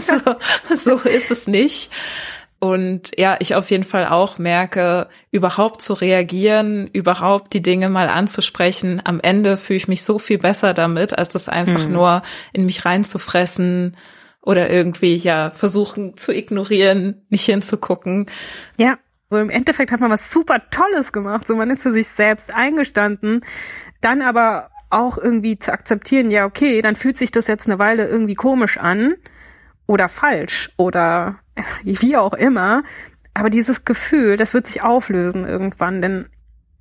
so, 0.68 0.94
so 0.98 1.08
ist 1.08 1.30
es 1.30 1.46
nicht. 1.46 1.90
Und 2.60 3.12
ja, 3.16 3.36
ich 3.38 3.54
auf 3.54 3.70
jeden 3.70 3.84
Fall 3.84 4.06
auch 4.06 4.38
merke, 4.38 5.08
überhaupt 5.30 5.80
zu 5.80 5.94
reagieren, 5.94 6.88
überhaupt 6.88 7.52
die 7.52 7.62
Dinge 7.62 7.88
mal 7.88 8.08
anzusprechen. 8.08 9.00
Am 9.04 9.20
Ende 9.20 9.56
fühle 9.56 9.76
ich 9.76 9.86
mich 9.86 10.02
so 10.02 10.18
viel 10.18 10.38
besser 10.38 10.74
damit, 10.74 11.16
als 11.16 11.28
das 11.28 11.48
einfach 11.48 11.84
Hm. 11.84 11.92
nur 11.92 12.22
in 12.52 12.66
mich 12.66 12.84
reinzufressen 12.84 13.96
oder 14.42 14.70
irgendwie 14.70 15.14
ja 15.14 15.50
versuchen 15.50 16.16
zu 16.16 16.34
ignorieren, 16.34 17.22
nicht 17.28 17.44
hinzugucken. 17.44 18.26
Ja, 18.76 18.98
so 19.30 19.38
im 19.38 19.50
Endeffekt 19.50 19.92
hat 19.92 20.00
man 20.00 20.10
was 20.10 20.30
super 20.30 20.70
Tolles 20.70 21.12
gemacht. 21.12 21.46
So 21.46 21.56
man 21.56 21.70
ist 21.70 21.82
für 21.82 21.92
sich 21.92 22.08
selbst 22.08 22.54
eingestanden, 22.54 23.44
dann 24.00 24.22
aber 24.22 24.70
auch 24.90 25.18
irgendwie 25.18 25.58
zu 25.58 25.72
akzeptieren, 25.72 26.30
ja, 26.30 26.46
okay, 26.46 26.80
dann 26.80 26.96
fühlt 26.96 27.18
sich 27.18 27.30
das 27.30 27.46
jetzt 27.46 27.66
eine 27.66 27.78
Weile 27.78 28.06
irgendwie 28.06 28.34
komisch 28.34 28.78
an 28.78 29.14
oder 29.86 30.08
falsch 30.08 30.70
oder 30.78 31.40
wie 31.84 32.16
auch 32.16 32.32
immer. 32.32 32.82
Aber 33.34 33.50
dieses 33.50 33.84
Gefühl, 33.84 34.36
das 34.36 34.54
wird 34.54 34.66
sich 34.66 34.82
auflösen 34.82 35.44
irgendwann, 35.44 36.00
denn 36.00 36.28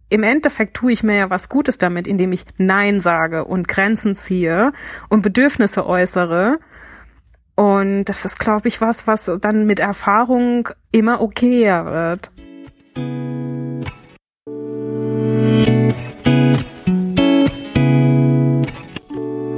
im 0.09 0.23
Endeffekt 0.23 0.75
tue 0.75 0.93
ich 0.93 1.03
mir 1.03 1.17
ja 1.17 1.29
was 1.29 1.49
Gutes 1.49 1.77
damit, 1.77 2.07
indem 2.07 2.31
ich 2.31 2.45
Nein 2.57 3.01
sage 3.01 3.43
und 3.43 3.67
Grenzen 3.67 4.15
ziehe 4.15 4.71
und 5.09 5.21
Bedürfnisse 5.21 5.85
äußere. 5.85 6.59
Und 7.55 8.05
das 8.05 8.23
ist, 8.23 8.39
glaube 8.39 8.69
ich, 8.69 8.79
was, 8.79 9.05
was 9.05 9.29
dann 9.41 9.65
mit 9.65 9.81
Erfahrung 9.81 10.69
immer 10.91 11.19
okayer 11.19 11.85
wird. 11.85 12.31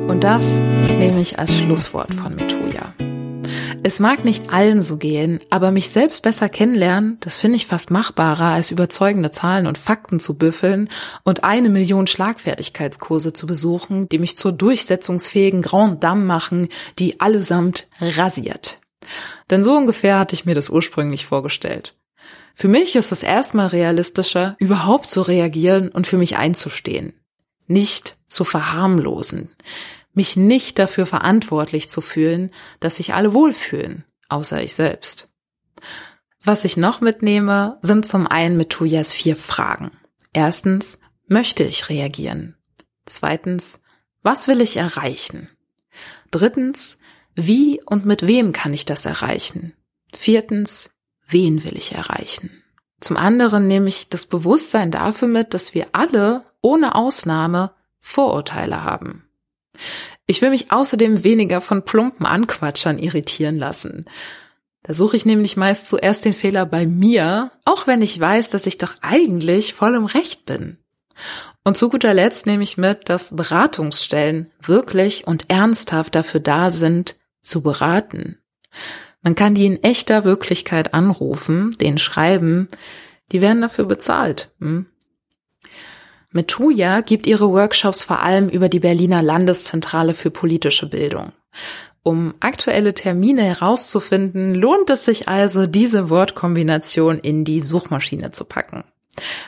Und 0.07 0.23
das 0.23 0.59
nehme 0.97 1.21
ich 1.21 1.39
als 1.39 1.55
Schlusswort 1.55 2.13
von 2.13 2.35
Metoja. 2.35 2.93
Es 3.81 3.99
mag 3.99 4.25
nicht 4.25 4.51
allen 4.51 4.81
so 4.81 4.97
gehen, 4.97 5.39
aber 5.49 5.71
mich 5.71 5.89
selbst 5.89 6.23
besser 6.23 6.49
kennenlernen, 6.49 7.17
das 7.21 7.37
finde 7.37 7.55
ich 7.55 7.65
fast 7.65 7.91
machbarer, 7.91 8.53
als 8.53 8.71
überzeugende 8.71 9.31
Zahlen 9.31 9.67
und 9.67 9.77
Fakten 9.77 10.19
zu 10.19 10.37
büffeln 10.37 10.89
und 11.23 11.45
eine 11.45 11.69
Million 11.69 12.05
Schlagfertigkeitskurse 12.05 13.31
zu 13.31 13.47
besuchen, 13.47 14.09
die 14.09 14.19
mich 14.19 14.35
zur 14.35 14.51
durchsetzungsfähigen 14.51 15.61
Grand 15.61 16.03
Dame 16.03 16.25
machen, 16.25 16.67
die 16.99 17.21
allesamt 17.21 17.87
rasiert. 18.01 18.79
Denn 19.49 19.63
so 19.63 19.73
ungefähr 19.73 20.19
hatte 20.19 20.35
ich 20.35 20.45
mir 20.45 20.55
das 20.55 20.69
ursprünglich 20.69 21.25
vorgestellt. 21.25 21.95
Für 22.59 22.67
mich 22.67 22.97
ist 22.97 23.13
es 23.13 23.23
erstmal 23.23 23.67
realistischer, 23.67 24.57
überhaupt 24.59 25.07
zu 25.07 25.21
reagieren 25.21 25.87
und 25.87 26.07
für 26.07 26.17
mich 26.17 26.35
einzustehen. 26.35 27.13
Nicht 27.67 28.17
zu 28.27 28.43
verharmlosen. 28.43 29.55
Mich 30.11 30.35
nicht 30.35 30.77
dafür 30.77 31.05
verantwortlich 31.05 31.87
zu 31.87 32.01
fühlen, 32.01 32.51
dass 32.81 32.97
sich 32.97 33.13
alle 33.13 33.33
wohlfühlen, 33.33 34.03
außer 34.27 34.61
ich 34.61 34.73
selbst. 34.73 35.29
Was 36.43 36.65
ich 36.65 36.75
noch 36.75 36.99
mitnehme, 36.99 37.77
sind 37.81 38.05
zum 38.05 38.27
einen 38.27 38.57
mit 38.57 38.71
Tujas 38.71 39.13
vier 39.13 39.37
Fragen. 39.37 39.91
Erstens, 40.33 40.99
möchte 41.27 41.63
ich 41.63 41.87
reagieren? 41.87 42.57
Zweitens, 43.05 43.83
was 44.21 44.49
will 44.49 44.59
ich 44.59 44.75
erreichen? 44.75 45.47
Drittens, 46.29 46.97
wie 47.35 47.79
und 47.85 48.05
mit 48.05 48.27
wem 48.27 48.51
kann 48.51 48.73
ich 48.73 48.83
das 48.83 49.05
erreichen? 49.05 49.75
Viertens, 50.13 50.89
wen 51.29 51.63
will 51.63 51.77
ich 51.77 51.93
erreichen? 51.93 52.63
Zum 52.99 53.17
anderen 53.17 53.67
nehme 53.67 53.87
ich 53.87 54.09
das 54.09 54.25
Bewusstsein 54.25 54.91
dafür 54.91 55.27
mit, 55.27 55.53
dass 55.53 55.73
wir 55.73 55.87
alle 55.93 56.43
ohne 56.61 56.95
Ausnahme 56.95 57.71
Vorurteile 57.99 58.83
haben. 58.83 59.25
Ich 60.25 60.41
will 60.41 60.49
mich 60.49 60.71
außerdem 60.71 61.23
weniger 61.23 61.61
von 61.61 61.85
plumpen 61.85 62.25
Anquatschern 62.25 62.99
irritieren 62.99 63.57
lassen. 63.57 64.05
Da 64.83 64.93
suche 64.93 65.15
ich 65.15 65.25
nämlich 65.25 65.57
meist 65.57 65.87
zuerst 65.87 66.25
den 66.25 66.33
Fehler 66.33 66.65
bei 66.65 66.85
mir, 66.85 67.51
auch 67.65 67.87
wenn 67.87 68.01
ich 68.01 68.19
weiß, 68.19 68.49
dass 68.49 68.65
ich 68.65 68.77
doch 68.77 68.95
eigentlich 69.01 69.73
voll 69.73 69.95
im 69.95 70.05
Recht 70.05 70.45
bin. 70.45 70.77
Und 71.63 71.77
zu 71.77 71.89
guter 71.89 72.13
Letzt 72.13 72.45
nehme 72.45 72.63
ich 72.63 72.77
mit, 72.77 73.09
dass 73.09 73.35
Beratungsstellen 73.35 74.51
wirklich 74.61 75.27
und 75.27 75.49
ernsthaft 75.49 76.15
dafür 76.15 76.39
da 76.39 76.71
sind, 76.71 77.17
zu 77.41 77.61
beraten. 77.61 78.39
Man 79.21 79.35
kann 79.35 79.55
die 79.55 79.65
in 79.65 79.83
echter 79.83 80.23
Wirklichkeit 80.23 80.93
anrufen, 80.93 81.75
denen 81.79 81.97
schreiben, 81.97 82.67
die 83.31 83.41
werden 83.41 83.61
dafür 83.61 83.85
bezahlt. 83.85 84.51
Hm? 84.59 84.85
Metuja 86.31 87.01
gibt 87.01 87.25
ihre 87.25 87.51
Workshops 87.51 88.03
vor 88.03 88.21
allem 88.21 88.49
über 88.49 88.69
die 88.69 88.79
Berliner 88.79 89.21
Landeszentrale 89.21 90.13
für 90.13 90.29
politische 90.29 90.87
Bildung. 90.87 91.31
Um 92.03 92.35
aktuelle 92.39 92.93
Termine 92.93 93.43
herauszufinden, 93.43 94.55
lohnt 94.55 94.89
es 94.89 95.05
sich 95.05 95.27
also, 95.27 95.67
diese 95.67 96.09
Wortkombination 96.09 97.17
in 97.17 97.45
die 97.45 97.59
Suchmaschine 97.59 98.31
zu 98.31 98.45
packen. 98.45 98.83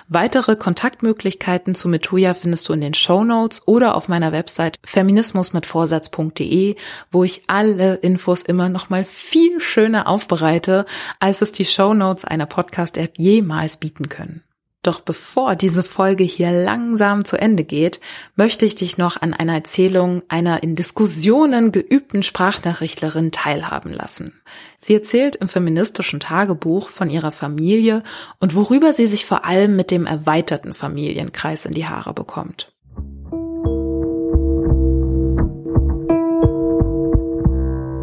Weitere 0.07 0.55
Kontaktmöglichkeiten 0.55 1.75
zu 1.75 1.87
Metoja 1.87 2.33
findest 2.33 2.67
du 2.67 2.73
in 2.73 2.81
den 2.81 2.93
Show 2.93 3.23
Notes 3.23 3.67
oder 3.67 3.95
auf 3.95 4.07
meiner 4.07 4.31
Website 4.31 4.79
feminismusmitvorsatz.de, 4.83 6.75
wo 7.11 7.23
ich 7.23 7.43
alle 7.47 7.95
Infos 7.95 8.43
immer 8.43 8.69
noch 8.69 8.89
mal 8.89 9.05
viel 9.05 9.59
schöner 9.59 10.07
aufbereite, 10.07 10.85
als 11.19 11.41
es 11.41 11.51
die 11.51 11.65
Show 11.65 11.93
Notes 11.93 12.25
einer 12.25 12.45
Podcast-App 12.45 13.17
jemals 13.17 13.77
bieten 13.77 14.09
können. 14.09 14.43
Doch 14.83 15.01
bevor 15.01 15.55
diese 15.55 15.83
Folge 15.83 16.23
hier 16.23 16.51
langsam 16.51 17.23
zu 17.23 17.37
Ende 17.37 17.63
geht, 17.63 17.99
möchte 18.35 18.65
ich 18.65 18.73
dich 18.73 18.97
noch 18.97 19.21
an 19.21 19.35
einer 19.35 19.53
Erzählung 19.53 20.23
einer 20.27 20.63
in 20.63 20.75
Diskussionen 20.75 21.71
geübten 21.71 22.23
Sprachnachrichtlerin 22.23 23.31
teilhaben 23.31 23.93
lassen. 23.93 24.41
Sie 24.79 24.95
erzählt 24.95 25.35
im 25.35 25.47
feministischen 25.47 26.19
Tagebuch 26.19 26.89
von 26.89 27.11
ihrer 27.11 27.31
Familie 27.31 28.01
und 28.39 28.55
worüber 28.55 28.91
sie 28.91 29.05
sich 29.05 29.25
vor 29.25 29.45
allem 29.45 29.75
mit 29.75 29.91
dem 29.91 30.07
erweiterten 30.07 30.73
Familienkreis 30.73 31.65
in 31.65 31.73
die 31.73 31.85
Haare 31.85 32.15
bekommt. 32.15 32.73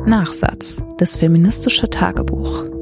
Nachsatz. 0.07 0.81
Das 0.97 1.17
feministische 1.17 1.91
Tagebuch. 1.91 2.78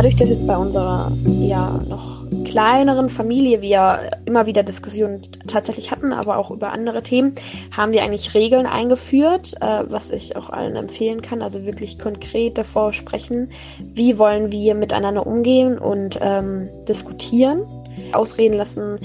Dadurch, 0.00 0.16
dass 0.16 0.30
jetzt 0.30 0.46
bei 0.46 0.56
unserer 0.56 1.12
ja 1.28 1.78
noch 1.86 2.24
kleineren 2.46 3.10
Familie 3.10 3.60
wir 3.60 4.10
immer 4.24 4.46
wieder 4.46 4.62
Diskussionen 4.62 5.20
tatsächlich 5.46 5.90
hatten, 5.90 6.14
aber 6.14 6.38
auch 6.38 6.50
über 6.50 6.72
andere 6.72 7.02
Themen, 7.02 7.34
haben 7.70 7.92
wir 7.92 8.02
eigentlich 8.02 8.32
Regeln 8.32 8.64
eingeführt, 8.64 9.52
äh, 9.60 9.84
was 9.86 10.10
ich 10.10 10.36
auch 10.36 10.48
allen 10.48 10.74
empfehlen 10.74 11.20
kann. 11.20 11.42
Also 11.42 11.66
wirklich 11.66 11.98
konkret 11.98 12.56
davor 12.56 12.94
sprechen, 12.94 13.50
wie 13.78 14.18
wollen 14.18 14.50
wir 14.50 14.74
miteinander 14.74 15.26
umgehen 15.26 15.78
und 15.78 16.18
ähm, 16.22 16.70
diskutieren, 16.88 17.66
ausreden 18.12 18.56
lassen, 18.56 18.96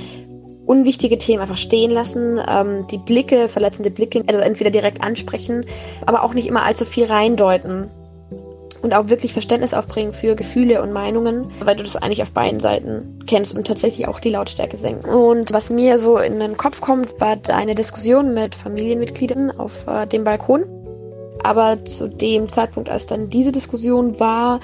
unwichtige 0.65 1.17
Themen 1.17 1.41
einfach 1.41 1.57
stehen 1.57 1.91
lassen, 1.91 2.39
ähm, 2.47 2.87
die 2.89 2.99
Blicke, 2.99 3.49
verletzende 3.49 3.91
Blicke, 3.91 4.23
also 4.27 4.39
entweder 4.39 4.69
direkt 4.69 5.03
ansprechen, 5.03 5.65
aber 6.05 6.23
auch 6.23 6.33
nicht 6.33 6.47
immer 6.47 6.63
allzu 6.63 6.85
viel 6.85 7.03
reindeuten 7.03 7.91
und 8.81 8.93
auch 8.93 9.09
wirklich 9.09 9.33
Verständnis 9.33 9.73
aufbringen 9.73 10.13
für 10.13 10.35
Gefühle 10.35 10.81
und 10.81 10.91
Meinungen, 10.91 11.51
weil 11.63 11.75
du 11.75 11.83
das 11.83 11.95
eigentlich 11.95 12.21
auf 12.21 12.31
beiden 12.31 12.59
Seiten 12.59 13.19
kennst 13.25 13.55
und 13.55 13.67
tatsächlich 13.67 14.07
auch 14.07 14.19
die 14.19 14.29
Lautstärke 14.29 14.77
senken. 14.77 15.09
Und 15.09 15.53
was 15.53 15.69
mir 15.69 15.97
so 15.97 16.17
in 16.17 16.39
den 16.39 16.57
Kopf 16.57 16.81
kommt, 16.81 17.19
war 17.19 17.37
eine 17.49 17.75
Diskussion 17.75 18.33
mit 18.33 18.55
Familienmitgliedern 18.55 19.51
auf 19.51 19.87
äh, 19.87 20.05
dem 20.05 20.23
Balkon. 20.23 20.63
Aber 21.43 21.83
zu 21.85 22.07
dem 22.09 22.49
Zeitpunkt, 22.49 22.89
als 22.89 23.05
dann 23.05 23.29
diese 23.29 23.51
Diskussion 23.51 24.19
war, 24.19 24.59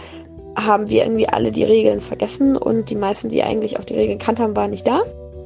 haben 0.56 0.90
wir 0.90 1.04
irgendwie 1.04 1.30
alle 1.30 1.52
die 1.52 1.64
Regeln 1.64 2.02
vergessen 2.02 2.58
und 2.58 2.90
die 2.90 2.96
meisten, 2.96 3.30
die 3.30 3.44
eigentlich 3.44 3.78
auf 3.78 3.86
die 3.86 3.94
Regeln 3.94 4.20
gekannt 4.20 4.40
haben, 4.40 4.56
waren 4.56 4.72
nicht 4.72 4.88
da. 4.88 5.02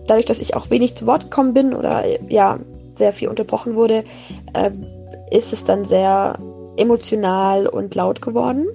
Dadurch, 0.07 0.25
dass 0.25 0.39
ich 0.39 0.55
auch 0.55 0.69
wenig 0.69 0.95
zu 0.95 1.07
Wort 1.07 1.25
gekommen 1.25 1.53
bin 1.53 1.73
oder 1.73 2.03
ja, 2.29 2.59
sehr 2.91 3.11
viel 3.11 3.27
unterbrochen 3.27 3.75
wurde, 3.75 4.03
äh, 4.53 4.71
ist 5.31 5.53
es 5.53 5.63
dann 5.63 5.83
sehr 5.83 6.39
emotional 6.77 7.67
und 7.67 7.95
laut 7.95 8.21
geworden. 8.21 8.67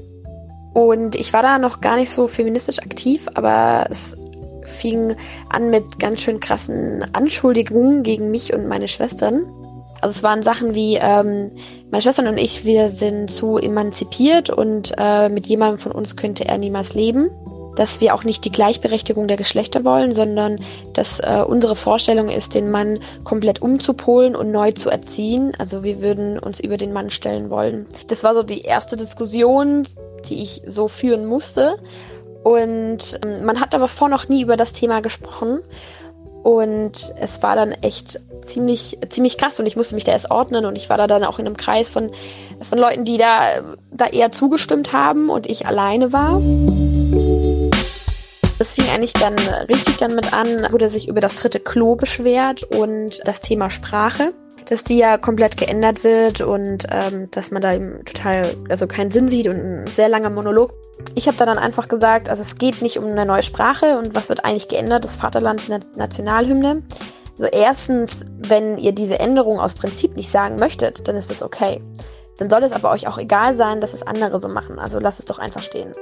Und 0.73 1.17
ich 1.17 1.33
war 1.33 1.43
da 1.43 1.59
noch 1.59 1.81
gar 1.81 1.97
nicht 1.97 2.11
so 2.11 2.27
feministisch 2.27 2.79
aktiv, 2.79 3.29
aber 3.35 3.87
es 3.91 4.17
fing 4.67 5.17
an 5.49 5.71
mit 5.71 5.99
ganz 5.99 6.23
schön 6.23 6.39
krassen 6.39 7.05
Anschuldigungen 7.13 8.03
gegen 8.03 8.31
mich 8.31 8.55
und 8.55 8.69
meine 8.69 8.89
Schwestern. 8.89 9.45
Also 10.01 10.17
es 10.17 10.23
waren 10.23 10.43
Sachen 10.43 10.75
wie, 10.75 10.97
ähm, 11.01 11.51
meine 11.91 12.03
Schwestern 12.03 12.29
und 12.29 12.39
ich, 12.39 12.65
wir 12.65 12.89
sind 12.89 13.31
zu 13.31 13.59
emanzipiert 13.59 14.49
und 14.49 14.95
äh, 14.97 15.29
mit 15.29 15.47
jemandem 15.47 15.79
von 15.79 15.93
uns 15.93 16.17
könnte 16.17 16.47
er 16.47 16.57
niemals 16.57 16.95
leben 16.95 17.31
dass 17.81 18.03
wir 18.03 18.14
auch 18.14 18.24
nicht 18.24 18.45
die 18.45 18.53
Gleichberechtigung 18.53 19.26
der 19.26 19.39
Geschlechter 19.39 19.87
wollen, 19.87 20.12
sondern 20.12 20.59
dass 20.93 21.18
äh, 21.20 21.43
unsere 21.49 21.74
Vorstellung 21.74 22.28
ist, 22.28 22.55
den 22.55 22.70
Mann 22.70 22.99
komplett 23.24 23.62
umzupolen 23.62 24.37
und 24.37 24.53
neu 24.53 24.72
zu 24.72 24.91
erziehen. 24.91 25.55
Also 25.57 25.83
wir 25.83 26.03
würden 26.03 26.39
uns 26.39 26.61
über 26.61 26.76
den 26.76 26.93
Mann 26.93 27.09
stellen 27.09 27.49
wollen. 27.49 27.87
Das 28.09 28.22
war 28.22 28.35
so 28.35 28.43
die 28.43 28.61
erste 28.61 28.99
Diskussion, 28.99 29.89
die 30.28 30.43
ich 30.43 30.61
so 30.66 30.89
führen 30.89 31.24
musste. 31.24 31.78
Und 32.43 33.18
ähm, 33.24 33.47
man 33.47 33.61
hat 33.61 33.74
aber 33.74 33.89
vor 33.89 34.11
noch 34.11 34.28
nie 34.28 34.43
über 34.43 34.59
das 34.59 34.74
Thema 34.74 35.01
gesprochen. 35.01 35.61
Und 36.43 37.14
es 37.18 37.43
war 37.43 37.57
dann 37.57 37.72
echt 37.72 38.20
ziemlich, 38.43 38.99
ziemlich 39.09 39.39
krass 39.39 39.59
und 39.59 39.64
ich 39.64 39.76
musste 39.76 39.95
mich 39.95 40.05
da 40.05 40.12
erst 40.12 40.31
ordnen 40.31 40.66
und 40.66 40.76
ich 40.76 40.91
war 40.91 40.99
da 40.99 41.07
dann 41.07 41.24
auch 41.24 41.39
in 41.39 41.47
einem 41.47 41.57
Kreis 41.57 41.89
von, 41.89 42.11
von 42.61 42.78
Leuten, 42.78 43.07
die 43.07 43.16
da, 43.16 43.41
da 43.91 44.07
eher 44.07 44.33
zugestimmt 44.33 44.93
haben 44.93 45.31
und 45.31 45.49
ich 45.49 45.66
alleine 45.66 46.12
war. 46.12 46.43
Das 48.61 48.75
fing 48.75 48.91
eigentlich 48.91 49.15
dann 49.15 49.37
richtig 49.71 49.97
dann 49.97 50.15
mit 50.15 50.35
an, 50.35 50.71
wurde 50.71 50.91
sich 50.91 51.09
über 51.09 51.23
das 51.23 51.35
dritte 51.37 51.61
Klo 51.61 51.97
beschwert 51.97 52.63
und 52.63 53.21
das 53.25 53.41
Thema 53.41 53.71
Sprache 53.71 54.35
dass 54.67 54.85
die 54.85 54.99
ja 54.99 55.19
komplett 55.19 55.57
geändert 55.57 56.05
wird 56.05 56.43
und 56.43 56.87
ähm, 56.91 57.29
dass 57.33 57.51
man 57.51 57.61
da 57.61 57.75
eben 57.75 58.05
total, 58.05 58.55
also 58.69 58.87
keinen 58.87 59.11
Sinn 59.11 59.27
sieht 59.27 59.49
und 59.49 59.57
ein 59.57 59.87
sehr 59.89 60.09
langer 60.09 60.31
Monolog. 60.31 60.73
Ich 61.17 61.27
habe 61.27 61.37
da 61.37 61.45
dann 61.45 61.59
einfach 61.59 61.89
gesagt, 61.89 62.29
also 62.29 62.43
es 62.43 62.57
geht 62.57 62.81
nicht 62.81 62.97
um 62.97 63.07
eine 63.07 63.27
neue 63.27 63.43
Sprache 63.43 63.99
und 63.99 64.15
was 64.15 64.29
wird 64.29 64.45
eigentlich 64.45 64.69
geändert, 64.69 65.03
das 65.03 65.17
Vaterland 65.17 65.69
Nationalhymne. 65.97 66.85
Also 67.33 67.47
erstens, 67.47 68.27
wenn 68.39 68.79
ihr 68.79 68.93
diese 68.93 69.19
Änderung 69.19 69.59
aus 69.59 69.75
Prinzip 69.75 70.15
nicht 70.15 70.31
sagen 70.31 70.55
möchtet, 70.55 71.09
dann 71.09 71.17
ist 71.17 71.31
das 71.31 71.43
okay. 71.43 71.83
Dann 72.39 72.49
soll 72.49 72.63
es 72.63 72.73
aber 72.73 72.91
euch 72.91 73.09
auch 73.09 73.19
egal 73.19 73.55
sein, 73.55 73.81
dass 73.81 73.93
es 73.93 74.03
andere 74.03 74.39
so 74.39 74.49
machen. 74.49 74.79
Also 74.79 74.99
lasst 74.99 75.19
es 75.19 75.27
doch 75.27 75.39
einfach 75.39 75.63
stehen. 75.63 75.93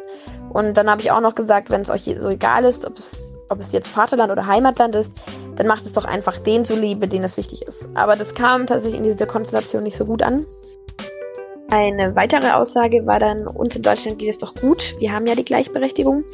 Und 0.51 0.77
dann 0.77 0.91
habe 0.91 1.01
ich 1.01 1.11
auch 1.11 1.21
noch 1.21 1.35
gesagt, 1.35 1.71
wenn 1.71 1.81
es 1.81 1.91
euch 1.91 2.05
so 2.19 2.29
egal 2.29 2.65
ist, 2.65 2.87
ob 2.87 2.99
es, 2.99 3.39
ob 3.49 3.61
es 3.61 3.73
jetzt 3.73 3.89
Vaterland 3.89 4.31
oder 4.33 4.47
Heimatland 4.47 4.95
ist, 4.95 5.15
dann 5.57 5.67
macht 5.67 5.85
es 5.85 5.93
doch 5.93 6.05
einfach 6.05 6.39
den 6.39 6.65
zuliebe, 6.65 7.09
denen 7.09 7.25
es 7.25 7.37
wichtig 7.37 7.63
ist. 7.63 7.91
Aber 7.95 8.17
das 8.17 8.35
kam 8.35 8.67
tatsächlich 8.67 8.99
in 8.99 9.05
dieser 9.05 9.27
Konstellation 9.27 9.83
nicht 9.83 9.97
so 9.97 10.05
gut 10.05 10.23
an. 10.23 10.47
Eine 11.71 12.17
weitere 12.17 12.53
Aussage 12.53 13.05
war 13.05 13.19
dann, 13.19 13.47
uns 13.47 13.77
in 13.77 13.83
Deutschland 13.83 14.19
geht 14.19 14.31
es 14.31 14.39
doch 14.39 14.55
gut, 14.55 14.99
wir 15.01 15.13
haben 15.13 15.27
ja 15.27 15.35
die 15.35 15.45
Gleichberechtigung. 15.45 16.25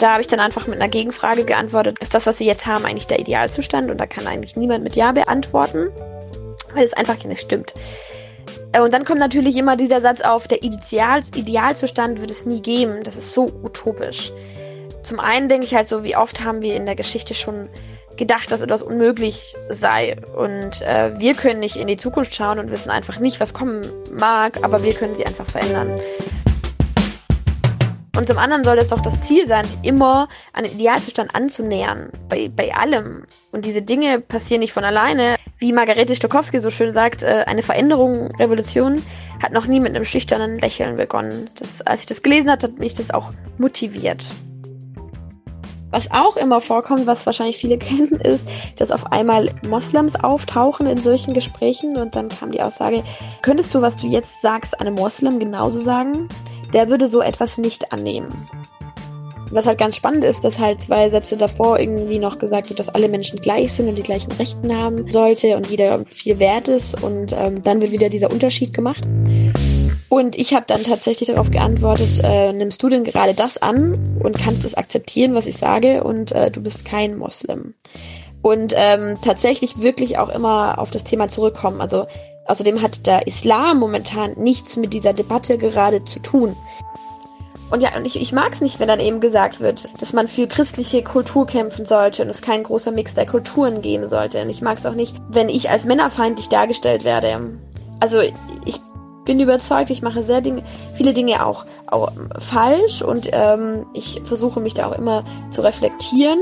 Da 0.00 0.12
habe 0.12 0.22
ich 0.22 0.28
dann 0.28 0.40
einfach 0.40 0.66
mit 0.66 0.80
einer 0.80 0.88
Gegenfrage 0.88 1.44
geantwortet, 1.44 1.98
ist 2.00 2.14
das, 2.14 2.26
was 2.26 2.38
sie 2.38 2.46
jetzt 2.46 2.66
haben, 2.66 2.86
eigentlich 2.86 3.06
der 3.06 3.18
Idealzustand? 3.18 3.90
Und 3.90 3.98
da 3.98 4.06
kann 4.06 4.26
eigentlich 4.26 4.56
niemand 4.56 4.84
mit 4.84 4.96
Ja 4.96 5.12
beantworten, 5.12 5.90
weil 6.72 6.84
es 6.84 6.94
einfach 6.94 7.22
nicht 7.22 7.42
stimmt. 7.42 7.74
Äh, 8.72 8.80
und 8.80 8.92
dann 8.94 9.04
kommt 9.04 9.20
natürlich 9.20 9.56
immer 9.56 9.76
dieser 9.76 10.00
Satz 10.00 10.20
auf, 10.20 10.48
der 10.48 10.62
Ideal, 10.62 11.20
Idealzustand 11.34 12.20
wird 12.20 12.30
es 12.30 12.46
nie 12.46 12.60
geben. 12.60 13.02
Das 13.04 13.16
ist 13.16 13.32
so 13.34 13.50
utopisch. 13.62 14.32
Zum 15.02 15.20
einen 15.20 15.48
denke 15.48 15.64
ich 15.64 15.74
halt 15.74 15.88
so, 15.88 16.04
wie 16.04 16.16
oft 16.16 16.44
haben 16.44 16.62
wir 16.62 16.74
in 16.74 16.86
der 16.86 16.96
Geschichte 16.96 17.34
schon 17.34 17.68
gedacht, 18.16 18.50
dass 18.50 18.62
etwas 18.62 18.82
unmöglich 18.82 19.54
sei. 19.70 20.16
Und 20.36 20.82
äh, 20.82 21.18
wir 21.18 21.34
können 21.34 21.60
nicht 21.60 21.76
in 21.76 21.86
die 21.86 21.96
Zukunft 21.96 22.34
schauen 22.34 22.58
und 22.58 22.70
wissen 22.70 22.90
einfach 22.90 23.18
nicht, 23.20 23.40
was 23.40 23.54
kommen 23.54 23.86
mag, 24.12 24.58
aber 24.62 24.82
wir 24.82 24.92
können 24.92 25.14
sie 25.14 25.24
einfach 25.24 25.46
verändern. 25.46 25.98
Und 28.18 28.26
zum 28.26 28.36
anderen 28.36 28.64
soll 28.64 28.78
es 28.78 28.88
doch 28.88 28.98
das 28.98 29.20
Ziel 29.20 29.46
sein, 29.46 29.64
sich 29.64 29.78
immer 29.84 30.26
an 30.52 30.64
den 30.64 30.72
Idealzustand 30.72 31.36
anzunähern. 31.36 32.10
Bei, 32.28 32.48
bei 32.48 32.74
allem. 32.74 33.22
Und 33.52 33.64
diese 33.64 33.80
Dinge 33.80 34.18
passieren 34.18 34.58
nicht 34.58 34.72
von 34.72 34.82
alleine. 34.82 35.36
Wie 35.58 35.72
Margarete 35.72 36.16
Stokowski 36.16 36.58
so 36.58 36.70
schön 36.70 36.92
sagt, 36.92 37.22
äh, 37.22 37.44
eine 37.46 37.62
Veränderung, 37.62 38.34
Revolution 38.34 39.04
hat 39.40 39.52
noch 39.52 39.66
nie 39.68 39.78
mit 39.78 39.94
einem 39.94 40.04
schüchternen 40.04 40.58
Lächeln 40.58 40.96
begonnen. 40.96 41.48
Das, 41.60 41.80
als 41.80 42.00
ich 42.00 42.06
das 42.08 42.24
gelesen 42.24 42.50
habe, 42.50 42.60
hat 42.60 42.80
mich 42.80 42.94
das 42.94 43.12
auch 43.12 43.32
motiviert. 43.56 44.24
Was 45.92 46.10
auch 46.10 46.36
immer 46.36 46.60
vorkommt, 46.60 47.06
was 47.06 47.24
wahrscheinlich 47.24 47.58
viele 47.58 47.78
kennen, 47.78 48.20
ist, 48.20 48.48
dass 48.78 48.90
auf 48.90 49.12
einmal 49.12 49.54
Moslems 49.64 50.16
auftauchen 50.16 50.88
in 50.88 50.98
solchen 50.98 51.34
Gesprächen 51.34 51.96
und 51.96 52.16
dann 52.16 52.30
kam 52.30 52.50
die 52.50 52.62
Aussage, 52.62 53.04
könntest 53.42 53.76
du, 53.76 53.80
was 53.80 53.96
du 53.96 54.08
jetzt 54.08 54.42
sagst, 54.42 54.80
einem 54.80 54.94
Moslem 54.94 55.38
genauso 55.38 55.78
sagen? 55.78 56.28
Der 56.72 56.88
würde 56.88 57.08
so 57.08 57.20
etwas 57.20 57.58
nicht 57.58 57.92
annehmen. 57.92 58.48
Was 59.50 59.66
halt 59.66 59.78
ganz 59.78 59.96
spannend 59.96 60.24
ist, 60.24 60.44
dass 60.44 60.58
halt 60.58 60.82
zwei 60.82 61.08
Sätze 61.08 61.36
davor 61.36 61.78
irgendwie 61.78 62.18
noch 62.18 62.38
gesagt 62.38 62.68
wird, 62.68 62.78
dass 62.78 62.90
alle 62.90 63.08
Menschen 63.08 63.40
gleich 63.40 63.72
sind 63.72 63.88
und 63.88 63.96
die 63.96 64.02
gleichen 64.02 64.32
Rechten 64.32 64.76
haben 64.76 65.10
sollte 65.10 65.56
und 65.56 65.68
jeder 65.68 66.04
viel 66.04 66.38
wert 66.38 66.68
ist 66.68 67.02
und 67.02 67.32
ähm, 67.32 67.62
dann 67.62 67.80
wird 67.80 67.92
wieder 67.92 68.10
dieser 68.10 68.30
Unterschied 68.30 68.74
gemacht. 68.74 69.08
Und 70.10 70.36
ich 70.36 70.54
habe 70.54 70.64
dann 70.66 70.84
tatsächlich 70.84 71.28
darauf 71.28 71.50
geantwortet, 71.50 72.20
äh, 72.22 72.52
nimmst 72.52 72.82
du 72.82 72.88
denn 72.88 73.04
gerade 73.04 73.34
das 73.34 73.60
an 73.60 74.18
und 74.22 74.38
kannst 74.38 74.64
es 74.64 74.74
akzeptieren, 74.74 75.34
was 75.34 75.46
ich 75.46 75.56
sage 75.56 76.04
und 76.04 76.32
äh, 76.32 76.50
du 76.50 76.62
bist 76.62 76.84
kein 76.84 77.16
Moslem. 77.16 77.74
Und 78.40 78.72
ähm, 78.76 79.18
tatsächlich 79.20 79.80
wirklich 79.80 80.18
auch 80.18 80.28
immer 80.28 80.78
auf 80.78 80.90
das 80.90 81.04
Thema 81.04 81.28
zurückkommen. 81.28 81.80
Also 81.80 82.06
Außerdem 82.48 82.82
hat 82.82 83.06
der 83.06 83.26
Islam 83.26 83.78
momentan 83.78 84.32
nichts 84.32 84.76
mit 84.76 84.92
dieser 84.92 85.12
Debatte 85.12 85.58
gerade 85.58 86.02
zu 86.04 86.18
tun. 86.20 86.56
Und 87.70 87.82
ja, 87.82 87.94
und 87.96 88.06
ich, 88.06 88.20
ich 88.20 88.32
mag 88.32 88.52
es 88.52 88.62
nicht, 88.62 88.80
wenn 88.80 88.88
dann 88.88 89.00
eben 89.00 89.20
gesagt 89.20 89.60
wird, 89.60 89.90
dass 90.00 90.14
man 90.14 90.26
für 90.26 90.46
christliche 90.46 91.02
Kultur 91.02 91.46
kämpfen 91.46 91.84
sollte 91.84 92.22
und 92.22 92.30
es 92.30 92.40
kein 92.40 92.62
großer 92.62 92.90
Mix 92.90 93.14
der 93.14 93.26
Kulturen 93.26 93.82
geben 93.82 94.06
sollte. 94.06 94.40
Und 94.40 94.48
ich 94.48 94.62
mag 94.62 94.78
es 94.78 94.86
auch 94.86 94.94
nicht, 94.94 95.16
wenn 95.28 95.50
ich 95.50 95.68
als 95.68 95.84
männerfeindlich 95.84 96.48
dargestellt 96.48 97.04
werde. 97.04 97.58
Also 98.00 98.20
ich 98.20 98.80
bin 99.26 99.38
überzeugt, 99.40 99.90
ich 99.90 100.00
mache 100.00 100.22
sehr 100.22 100.40
Dinge, 100.40 100.62
viele 100.94 101.12
Dinge 101.12 101.44
auch, 101.44 101.66
auch 101.86 102.10
falsch 102.38 103.02
und 103.02 103.28
ähm, 103.32 103.84
ich 103.92 104.22
versuche 104.24 104.60
mich 104.60 104.72
da 104.72 104.86
auch 104.86 104.96
immer 104.96 105.22
zu 105.50 105.60
reflektieren. 105.60 106.38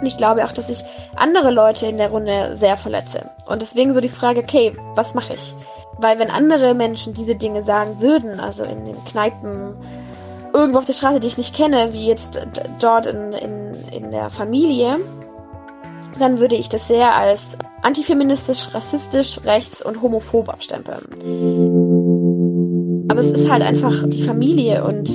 Und 0.00 0.06
ich 0.06 0.16
glaube 0.16 0.44
auch, 0.44 0.52
dass 0.52 0.68
ich 0.68 0.84
andere 1.14 1.50
Leute 1.50 1.86
in 1.86 1.98
der 1.98 2.10
Runde 2.10 2.54
sehr 2.54 2.76
verletze. 2.76 3.30
Und 3.46 3.62
deswegen 3.62 3.92
so 3.92 4.00
die 4.00 4.08
Frage, 4.08 4.40
okay, 4.40 4.76
was 4.94 5.14
mache 5.14 5.34
ich? 5.34 5.54
Weil 5.98 6.18
wenn 6.18 6.30
andere 6.30 6.74
Menschen 6.74 7.14
diese 7.14 7.36
Dinge 7.36 7.62
sagen 7.62 8.00
würden, 8.00 8.38
also 8.40 8.64
in 8.64 8.84
den 8.84 9.02
Kneipen, 9.04 9.74
irgendwo 10.52 10.78
auf 10.78 10.86
der 10.86 10.92
Straße, 10.92 11.20
die 11.20 11.26
ich 11.28 11.38
nicht 11.38 11.54
kenne, 11.54 11.92
wie 11.92 12.06
jetzt 12.06 12.46
dort 12.80 13.06
in, 13.06 13.32
in, 13.32 13.74
in 13.92 14.10
der 14.10 14.28
Familie, 14.28 14.96
dann 16.18 16.38
würde 16.38 16.56
ich 16.56 16.68
das 16.68 16.88
sehr 16.88 17.14
als 17.14 17.58
antifeministisch, 17.82 18.74
rassistisch, 18.74 19.40
rechts 19.44 19.82
und 19.82 20.02
homophob 20.02 20.48
abstempeln. 20.48 21.00
Aber 23.08 23.20
es 23.20 23.30
ist 23.30 23.50
halt 23.50 23.62
einfach 23.62 23.94
die 24.08 24.22
Familie 24.22 24.84
und 24.84 25.08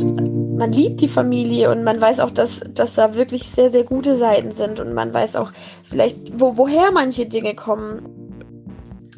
man 0.61 0.71
liebt 0.71 1.01
die 1.01 1.07
Familie 1.07 1.71
und 1.71 1.83
man 1.83 1.99
weiß 1.99 2.19
auch, 2.19 2.29
dass, 2.29 2.63
dass 2.75 2.93
da 2.93 3.15
wirklich 3.15 3.43
sehr, 3.43 3.71
sehr 3.71 3.83
gute 3.83 4.15
Seiten 4.15 4.51
sind 4.51 4.79
und 4.79 4.93
man 4.93 5.11
weiß 5.11 5.35
auch 5.35 5.51
vielleicht, 5.83 6.39
wo, 6.39 6.55
woher 6.55 6.91
manche 6.91 7.25
Dinge 7.25 7.55
kommen. 7.55 8.01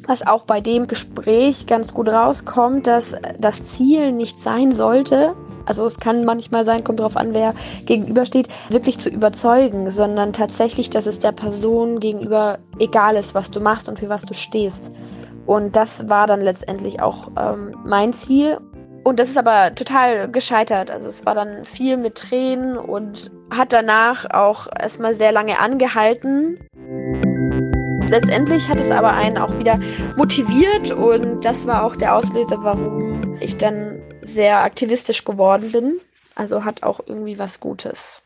Was 0.08 0.26
auch 0.26 0.46
bei 0.46 0.62
dem 0.62 0.88
Gespräch 0.88 1.68
ganz 1.68 1.94
gut 1.94 2.08
rauskommt, 2.08 2.88
dass 2.88 3.16
das 3.40 3.66
Ziel 3.66 4.14
nicht 4.14 4.40
sein 4.40 4.72
sollte, 4.72 5.36
also 5.66 5.86
es 5.86 6.00
kann 6.00 6.24
manchmal 6.24 6.64
sein, 6.64 6.84
kommt 6.86 7.00
darauf 7.00 7.18
an, 7.18 7.34
wer 7.34 7.54
gegenübersteht, 7.86 8.48
wirklich 8.70 9.00
zu 9.00 9.10
überzeugen, 9.10 9.90
sondern 9.90 10.32
tatsächlich, 10.32 10.90
dass 10.90 11.08
es 11.08 11.20
der 11.20 11.32
Person 11.34 12.00
gegenüber 12.00 12.60
egal 12.80 13.16
ist, 13.16 13.36
was 13.36 13.52
du 13.52 13.60
machst 13.60 13.90
und 13.90 14.00
für 14.00 14.10
was 14.10 14.24
du 14.24 14.34
stehst. 14.34 14.94
Und 15.46 15.76
das 15.76 16.08
war 16.10 16.26
dann 16.28 16.40
letztendlich 16.40 17.02
auch 17.02 17.32
ähm, 17.38 17.76
mein 17.86 18.14
Ziel. 18.14 18.60
Und 19.04 19.20
das 19.20 19.30
ist 19.30 19.38
aber 19.38 19.76
total 19.76 20.30
gescheitert. 20.32 20.90
Also 20.90 21.10
es 21.10 21.26
war 21.26 21.36
dann 21.36 21.66
viel 21.66 21.98
mit 21.98 22.16
Tränen 22.16 22.78
und 22.78 23.32
hat 23.52 23.74
danach 23.74 24.30
auch 24.32 24.68
erstmal 24.80 25.14
sehr 25.14 25.32
lange 25.32 25.60
angehalten. 25.60 26.58
Letztendlich 28.10 28.70
hat 28.70 28.80
es 28.80 28.92
aber 28.92 29.14
einen 29.14 29.38
auch 29.38 29.58
wieder 29.58 29.80
motiviert 30.16 30.92
und 30.92 31.44
das 31.44 31.68
war 31.68 31.84
auch 31.84 31.96
der 31.96 32.16
Auslöser, 32.16 32.64
warum 32.64 33.38
ich 33.40 33.58
dann 33.58 34.00
sehr 34.22 34.64
aktivistisch 34.64 35.26
geworden 35.26 35.72
bin. 35.72 35.96
Also 36.36 36.64
hat 36.64 36.84
auch 36.84 37.02
irgendwie 37.06 37.40
was 37.40 37.60
Gutes. 37.60 38.22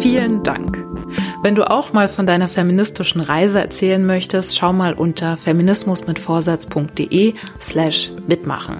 Vielen 0.00 0.42
Dank. 0.42 0.81
Wenn 1.42 1.56
du 1.56 1.68
auch 1.68 1.92
mal 1.92 2.08
von 2.08 2.24
deiner 2.24 2.48
feministischen 2.48 3.20
Reise 3.20 3.60
erzählen 3.60 4.06
möchtest, 4.06 4.56
schau 4.56 4.72
mal 4.72 4.94
unter 4.94 5.36
feminismusmitvorsatz.de 5.36 7.34
slash 7.60 8.12
mitmachen. 8.28 8.76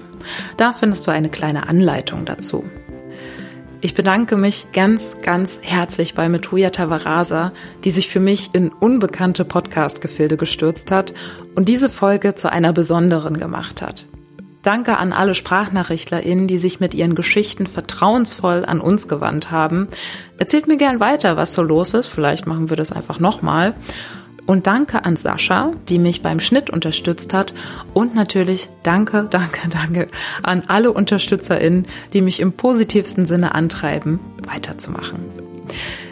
Da 0.55 0.71
findest 0.71 1.05
du 1.05 1.11
eine 1.11 1.27
kleine 1.27 1.67
Anleitung 1.67 2.23
dazu. 2.23 2.63
Ich 3.81 3.95
bedanke 3.95 4.37
mich 4.37 4.67
ganz, 4.71 5.17
ganz 5.21 5.59
herzlich 5.61 6.15
bei 6.15 6.29
Metoja 6.29 6.69
Tavarasa, 6.69 7.51
die 7.83 7.89
sich 7.89 8.07
für 8.09 8.21
mich 8.21 8.51
in 8.53 8.71
unbekannte 8.71 9.43
Podcast-Gefilde 9.43 10.37
gestürzt 10.37 10.89
hat 10.89 11.13
und 11.55 11.67
diese 11.67 11.89
Folge 11.89 12.35
zu 12.35 12.49
einer 12.49 12.71
besonderen 12.71 13.37
gemacht 13.37 13.81
hat. 13.81 14.05
Danke 14.63 14.97
an 14.97 15.11
alle 15.11 15.35
SprachnachrichtlerInnen, 15.35 16.47
die 16.47 16.57
sich 16.57 16.79
mit 16.79 16.93
ihren 16.93 17.15
Geschichten 17.15 17.67
vertrauensvoll 17.67 18.63
an 18.65 18.79
uns 18.79 19.09
gewandt 19.09 19.51
haben. 19.51 19.89
Erzählt 20.37 20.67
mir 20.67 20.77
gern 20.77 21.01
weiter, 21.01 21.35
was 21.35 21.53
so 21.53 21.61
los 21.61 21.93
ist. 21.93 22.07
Vielleicht 22.07 22.47
machen 22.47 22.69
wir 22.69 22.77
das 22.77 22.93
einfach 22.93 23.19
nochmal. 23.19 23.75
Und 24.45 24.65
danke 24.65 25.03
an 25.03 25.17
Sascha, 25.17 25.73
die 25.89 25.99
mich 25.99 26.21
beim 26.21 26.39
Schnitt 26.39 26.69
unterstützt 26.69 27.33
hat. 27.33 27.53
Und 27.93 28.15
natürlich 28.15 28.69
danke, 28.83 29.27
danke, 29.29 29.67
danke 29.69 30.07
an 30.43 30.63
alle 30.67 30.93
UnterstützerInnen, 30.93 31.85
die 32.13 32.21
mich 32.21 32.39
im 32.39 32.53
positivsten 32.53 33.25
Sinne 33.25 33.55
antreiben, 33.55 34.21
weiterzumachen. 34.47 35.19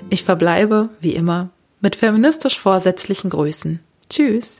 Ich 0.10 0.26
verbleibe, 0.26 0.90
wie 1.00 1.14
immer, 1.14 1.50
mit 1.80 1.96
feministisch 1.96 2.60
vorsätzlichen 2.60 3.30
Grüßen. 3.30 3.80
Tschüss. 4.10 4.60